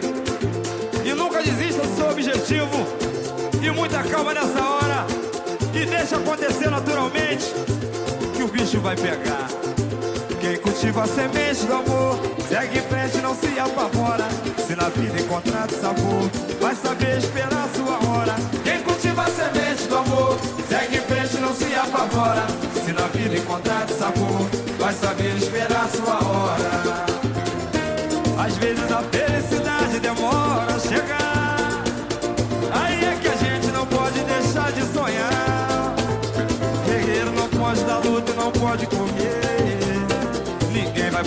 E 1.03 1.13
nunca 1.13 1.41
desista 1.41 1.81
do 1.81 1.95
seu 1.95 2.09
objetivo. 2.09 2.85
E 3.61 3.71
muita 3.71 4.03
calma 4.03 4.33
nessa 4.33 4.63
hora. 4.63 5.07
E 5.73 5.85
deixa 5.85 6.17
acontecer 6.17 6.69
naturalmente. 6.69 7.45
Que 8.35 8.43
o 8.43 8.47
bicho 8.47 8.79
vai 8.81 8.95
pegar. 8.95 9.62
Quem 10.43 10.57
cultiva 10.57 11.03
a 11.03 11.07
semente 11.07 11.65
do 11.65 11.73
amor 11.73 12.19
Segue 12.49 12.77
em 12.77 12.81
frente, 12.81 13.17
não 13.19 13.33
se 13.33 13.57
apavora. 13.57 14.27
Se 14.67 14.75
na 14.75 14.89
vida 14.89 15.21
encontrar 15.21 15.69
sabor 15.69 16.29
Vai 16.59 16.75
saber 16.75 17.17
esperar 17.17 17.69
sua 17.73 18.11
hora. 18.11 18.35
Quem 18.61 18.81
cultiva 18.81 19.21
a 19.21 19.27
semente 19.27 19.87
do 19.87 19.97
amor 19.99 20.37
Segue 20.67 20.97
em 20.97 20.99
frente, 20.99 21.37
não 21.37 21.55
se 21.55 21.73
apavora. 21.73 22.45
Se 22.83 22.91
na 22.91 23.07
vida 23.07 23.37
encontrar 23.37 23.87
sabor 23.87 24.49
Vai 24.79 24.93
saber 24.93 25.33
esperar 25.37 25.87
sua 25.87 26.15
hora. 26.15 27.05
Às 28.45 28.57
vezes 28.57 28.91
a 28.91 29.01
felicidade 29.01 29.99
demora 30.01 30.75
a 30.75 30.79
chegar. 30.79 31.83
Aí 32.83 33.05
é 33.05 33.17
que 33.21 33.29
a 33.29 33.35
gente 33.37 33.67
não 33.67 33.85
pode 33.85 34.19
deixar 34.19 34.73
de 34.73 34.83
sonhar. 34.91 35.95
Guerreiro 36.85 37.31
não 37.31 37.47
pode 37.47 37.81
dar 37.85 37.99
luta, 37.99 38.33
não 38.33 38.51
pode 38.51 38.85
comer 38.87 39.42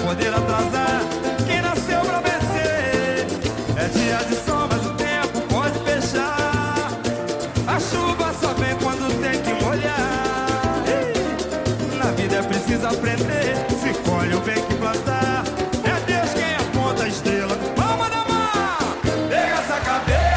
poder 0.07 0.33
atrasar 0.33 1.01
quem 1.45 1.61
nasceu 1.61 2.01
pra 2.03 2.21
vencer. 2.21 3.27
É 3.77 3.89
dia 3.89 4.19
de 4.29 4.37
sol, 4.37 4.69
mas 4.71 4.87
o 4.87 4.95
tempo 4.95 5.41
pode 5.53 5.77
fechar. 5.81 6.93
A 7.67 7.81
chuva 7.81 8.33
só 8.41 8.55
vem 8.55 8.77
quando 8.77 9.11
tem 9.21 9.43
que 9.43 9.65
molhar. 9.65 10.85
Na 11.99 12.13
vida 12.13 12.37
é 12.37 12.43
preciso 12.43 12.87
aprender. 12.87 13.57
Se 13.83 13.93
colhe 14.09 14.37
o 14.37 14.41
bem 14.43 14.63
que 14.65 14.75
plantar. 14.77 15.43
É 15.83 16.01
Deus 16.07 16.33
quem 16.35 16.55
aponta 16.55 17.03
a 17.03 17.09
estrela. 17.09 17.57
Palma 17.75 18.09
da! 18.09 18.17
Pega 19.29 19.55
essa 19.55 19.81
cabeça. 19.81 20.37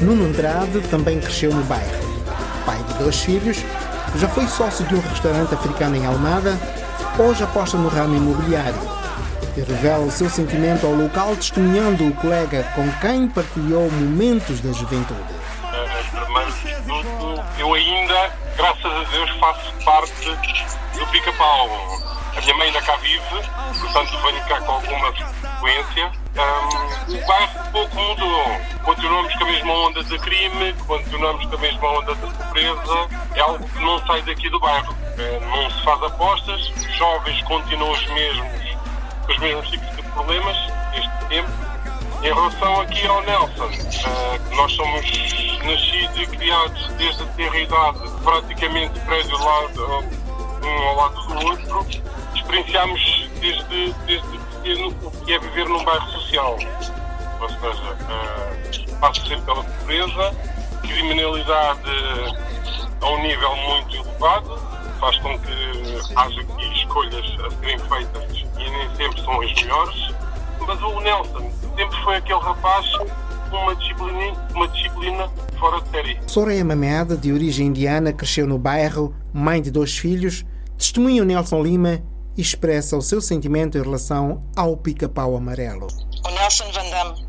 Nuno 0.00 0.24
Andrade 0.24 0.80
também 0.88 1.20
cresceu 1.20 1.54
no 1.54 1.62
bairro 1.64 2.09
dois 3.00 3.20
filhos, 3.20 3.58
já 4.16 4.28
foi 4.28 4.46
sócio 4.46 4.84
de 4.86 4.94
um 4.94 5.00
restaurante 5.00 5.54
africano 5.54 5.96
em 5.96 6.06
Almada, 6.06 6.58
hoje 7.18 7.42
aposta 7.42 7.76
no 7.76 7.88
ramo 7.88 8.16
imobiliário. 8.16 9.00
E 9.56 9.60
revela 9.60 10.04
o 10.04 10.10
seu 10.10 10.30
sentimento 10.30 10.86
ao 10.86 10.92
local, 10.92 11.34
testemunhando 11.34 12.06
o 12.06 12.14
colega 12.14 12.62
com 12.74 12.88
quem 13.00 13.26
partilhou 13.28 13.90
momentos 13.90 14.60
da 14.60 14.72
juventude. 14.72 15.20
eu 17.58 17.74
ainda, 17.74 18.30
graças 18.56 18.84
a 18.84 19.04
Deus, 19.10 19.30
faço 19.40 19.72
parte 19.84 20.12
do 20.94 21.06
pica-pau. 21.08 21.68
A 22.36 22.40
minha 22.40 22.56
mãe 22.56 22.66
ainda 22.68 22.80
cá 22.82 22.96
vive, 22.96 23.20
portanto 23.80 24.22
venho 24.22 24.44
cá 24.46 24.60
com 24.60 24.72
alguma 24.72 25.12
um, 25.60 27.14
o 27.14 27.26
bairro 27.26 27.72
pouco 27.72 27.96
mudou. 27.96 28.44
Continuamos 28.84 29.34
com 29.34 29.44
a 29.44 29.46
mesma 29.46 29.72
onda 29.72 30.04
de 30.04 30.18
crime, 30.18 30.72
continuamos 30.86 31.44
com 31.46 31.54
a 31.54 31.58
mesma 31.58 31.88
onda 31.90 32.14
de 32.14 32.34
pobreza. 32.34 33.08
É 33.34 33.40
algo 33.40 33.68
que 33.68 33.80
não 33.80 33.98
sai 34.06 34.22
daqui 34.22 34.48
do 34.48 34.58
bairro. 34.58 34.94
É, 35.18 35.40
não 35.40 35.70
se 35.70 35.84
faz 35.84 36.02
apostas, 36.02 36.70
os 36.70 36.96
jovens 36.96 37.42
continuam 37.42 37.92
os 37.92 38.06
mesmos, 38.08 38.76
os 39.28 39.38
mesmos 39.38 39.70
tipos 39.70 39.96
de 39.96 40.02
problemas 40.02 40.56
este 40.94 41.28
tempo. 41.28 41.50
Em 42.22 42.34
relação 42.34 42.80
aqui 42.82 43.06
ao 43.06 43.22
Nelson, 43.22 43.64
uh, 43.64 44.54
nós 44.54 44.72
somos 44.72 45.02
nascidos 45.64 46.18
e 46.18 46.26
criados 46.26 46.88
desde 46.98 47.22
a 47.22 47.26
terra 47.26 47.58
idade, 47.58 47.98
praticamente 48.22 49.00
prédio 49.00 49.38
lado, 49.38 50.04
um 50.62 50.88
ao 50.88 50.96
lado 50.96 51.22
do 51.28 51.46
outro. 51.46 51.86
Experienciamos 52.34 53.30
desde, 53.40 53.92
desde 54.06 54.39
o 54.60 55.10
que 55.24 55.32
é 55.32 55.38
viver 55.38 55.68
num 55.68 55.82
bairro 55.84 56.06
social. 56.10 56.58
Ou 57.40 57.48
seja, 57.48 57.92
uh, 57.92 58.96
passa 59.00 59.20
sempre 59.22 59.42
pela 59.42 59.64
pobreza, 59.64 60.36
criminalidade 60.82 61.80
a 63.00 63.06
um 63.06 63.22
nível 63.22 63.56
muito 63.56 63.96
elevado, 63.96 64.58
faz 65.00 65.16
com 65.18 65.38
que 65.38 66.16
haja 66.16 66.40
aqui 66.40 66.72
escolhas 66.74 67.24
a 67.40 67.50
serem 67.50 67.78
feitas 67.78 68.44
e 68.58 68.70
nem 68.70 68.96
sempre 68.96 69.22
são 69.22 69.40
as 69.40 69.54
melhores. 69.54 70.14
Mas 70.66 70.82
o 70.82 71.00
Nelson 71.00 71.50
sempre 71.76 72.02
foi 72.04 72.16
aquele 72.16 72.40
rapaz 72.40 72.86
com 73.50 73.56
uma 73.56 73.74
disciplina, 73.76 74.48
uma 74.54 74.68
disciplina 74.68 75.30
fora 75.58 75.80
de 75.80 75.88
série. 75.90 76.18
Soraya 76.26 76.64
Mamed, 76.64 77.16
de 77.16 77.32
origem 77.32 77.68
indiana, 77.68 78.12
cresceu 78.12 78.46
no 78.46 78.58
bairro, 78.58 79.14
mãe 79.32 79.62
de 79.62 79.70
dois 79.70 79.96
filhos, 79.96 80.44
testemunha 80.76 81.22
o 81.22 81.24
Nelson 81.24 81.62
Lima 81.62 82.02
expressa 82.40 82.96
o 82.96 83.02
seu 83.02 83.20
sentimento 83.20 83.78
em 83.78 83.82
relação 83.82 84.42
ao 84.56 84.76
pica-pau 84.76 85.36
amarelo. 85.36 85.86
O 86.24 86.30
Nelson 86.30 86.70
Van 86.72 86.88
Damme, 86.90 87.24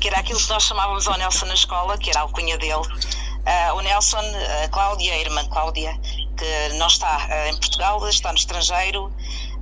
que 0.00 0.08
era 0.08 0.18
aquilo 0.18 0.38
que 0.38 0.48
nós 0.48 0.62
chamávamos 0.62 1.06
ao 1.06 1.16
Nelson 1.18 1.46
na 1.46 1.54
escola, 1.54 1.98
que 1.98 2.10
era 2.10 2.20
a 2.20 2.22
alcunha 2.22 2.56
dele. 2.58 2.74
Uh, 2.74 3.74
o 3.76 3.80
Nelson, 3.80 4.22
a 4.64 4.68
Cláudia, 4.68 5.14
a 5.14 5.18
irmã 5.18 5.44
Cláudia, 5.46 5.98
que 6.36 6.74
não 6.74 6.86
está 6.86 7.26
uh, 7.26 7.48
em 7.48 7.56
Portugal, 7.58 8.06
está 8.08 8.30
no 8.32 8.38
estrangeiro. 8.38 9.12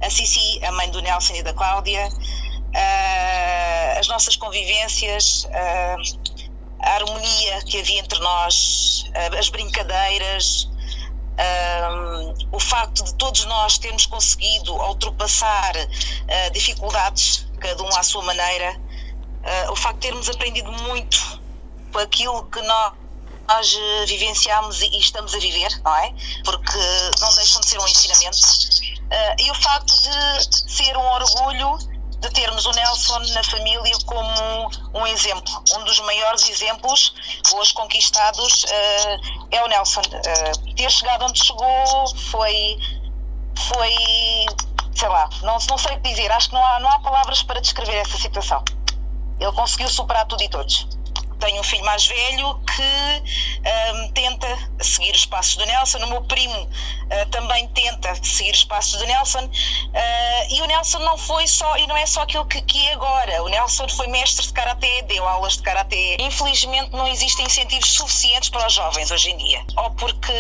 A 0.02 0.10
Cici, 0.10 0.64
a 0.64 0.72
mãe 0.72 0.90
do 0.90 1.00
Nelson 1.00 1.34
e 1.34 1.42
da 1.42 1.52
Cláudia. 1.52 2.08
Uh, 2.08 3.98
as 3.98 4.08
nossas 4.08 4.36
convivências, 4.36 5.48
a 6.80 6.90
harmonia 6.94 7.62
que 7.66 7.80
havia 7.80 8.00
entre 8.00 8.18
nós, 8.20 9.04
as 9.36 9.48
brincadeiras, 9.48 10.67
um, 11.38 12.34
o 12.52 12.60
facto 12.60 13.04
de 13.04 13.14
todos 13.14 13.44
nós 13.44 13.78
termos 13.78 14.06
conseguido 14.06 14.74
ultrapassar 14.74 15.76
uh, 15.76 16.52
dificuldades, 16.52 17.46
cada 17.60 17.82
um 17.82 17.96
à 17.96 18.02
sua 18.02 18.22
maneira, 18.22 18.72
uh, 18.72 19.72
o 19.72 19.76
facto 19.76 20.00
de 20.00 20.08
termos 20.08 20.28
aprendido 20.28 20.72
muito 20.72 21.42
com 21.92 21.98
aquilo 22.00 22.44
que 22.50 22.60
nós 22.62 22.92
nós 23.48 23.74
vivenciamos 24.06 24.82
e 24.82 24.98
estamos 24.98 25.34
a 25.34 25.38
viver, 25.38 25.70
não 25.82 25.96
é? 25.96 26.12
Porque 26.44 26.78
não 27.18 27.34
deixam 27.34 27.62
de 27.62 27.68
ser 27.68 27.78
um 27.80 27.88
ensinamento. 27.88 28.36
Uh, 28.36 29.42
e 29.42 29.50
o 29.50 29.54
facto 29.54 29.94
de 30.02 30.70
ser 30.70 30.94
um 30.98 31.06
orgulho 31.06 31.78
de 32.20 32.30
termos 32.30 32.66
o 32.66 32.72
Nelson 32.72 33.18
na 33.32 33.44
família 33.44 33.92
como 34.06 34.70
um 34.94 35.06
exemplo. 35.06 35.62
Um 35.76 35.84
dos 35.84 36.00
maiores 36.00 36.48
exemplos 36.48 37.14
hoje 37.54 37.72
conquistados 37.74 38.64
uh, 38.64 39.46
é 39.50 39.62
o 39.64 39.68
Nelson. 39.68 40.00
Uh, 40.00 40.74
ter 40.74 40.90
chegado 40.90 41.24
onde 41.24 41.44
chegou 41.44 42.16
foi, 42.30 42.78
foi 43.68 43.94
sei 44.94 45.08
lá, 45.08 45.28
não, 45.42 45.58
não 45.70 45.78
sei 45.78 45.96
o 45.96 46.00
que 46.00 46.08
dizer, 46.08 46.30
acho 46.32 46.48
que 46.48 46.54
não 46.54 46.64
há, 46.64 46.80
não 46.80 46.90
há 46.90 46.98
palavras 46.98 47.42
para 47.42 47.60
descrever 47.60 47.96
essa 47.96 48.18
situação. 48.18 48.64
Ele 49.38 49.52
conseguiu 49.52 49.88
superar 49.88 50.26
tudo 50.26 50.42
e 50.42 50.48
todos. 50.48 50.88
Tenho 51.38 51.60
um 51.60 51.64
filho 51.64 51.84
mais 51.84 52.06
velho 52.06 52.60
que 52.60 53.92
um, 53.92 54.12
tenta 54.12 54.46
seguir 54.80 55.14
os 55.14 55.26
passos 55.26 55.56
do 55.56 55.66
Nelson, 55.66 55.98
o 55.98 56.08
meu 56.08 56.22
primo 56.22 56.60
uh, 56.62 57.28
também 57.30 57.68
tenta 57.68 58.14
seguir 58.22 58.52
os 58.52 58.64
passos 58.64 58.98
do 58.98 59.06
Nelson, 59.06 59.44
uh, 59.44 60.54
e 60.54 60.60
o 60.62 60.66
Nelson 60.66 60.98
não 61.00 61.16
foi 61.16 61.46
só, 61.46 61.76
e 61.76 61.86
não 61.86 61.96
é 61.96 62.06
só 62.06 62.22
aquilo 62.22 62.46
que, 62.46 62.60
que 62.62 62.86
é 62.88 62.92
agora, 62.92 63.42
o 63.42 63.48
Nelson 63.48 63.88
foi 63.88 64.06
mestre 64.08 64.46
de 64.46 64.52
Karaté, 64.52 65.02
deu 65.02 65.26
aulas 65.26 65.54
de 65.54 65.62
Karaté. 65.62 66.16
Infelizmente 66.20 66.90
não 66.92 67.06
existem 67.06 67.46
incentivos 67.46 67.90
suficientes 67.92 68.48
para 68.48 68.66
os 68.66 68.72
jovens 68.72 69.10
hoje 69.10 69.30
em 69.30 69.36
dia, 69.36 69.64
ou 69.76 69.90
porque 69.92 70.32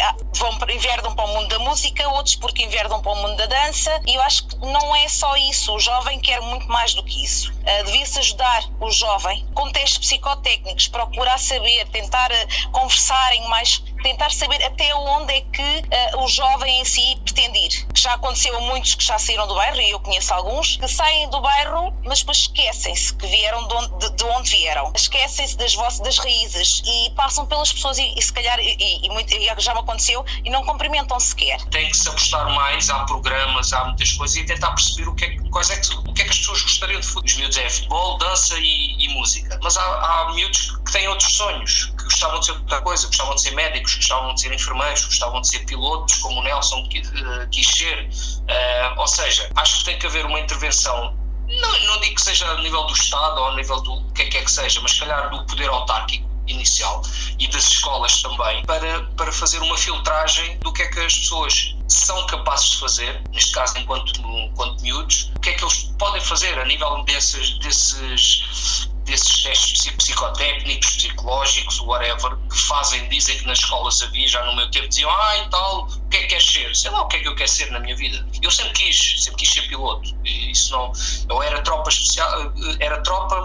ah, 0.00 0.14
vão, 0.34 0.58
enverdam 0.68 1.14
para 1.14 1.24
o 1.24 1.28
mundo 1.28 1.48
da 1.48 1.58
música, 1.58 2.08
outros 2.08 2.36
porque 2.36 2.64
enverdam 2.64 3.00
para 3.00 3.12
o 3.12 3.16
mundo 3.16 3.36
da 3.36 3.46
dança, 3.46 4.00
e 4.06 4.14
eu 4.14 4.22
acho 4.22 4.46
que 4.46 4.56
não 4.58 4.94
é 4.96 5.08
só 5.08 5.34
isso, 5.36 5.74
o 5.74 5.78
jovem 5.78 6.20
quer 6.20 6.40
muito 6.40 6.66
mais 6.68 6.94
do 6.94 7.02
que 7.02 7.24
isso. 7.24 7.52
Uh, 7.52 7.84
Devia-se 7.84 8.18
ajudar 8.18 8.64
o 8.80 8.90
jovem. 8.90 9.46
Com 9.54 9.70
testes 9.70 9.98
psicotécnicos, 10.42 10.88
procurar 10.88 11.38
saber, 11.38 11.86
tentar 11.88 12.30
uh, 12.30 12.70
conversarem 12.72 13.48
mais, 13.48 13.82
tentar 14.02 14.30
saber 14.30 14.62
até 14.64 14.94
onde 14.94 15.32
é 15.32 15.40
que 15.40 15.62
uh, 15.62 16.22
o 16.22 16.28
jovem 16.28 16.80
em 16.80 16.84
si 16.84 17.16
pretende 17.24 17.58
ir. 17.58 17.86
Já 17.94 18.14
aconteceu 18.14 18.56
a 18.56 18.60
muitos 18.60 18.94
que 18.94 19.04
já 19.04 19.18
saíram 19.18 19.46
do 19.46 19.54
bairro, 19.54 19.80
e 19.80 19.90
eu 19.90 20.00
conheço 20.00 20.32
alguns, 20.34 20.76
que 20.76 20.88
saem 20.88 21.30
do 21.30 21.40
bairro, 21.40 21.94
mas 22.04 22.20
depois 22.20 22.38
esquecem-se 22.38 23.14
que 23.14 23.26
vieram 23.26 23.66
de 23.68 23.74
onde, 23.74 23.98
de, 23.98 24.16
de 24.16 24.24
onde 24.24 24.50
vieram. 24.50 24.92
Esquecem-se 24.94 25.56
das, 25.56 25.74
vossas, 25.74 26.00
das 26.00 26.18
raízes 26.18 26.82
e 26.84 27.10
passam 27.10 27.46
pelas 27.46 27.72
pessoas 27.72 27.98
e, 27.98 28.14
e 28.16 28.22
se 28.22 28.32
calhar, 28.32 28.58
e, 28.60 29.00
e, 29.02 29.08
muito, 29.10 29.32
já 29.58 29.74
me 29.74 29.80
aconteceu, 29.80 30.24
e 30.44 30.50
não 30.50 30.64
cumprimentam 30.64 31.18
sequer. 31.20 31.60
Tem 31.70 31.88
que 31.90 31.96
se 31.96 32.08
apostar 32.08 32.52
mais, 32.54 32.90
há 32.90 33.04
programas, 33.04 33.72
há 33.72 33.84
muitas 33.84 34.12
coisas, 34.12 34.36
e 34.36 34.44
tentar 34.44 34.72
perceber 34.72 35.08
o 35.08 35.14
que 35.14 35.24
é, 35.24 35.36
quais 35.50 35.70
é 35.70 35.76
que, 35.76 35.94
o 35.94 36.12
que, 36.12 36.22
é 36.22 36.24
que 36.24 36.30
as 36.30 36.38
pessoas 36.38 36.62
gostariam 36.62 37.00
de 37.00 37.06
fazer. 37.06 37.26
Os 37.26 37.34
miúdos 37.36 37.56
é 37.58 37.70
futebol, 37.70 38.18
dança 38.18 38.58
e, 38.58 39.04
e 39.04 39.08
música. 39.14 39.58
Mas 39.62 39.76
há, 39.76 39.82
há 39.82 40.32
miúdos 40.34 40.76
que 40.84 40.92
têm 40.92 41.08
outros 41.08 41.32
sonhos, 41.32 41.92
gostavam 42.12 42.40
de 42.40 42.46
ser 42.46 42.52
outra 42.52 42.80
coisa, 42.80 43.06
gostavam 43.06 43.34
de 43.34 43.42
ser 43.42 43.50
médicos, 43.52 43.96
gostavam 43.96 44.34
de 44.34 44.40
ser 44.40 44.52
enfermeiros, 44.52 45.04
gostavam 45.04 45.40
de 45.40 45.48
ser 45.48 45.60
pilotos, 45.66 46.16
como 46.18 46.40
o 46.40 46.42
Nelson 46.42 46.78
uh, 46.80 47.48
quis 47.50 47.66
ser. 47.66 48.08
Uh, 48.08 49.00
ou 49.00 49.06
seja, 49.06 49.50
acho 49.56 49.78
que 49.78 49.84
tem 49.84 49.98
que 49.98 50.06
haver 50.06 50.24
uma 50.26 50.40
intervenção. 50.40 51.16
Não, 51.48 51.80
não 51.86 52.00
digo 52.00 52.14
que 52.14 52.22
seja 52.22 52.46
a 52.50 52.60
nível 52.62 52.84
do 52.84 52.92
Estado 52.92 53.40
ou 53.40 53.48
a 53.48 53.56
nível 53.56 53.80
do 53.82 54.12
que 54.12 54.22
é 54.22 54.26
que, 54.26 54.38
é 54.38 54.42
que 54.42 54.50
seja, 54.50 54.80
mas 54.80 54.92
se 54.92 55.00
calhar 55.00 55.30
do 55.30 55.44
poder 55.44 55.68
autárquico 55.68 56.32
inicial 56.46 57.02
e 57.38 57.46
das 57.48 57.64
escolas 57.64 58.20
também 58.22 58.64
para, 58.64 59.02
para 59.16 59.30
fazer 59.30 59.58
uma 59.58 59.76
filtragem 59.76 60.58
do 60.58 60.72
que 60.72 60.82
é 60.82 60.86
que 60.88 61.00
as 61.00 61.16
pessoas 61.16 61.76
são 61.88 62.26
capazes 62.26 62.70
de 62.70 62.80
fazer, 62.80 63.22
neste 63.30 63.52
caso 63.52 63.78
enquanto, 63.78 64.12
enquanto 64.20 64.80
miúdos, 64.82 65.30
o 65.36 65.40
que 65.40 65.50
é 65.50 65.52
que 65.52 65.64
eles 65.64 65.92
podem 65.98 66.20
fazer 66.20 66.58
a 66.58 66.64
nível 66.64 67.04
desses, 67.04 67.58
desses, 67.58 68.88
desses 69.04 69.42
testes 69.42 69.90
psicotécnicos, 69.90 70.96
psicológicos, 70.96 71.80
whatever, 71.80 72.36
que 72.48 72.58
fazem, 72.58 73.08
dizem 73.08 73.38
que 73.38 73.46
nas 73.46 73.58
escolas 73.58 74.02
havia, 74.02 74.28
já 74.28 74.44
no 74.44 74.54
meu 74.56 74.70
tempo 74.70 74.88
diziam, 74.88 75.10
ah 75.10 75.38
e 75.38 75.48
tal, 75.50 75.86
o 75.86 76.08
que 76.08 76.16
é 76.16 76.20
que 76.20 76.26
queres 76.28 76.52
ser? 76.52 76.76
Sei 76.76 76.90
lá 76.90 77.02
o 77.02 77.08
que 77.08 77.16
é 77.16 77.20
que 77.20 77.28
eu 77.28 77.34
quero 77.34 77.48
ser 77.48 77.70
na 77.70 77.80
minha 77.80 77.96
vida. 77.96 78.26
Eu 78.40 78.50
sempre 78.50 78.72
quis, 78.72 79.22
sempre 79.22 79.40
quis 79.40 79.52
ser 79.52 79.62
piloto. 79.68 80.10
E 80.24 80.52
isso 80.52 80.72
não, 80.72 80.92
eu 81.28 81.42
era 81.42 81.60
tropa 81.62 81.88
especial, 81.90 82.52
era 82.80 83.02
tropa 83.02 83.36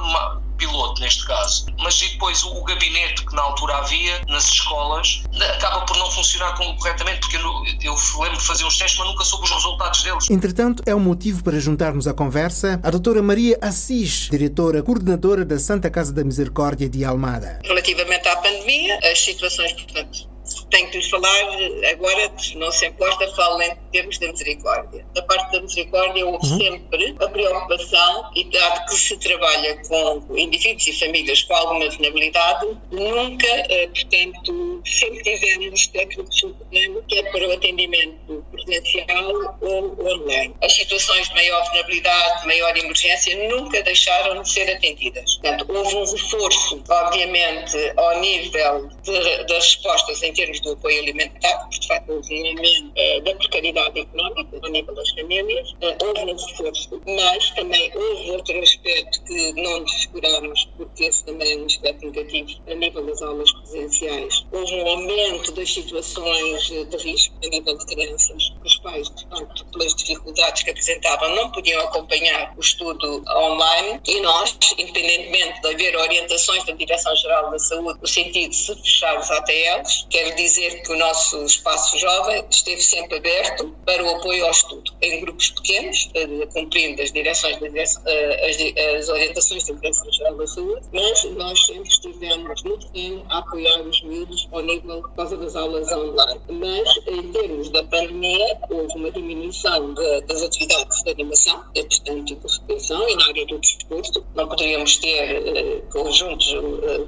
piloto 0.57 1.01
neste 1.01 1.25
caso. 1.25 1.67
Mas 1.79 2.01
e 2.01 2.09
depois 2.09 2.43
o, 2.43 2.63
gabinete 2.63 3.25
que 3.25 3.35
na 3.35 3.41
altura 3.41 3.77
havia 3.77 4.21
nas 4.27 4.45
escolas 4.49 5.23
acaba 5.55 5.85
por 5.85 5.97
não 5.97 6.11
funcionar 6.11 6.55
corretamente, 6.55 7.19
porque 7.21 7.37
eu, 7.37 7.41
eu 7.81 7.95
lembro 8.21 8.37
de 8.37 8.43
fazer 8.43 8.65
uns 8.65 8.77
testes, 8.77 8.99
mas 8.99 9.07
nunca 9.07 9.23
soube 9.23 9.45
os 9.45 9.51
resultados 9.51 10.03
deles. 10.03 10.29
Entretanto, 10.29 10.83
é 10.85 10.93
um 10.93 10.99
motivo 10.99 11.43
para 11.43 11.59
juntarmos 11.59 12.07
à 12.07 12.13
conversa 12.13 12.79
a 12.83 12.89
doutora 12.89 13.21
Maria 13.21 13.57
Assis, 13.61 14.29
diretora 14.29 14.83
coordenadora 14.83 15.45
da 15.45 15.59
Santa 15.59 15.89
Casa 15.89 16.13
da 16.13 16.23
Misericórdia 16.23 16.89
de 16.89 17.05
Almada. 17.05 17.59
Relativamente 17.63 18.27
à 18.27 18.35
pandemia, 18.37 18.99
as 19.03 19.19
situações, 19.19 19.73
portanto, 19.73 20.36
tenho 20.69 20.89
que 20.89 20.97
lhe 20.97 21.09
falar 21.09 21.45
agora, 21.91 22.31
não 22.55 22.71
se 22.71 22.87
importa, 22.87 23.27
falo 23.35 23.61
em 23.61 23.75
termos 23.91 24.17
da 24.19 24.27
misericórdia. 24.27 25.05
Da 25.13 25.21
parte 25.23 25.51
da 25.51 25.61
misericórdia 25.61 26.25
houve 26.25 26.45
uhum. 26.47 26.57
sempre 26.57 27.15
a 27.19 27.27
preocupação 27.27 28.31
e 28.35 28.43
dado 28.45 28.85
que 28.85 28.95
se 28.95 29.17
trabalha 29.17 29.81
com 29.87 30.37
indivíduos 30.37 30.87
e 30.87 30.99
famílias 30.99 31.43
com 31.43 31.53
alguma 31.53 31.89
vulnerabilidade, 31.89 32.77
nunca, 32.91 33.47
eh, 33.47 33.87
portanto, 33.87 34.81
sempre 34.85 35.23
tivemos 35.23 35.87
técnicos 35.87 36.39
supremo, 36.39 37.03
quer 37.07 37.31
para 37.31 37.47
o 37.47 37.51
atendimento 37.53 38.45
presencial 38.51 39.57
ou 39.61 39.97
online. 39.99 40.53
As 40.61 40.73
situações 40.73 41.27
de 41.29 41.35
maior 41.35 41.63
vulnerabilidade, 41.65 42.41
de 42.41 42.47
maior 42.47 42.77
emergência, 42.77 43.49
nunca 43.49 43.81
deixaram 43.83 44.41
de 44.41 44.49
ser 44.49 44.69
atendidas. 44.69 45.37
Portanto, 45.37 45.65
houve 45.69 45.95
um 45.95 46.05
reforço, 46.05 46.83
obviamente, 46.89 47.93
ao 47.97 48.19
nível 48.19 48.89
de, 49.03 49.43
das 49.45 49.65
respostas 49.65 50.21
em 50.23 50.33
termos 50.33 50.56
do 50.61 50.71
apoio 50.71 50.99
alimentar, 50.99 51.67
facto 51.87 52.11
houve 52.11 52.33
um 52.33 52.47
aumento 52.47 52.87
uh, 52.87 53.21
da 53.23 53.35
precariedade 53.35 53.99
económica 53.99 54.59
ao 54.61 54.69
nível 54.69 54.93
das 54.93 55.09
famílias, 55.11 55.71
uh, 55.71 56.05
houve 56.05 56.31
um 56.31 56.35
esforço, 56.35 57.01
mas 57.07 57.49
também 57.51 57.91
houve 57.95 58.31
outro 58.31 58.59
aspecto 58.61 59.23
que 59.23 59.53
não 59.53 59.83
descuramos, 59.83 60.67
porque 60.77 61.05
esse 61.05 61.25
também 61.25 61.53
é 61.53 61.57
um 61.57 61.65
aspecto 61.65 62.05
negativo 62.05 62.61
a 62.67 62.75
nível 62.75 63.05
das 63.05 63.21
aulas 63.21 63.51
presenciais. 63.51 64.45
Houve 64.51 64.75
um 64.75 64.87
aumento 64.87 65.51
das 65.53 65.73
situações 65.73 66.69
de 66.69 66.97
risco 66.97 67.35
a 67.43 67.47
nível 67.47 67.77
de 67.77 67.85
crianças, 67.85 68.53
os 68.63 68.77
pais, 68.77 69.07
facto, 69.29 69.65
pelas 69.71 69.95
dificuldades 69.95 70.63
que 70.63 70.69
apresentavam, 70.69 71.35
não 71.35 71.51
podiam 71.51 71.81
acompanhar 71.81 72.53
o 72.55 72.59
estudo 72.59 73.23
online 73.29 73.99
e 74.07 74.19
nós, 74.21 74.57
independentemente 74.77 75.61
de 75.61 75.67
haver 75.67 75.95
orientações 75.95 76.63
da 76.65 76.73
Direção-Geral 76.73 77.51
da 77.51 77.59
Saúde, 77.59 77.99
no 77.99 78.07
sentido 78.07 78.49
de 78.49 78.55
se 78.55 78.75
fechar 78.75 79.19
os 79.19 79.31
ATLs, 79.31 80.05
quer 80.09 80.27
Quero 80.27 80.35
dizer 80.47 80.81
que 80.81 80.93
o 80.93 80.97
nosso 80.97 81.43
espaço 81.43 81.97
jovem 81.99 82.43
esteve 82.49 82.81
sempre 82.81 83.17
aberto 83.17 83.75
para 83.85 84.03
o 84.03 84.09
apoio 84.15 84.45
ao 84.45 84.51
estudo, 84.51 84.93
em 85.01 85.19
grupos 85.19 85.49
pequenos, 85.49 86.09
eh, 86.13 86.45
cumprindo 86.53 87.01
as 87.01 87.11
direções, 87.11 87.57
eh, 88.05 88.97
as, 88.97 89.09
orientações 89.09 89.65
da 89.65 89.73
Direção-Geral 89.73 90.35
da 90.35 90.47
Saúde, 90.47 90.87
mas 90.93 91.23
nós 91.31 91.65
sempre 91.65 91.89
estivemos 91.89 92.63
muito 92.63 92.87
bem 92.91 93.23
a 93.29 93.39
apoiar 93.39 93.81
os 93.81 94.01
miúdos 94.03 94.47
ao 94.51 94.61
nível 94.61 95.01
por 95.01 95.15
causa 95.15 95.37
das 95.37 95.55
aulas 95.55 95.91
online. 95.91 96.41
Mas, 96.49 96.97
em 97.07 97.31
termos 97.31 97.69
da 97.69 97.83
pandemia, 97.83 98.57
houve 98.69 98.95
uma 98.95 99.11
diminuição 99.11 99.93
de, 99.93 100.21
das 100.21 100.43
atividades 100.43 101.03
de 101.03 101.11
animação, 101.11 101.61
e, 101.75 101.83
portanto, 101.83 102.23
de 102.23 102.33
recuperação, 102.33 103.09
e 103.09 103.15
na 103.15 103.27
área 103.27 103.45
do 103.47 103.59
desporto. 103.59 104.25
Não 104.35 104.47
poderíamos 104.47 104.97
ter 104.97 105.39
uh, 105.39 105.81
conjuntos, 105.91 106.53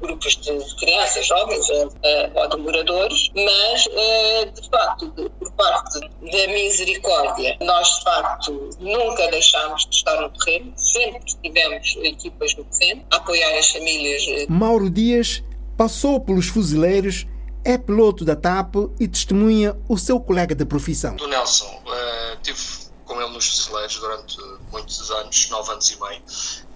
grupos 0.02 0.36
de 0.38 0.76
crianças, 0.76 1.26
jovens 1.26 1.70
ou 1.70 2.48
de 2.50 2.58
moradores 2.58 3.29
mas 3.36 3.88
eh, 3.92 4.46
de 4.46 4.70
facto, 4.70 5.12
por 5.12 5.52
parte 5.54 6.00
da 6.00 6.48
misericórdia, 6.48 7.58
nós 7.62 7.88
de 7.88 8.04
facto 8.04 8.70
nunca 8.80 9.28
deixámos 9.32 9.86
de 9.86 9.96
estar 9.96 10.20
no 10.22 10.30
terreno, 10.30 10.74
sempre 10.76 11.36
tivemos 11.42 11.98
equipas 12.04 12.56
no 12.56 12.64
terreno 12.66 13.06
a 13.12 13.18
apoiar 13.18 13.58
as 13.58 13.70
famílias. 13.70 14.24
Eh. 14.28 14.46
Mauro 14.50 14.90
Dias 14.90 15.44
passou 15.78 16.20
pelos 16.20 16.48
fuzileiros 16.48 17.26
é 17.64 17.78
piloto 17.78 18.24
da 18.24 18.36
TAP 18.36 18.76
e 19.00 19.08
testemunha 19.08 19.78
o 19.88 19.98
seu 19.98 20.20
colega 20.20 20.56
de 20.56 20.66
profissão. 20.66 21.16
Do 21.16 21.28
Nelson, 21.28 21.66
uh, 21.66 22.42
tive 22.42 22.60
com 23.06 23.22
ele 23.22 23.32
nos 23.32 23.48
fuzileiros 23.48 23.96
durante 24.00 24.38
muitos 24.72 25.12
anos, 25.12 25.50
nove 25.50 25.72
anos 25.72 25.92
e 25.92 26.00
meio. 26.00 26.22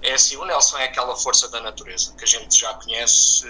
É 0.04 0.12
assim, 0.12 0.36
o 0.36 0.44
Nelson 0.44 0.78
é 0.80 0.84
aquela 0.84 1.16
força 1.16 1.48
da 1.48 1.62
natureza 1.62 2.14
que 2.18 2.26
a 2.26 2.28
gente 2.28 2.60
já 2.60 2.74
conhece, 2.74 3.46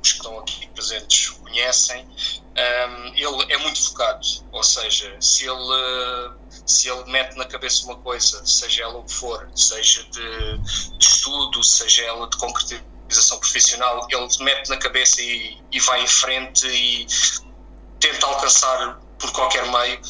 os 0.00 0.12
que 0.12 0.18
estão 0.18 0.38
aqui 0.38 0.68
presentes 0.68 1.30
conhecem. 1.30 2.06
Um, 2.06 3.06
ele 3.14 3.52
é 3.52 3.58
muito 3.58 3.82
focado, 3.88 4.24
ou 4.52 4.62
seja, 4.62 5.14
se 5.20 5.46
ele, 5.46 6.34
se 6.64 6.88
ele 6.88 7.10
mete 7.10 7.36
na 7.36 7.44
cabeça 7.44 7.84
uma 7.86 7.96
coisa, 7.96 8.46
seja 8.46 8.84
ela 8.84 8.98
o 8.98 9.04
que 9.04 9.12
for, 9.12 9.50
seja 9.56 10.04
de, 10.04 10.58
de 10.58 11.04
estudo, 11.04 11.62
seja 11.64 12.04
ela 12.04 12.30
de 12.30 12.36
concretização 12.36 13.40
profissional, 13.40 14.06
ele 14.08 14.28
mete 14.40 14.68
na 14.68 14.76
cabeça 14.76 15.20
e, 15.20 15.58
e 15.72 15.80
vai 15.80 16.04
em 16.04 16.08
frente 16.08 16.68
e 16.68 17.04
tenta 17.98 18.26
alcançar 18.26 19.00
por 19.18 19.32
qualquer 19.32 19.66
meio 19.70 20.00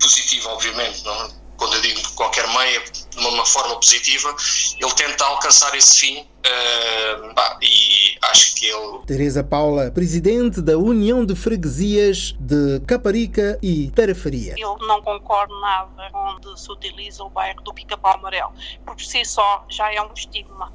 positivo, 0.00 0.48
obviamente, 0.48 1.04
não? 1.04 1.39
Quando 1.60 1.74
eu 1.74 1.82
digo 1.82 2.00
qualquer 2.14 2.48
meio, 2.48 2.82
de 3.10 3.18
uma 3.18 3.44
forma 3.44 3.76
positiva, 3.76 4.34
ele 4.80 4.94
tenta 4.94 5.24
alcançar 5.26 5.74
esse 5.74 6.00
fim 6.00 6.20
uh, 6.20 7.34
bah, 7.34 7.58
e 7.60 8.16
acho 8.22 8.54
que 8.56 8.66
ele. 8.66 9.00
Teresa 9.06 9.44
Paula, 9.44 9.90
presidente 9.90 10.62
da 10.62 10.78
União 10.78 11.24
de 11.24 11.34
Freguesias 11.36 12.34
de 12.40 12.80
Caparica 12.86 13.58
e 13.62 13.90
Tarafaria. 13.90 14.54
Eu 14.56 14.78
não 14.78 15.02
concordo 15.02 15.60
nada 15.60 16.10
onde 16.14 16.58
se 16.58 16.72
utiliza 16.72 17.22
o 17.22 17.28
bairro 17.28 17.60
do 17.60 17.74
Pica-Pau 17.74 18.14
Amarelo, 18.14 18.54
por 18.86 18.98
si 18.98 19.22
só 19.26 19.66
já 19.68 19.92
é 19.92 20.00
um 20.00 20.14
estigma 20.14 20.72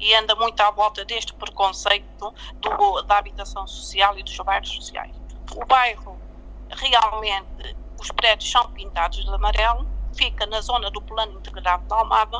e 0.00 0.14
anda 0.14 0.34
muito 0.34 0.58
à 0.60 0.70
volta 0.70 1.04
deste 1.04 1.34
preconceito 1.34 2.34
do, 2.60 3.02
da 3.02 3.18
habitação 3.18 3.66
social 3.66 4.18
e 4.18 4.22
dos 4.22 4.36
bairros 4.38 4.70
sociais. 4.70 5.14
O 5.54 5.66
bairro 5.66 6.18
realmente 6.70 7.76
os 8.02 8.08
prédios 8.12 8.50
são 8.50 8.68
pintados 8.70 9.24
de 9.24 9.30
amarelo, 9.34 9.88
fica 10.16 10.46
na 10.46 10.60
zona 10.60 10.90
do 10.90 11.02
plano 11.02 11.32
integrado 11.38 11.84
da 11.88 11.96
Almada 11.96 12.38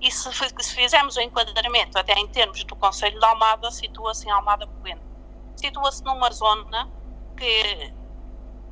E 0.00 0.10
se, 0.10 0.30
se 0.32 0.74
fizermos 0.74 1.16
o 1.16 1.20
enquadramento 1.20 1.98
até 1.98 2.14
em 2.14 2.28
termos 2.28 2.64
do 2.64 2.76
Conselho 2.76 3.18
de 3.18 3.26
Almada, 3.26 3.70
situa-se 3.70 4.28
em 4.28 4.32
Almada 4.32 4.66
Poente. 4.68 5.02
Situa-se 5.56 6.04
numa 6.04 6.30
zona 6.32 6.90
que 7.36 7.94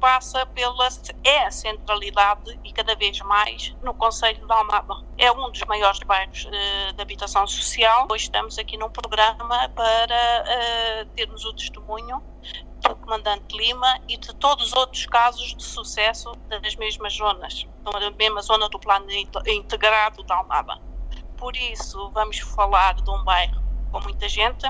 passa 0.00 0.44
pela 0.46 0.88
é 1.22 1.50
centralidade 1.50 2.58
e 2.64 2.72
cada 2.72 2.96
vez 2.96 3.20
mais 3.20 3.76
no 3.82 3.92
Conselho 3.94 4.44
de 4.44 4.52
Almada. 4.52 4.94
É 5.18 5.30
um 5.30 5.50
dos 5.50 5.62
maiores 5.64 6.00
bairros 6.00 6.46
uh, 6.46 6.92
de 6.94 7.02
habitação 7.02 7.46
social. 7.46 8.08
Hoje 8.10 8.24
estamos 8.24 8.58
aqui 8.58 8.76
num 8.78 8.90
programa 8.90 9.68
para 9.68 11.04
uh, 11.04 11.06
termos 11.14 11.44
o 11.44 11.52
testemunho 11.52 12.22
do 12.82 12.96
Comandante 12.96 13.56
Lima 13.56 14.00
e 14.08 14.16
de 14.16 14.34
todos 14.36 14.68
os 14.68 14.72
outros 14.72 15.04
casos 15.04 15.54
de 15.54 15.62
sucesso 15.62 16.32
das 16.48 16.74
mesmas 16.76 17.14
zonas, 17.14 17.66
da 17.84 18.10
mesma 18.12 18.40
zona 18.40 18.68
do 18.70 18.78
plano 18.78 19.06
integrado 19.46 20.22
da 20.22 20.36
Almada. 20.36 20.80
Por 21.36 21.54
isso, 21.56 22.10
vamos 22.12 22.38
falar 22.38 22.94
de 22.94 23.10
um 23.10 23.22
bairro 23.22 23.60
com 23.92 24.00
muita 24.00 24.28
gente, 24.28 24.66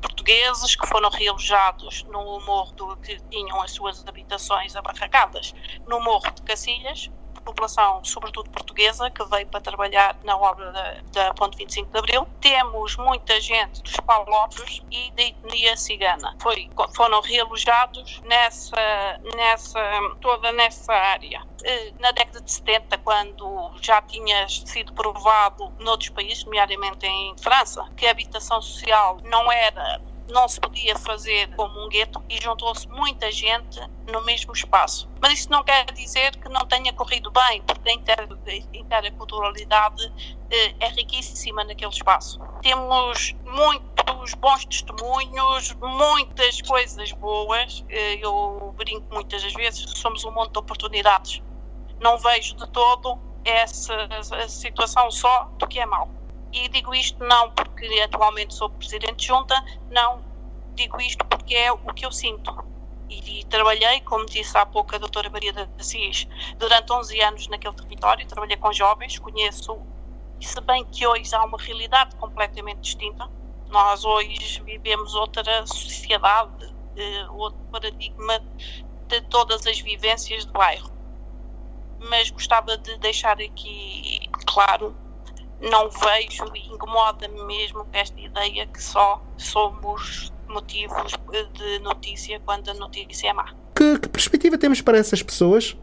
portugueses 0.00 0.74
que 0.76 0.86
foram 0.86 1.10
realojados 1.10 2.02
no 2.06 2.40
morro 2.40 2.72
do, 2.76 2.96
que 2.98 3.18
tinham 3.30 3.60
as 3.62 3.72
suas 3.72 4.02
habitações 4.06 4.74
abarracadas 4.74 5.52
no 5.86 6.00
morro 6.00 6.30
de 6.34 6.42
Cacilhas, 6.42 7.10
população, 7.42 8.02
sobretudo 8.04 8.50
portuguesa, 8.50 9.10
que 9.10 9.24
veio 9.24 9.46
para 9.46 9.60
trabalhar 9.60 10.16
na 10.24 10.36
obra 10.36 10.72
da, 10.72 10.94
da 11.12 11.34
Ponte 11.34 11.56
25 11.56 11.90
de 11.92 11.98
Abril. 11.98 12.26
Temos 12.40 12.96
muita 12.96 13.40
gente 13.40 13.82
dos 13.82 13.96
palopes 14.06 14.80
e 14.90 15.10
da 15.12 15.22
etnia 15.22 15.76
cigana. 15.76 16.34
Foi, 16.40 16.68
foram 16.94 17.20
realojados 17.20 18.20
nessa, 18.24 19.20
nessa, 19.34 19.80
toda 20.20 20.52
nessa 20.52 20.92
área. 20.92 21.40
Eh, 21.64 21.92
na 21.98 22.10
década 22.12 22.40
de 22.40 22.50
70, 22.50 22.98
quando 22.98 23.72
já 23.82 24.00
tinha 24.02 24.48
sido 24.48 24.92
provado 24.94 25.72
noutros 25.78 26.10
países, 26.10 26.44
nomeadamente 26.44 27.06
em 27.06 27.34
França, 27.40 27.84
que 27.96 28.06
a 28.06 28.10
habitação 28.10 28.60
social 28.62 29.18
não 29.24 29.50
era 29.52 30.00
não 30.30 30.48
se 30.48 30.60
podia 30.60 30.96
fazer 30.96 31.48
como 31.56 31.84
um 31.84 31.88
gueto 31.88 32.22
e 32.28 32.42
juntou-se 32.42 32.88
muita 32.88 33.30
gente 33.30 33.80
no 34.10 34.24
mesmo 34.24 34.52
espaço. 34.52 35.08
Mas 35.20 35.40
isso 35.40 35.50
não 35.50 35.62
quer 35.62 35.84
dizer 35.92 36.36
que 36.36 36.48
não 36.48 36.66
tenha 36.66 36.92
corrido 36.92 37.30
bem, 37.30 37.62
porque 37.62 37.88
a 37.88 37.92
inter 37.92 38.28
interculturalidade 38.74 40.12
eh, 40.50 40.74
é 40.80 40.88
riquíssima 40.88 41.64
naquele 41.64 41.90
espaço. 41.92 42.38
Temos 42.62 43.34
muitos 43.44 44.34
bons 44.34 44.64
testemunhos, 44.66 45.74
muitas 45.80 46.60
coisas 46.62 47.12
boas. 47.12 47.84
Eh, 47.88 48.18
eu 48.24 48.74
brinco 48.76 49.06
muitas 49.12 49.42
das 49.42 49.52
vezes, 49.52 49.84
somos 49.96 50.24
um 50.24 50.32
monte 50.32 50.52
de 50.52 50.58
oportunidades. 50.58 51.42
Não 52.00 52.18
vejo 52.18 52.56
de 52.56 52.66
todo 52.70 53.18
essa 53.44 54.08
situação 54.48 55.10
só 55.10 55.50
do 55.58 55.66
que 55.66 55.80
é 55.80 55.86
mau. 55.86 56.19
E 56.52 56.68
digo 56.68 56.94
isto 56.94 57.22
não 57.24 57.50
porque 57.52 57.86
atualmente 58.00 58.54
sou 58.54 58.70
presidente 58.70 59.16
de 59.16 59.26
junta, 59.26 59.54
não, 59.90 60.22
digo 60.74 61.00
isto 61.00 61.24
porque 61.26 61.54
é 61.54 61.72
o 61.72 61.78
que 61.94 62.04
eu 62.04 62.10
sinto. 62.12 62.52
E, 63.08 63.40
e 63.40 63.44
trabalhei, 63.44 64.00
como 64.02 64.26
disse 64.26 64.56
há 64.56 64.66
pouco 64.66 64.94
a 64.94 64.98
doutora 64.98 65.30
Maria 65.30 65.52
da 65.52 65.68
Assis, 65.78 66.26
durante 66.58 66.92
11 66.92 67.20
anos 67.20 67.48
naquele 67.48 67.74
território, 67.74 68.26
trabalhei 68.26 68.56
com 68.56 68.72
jovens, 68.72 69.18
conheço, 69.18 69.80
e 70.40 70.46
se 70.46 70.60
bem 70.60 70.84
que 70.84 71.06
hoje 71.06 71.34
há 71.34 71.44
uma 71.44 71.58
realidade 71.58 72.16
completamente 72.16 72.80
distinta, 72.80 73.28
nós 73.68 74.04
hoje 74.04 74.62
vivemos 74.64 75.14
outra 75.14 75.66
sociedade, 75.66 76.74
eh, 76.96 77.26
outro 77.30 77.60
paradigma 77.70 78.40
de 79.06 79.20
todas 79.22 79.66
as 79.66 79.78
vivências 79.80 80.44
do 80.44 80.52
bairro. 80.52 80.90
Mas 81.98 82.30
gostava 82.30 82.76
de 82.78 82.96
deixar 82.98 83.40
aqui 83.40 84.20
claro 84.46 84.96
não 85.60 85.90
vejo 85.90 86.44
e 86.54 86.66
incomoda-me 86.68 87.42
mesmo 87.44 87.86
esta 87.92 88.18
ideia 88.18 88.66
que 88.66 88.82
só 88.82 89.22
somos 89.36 90.32
motivos 90.48 91.12
de 91.52 91.78
notícia 91.80 92.40
quando 92.40 92.70
a 92.70 92.74
notícia 92.74 93.28
é 93.28 93.32
má. 93.32 93.54
Que, 93.74 93.98
que 93.98 94.08
perspectiva 94.08 94.58
temos 94.58 94.80
para 94.80 94.98
essas 94.98 95.22
pessoas? 95.22 95.76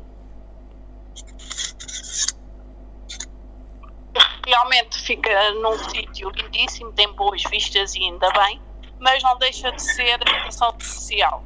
Realmente 4.46 4.98
fica 5.00 5.52
num 5.56 5.78
sítio 5.90 6.30
lindíssimo, 6.30 6.92
tem 6.94 7.12
boas 7.14 7.44
vistas 7.50 7.96
e 7.96 8.00
ainda 8.00 8.30
bem, 8.32 8.62
mas 9.00 9.22
não 9.22 9.38
deixa 9.38 9.72
de 9.72 9.82
ser 9.82 10.14
habitação 10.14 10.74
social. 10.80 11.44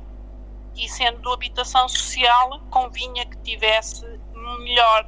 E 0.76 0.88
sendo 0.88 1.34
habitação 1.34 1.90
social, 1.90 2.62
convinha 2.70 3.26
que 3.26 3.38
tivesse 3.38 4.06
melhor, 4.34 5.06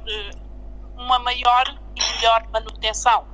uma 0.96 1.18
maior 1.20 1.83
melhor 2.00 2.46
manutenção. 2.52 3.26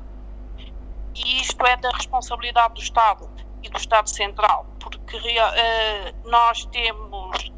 E 1.15 1.41
isto 1.41 1.65
é 1.67 1.77
da 1.77 1.91
responsabilidade 1.91 2.75
do 2.75 2.81
Estado 2.81 3.29
e 3.63 3.69
do 3.69 3.77
Estado 3.77 4.09
Central, 4.09 4.67
porque 4.79 5.17
uh, 5.17 6.29
nós 6.31 6.65
temos 6.67 7.53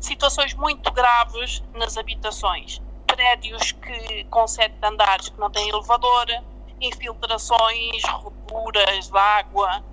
situações 0.00 0.54
muito 0.54 0.90
graves 0.92 1.62
nas 1.74 1.96
habitações. 1.96 2.80
Prédios 3.06 3.72
que 3.72 4.24
com 4.24 4.46
sete 4.46 4.76
andares 4.82 5.28
que 5.28 5.38
não 5.38 5.50
têm 5.50 5.68
elevador, 5.68 6.26
infiltrações, 6.80 8.02
rupturas 8.04 9.10
de 9.10 9.18
água, 9.18 9.84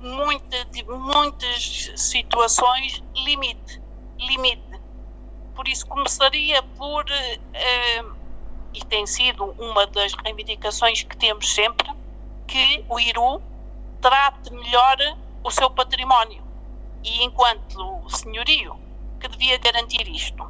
muita, 0.00 0.56
muitas 0.88 1.92
situações 1.96 3.02
limite, 3.14 3.80
limite. 4.18 4.80
Por 5.54 5.68
isso 5.68 5.86
começaria 5.86 6.62
por 6.62 7.04
uh, 7.04 8.17
e 8.74 8.84
tem 8.84 9.06
sido 9.06 9.54
uma 9.58 9.86
das 9.86 10.12
reivindicações 10.24 11.02
que 11.02 11.16
temos 11.16 11.52
sempre, 11.52 11.88
que 12.46 12.84
o 12.88 12.98
Iru 12.98 13.42
trate 14.00 14.52
melhor 14.52 14.96
o 15.42 15.50
seu 15.50 15.70
património. 15.70 16.42
E 17.04 17.24
enquanto 17.24 18.04
senhorio 18.08 18.78
que 19.20 19.28
devia 19.28 19.58
garantir 19.58 20.08
isto, 20.08 20.44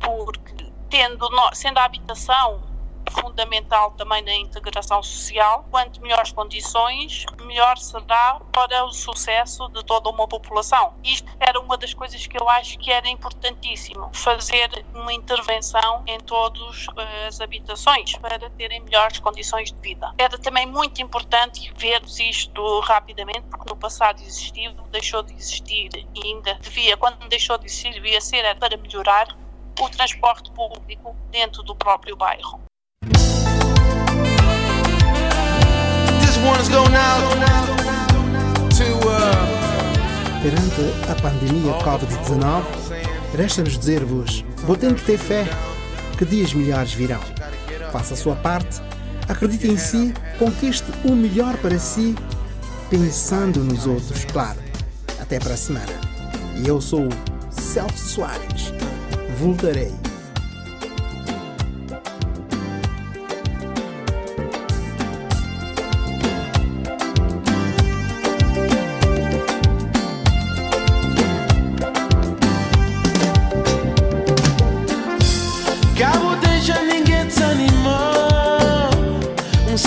porque 0.00 0.72
tendo, 0.88 1.28
sendo 1.54 1.78
a 1.78 1.84
habitação 1.84 2.62
fundamental 3.10 3.92
também 3.92 4.22
na 4.22 4.34
integração 4.34 5.02
social. 5.02 5.66
Quanto 5.70 6.00
melhores 6.00 6.32
condições, 6.32 7.24
melhor 7.40 7.76
será 7.78 8.40
para 8.52 8.84
o 8.84 8.92
sucesso 8.92 9.68
de 9.68 9.82
toda 9.84 10.08
uma 10.10 10.28
população. 10.28 10.94
Isto 11.02 11.30
era 11.40 11.58
uma 11.60 11.76
das 11.76 11.94
coisas 11.94 12.26
que 12.26 12.40
eu 12.40 12.48
acho 12.48 12.78
que 12.78 12.90
era 12.90 13.08
importantíssimo, 13.08 14.10
fazer 14.12 14.84
uma 14.94 15.12
intervenção 15.12 16.02
em 16.06 16.18
todas 16.20 16.86
eh, 16.96 17.26
as 17.26 17.40
habitações 17.40 18.16
para 18.16 18.50
terem 18.50 18.80
melhores 18.80 19.18
condições 19.18 19.72
de 19.72 19.78
vida. 19.80 20.12
Era 20.18 20.38
também 20.38 20.66
muito 20.66 21.00
importante 21.00 21.72
vermos 21.76 22.18
isto 22.18 22.80
rapidamente, 22.80 23.42
porque 23.50 23.68
no 23.68 23.76
passado 23.76 24.20
existiu, 24.20 24.72
deixou 24.90 25.22
de 25.22 25.34
existir 25.34 25.90
e 26.14 26.26
ainda 26.26 26.54
devia, 26.54 26.96
quando 26.96 27.28
deixou 27.28 27.58
de 27.58 27.66
existir, 27.66 27.92
devia 27.92 28.20
ser 28.20 28.42
para 28.58 28.76
melhorar 28.76 29.26
o 29.80 29.88
transporte 29.88 30.50
público 30.52 31.16
dentro 31.30 31.62
do 31.62 31.74
próprio 31.74 32.16
bairro. 32.16 32.60
Perante 40.42 40.82
a 41.08 41.14
pandemia 41.22 41.72
Covid-19, 41.84 42.64
resta-nos 43.36 43.78
dizer-vos: 43.78 44.44
botem 44.66 44.92
que 44.92 45.04
ter 45.04 45.18
fé, 45.18 45.46
que 46.18 46.24
dias 46.24 46.52
melhores 46.52 46.92
virão. 46.94 47.20
Faça 47.92 48.14
a 48.14 48.16
sua 48.16 48.34
parte, 48.34 48.80
acredite 49.28 49.68
em 49.68 49.76
si, 49.76 50.12
conquiste 50.38 50.90
o 51.04 51.12
melhor 51.12 51.56
para 51.58 51.78
si, 51.78 52.16
pensando 52.90 53.60
nos 53.60 53.86
outros, 53.86 54.24
claro. 54.24 54.58
Até 55.20 55.38
para 55.38 55.54
a 55.54 55.56
semana. 55.56 56.00
E 56.56 56.66
eu 56.66 56.80
sou 56.80 57.08
Celso 57.50 57.96
Soares. 57.98 58.72
Voltarei. 59.38 60.11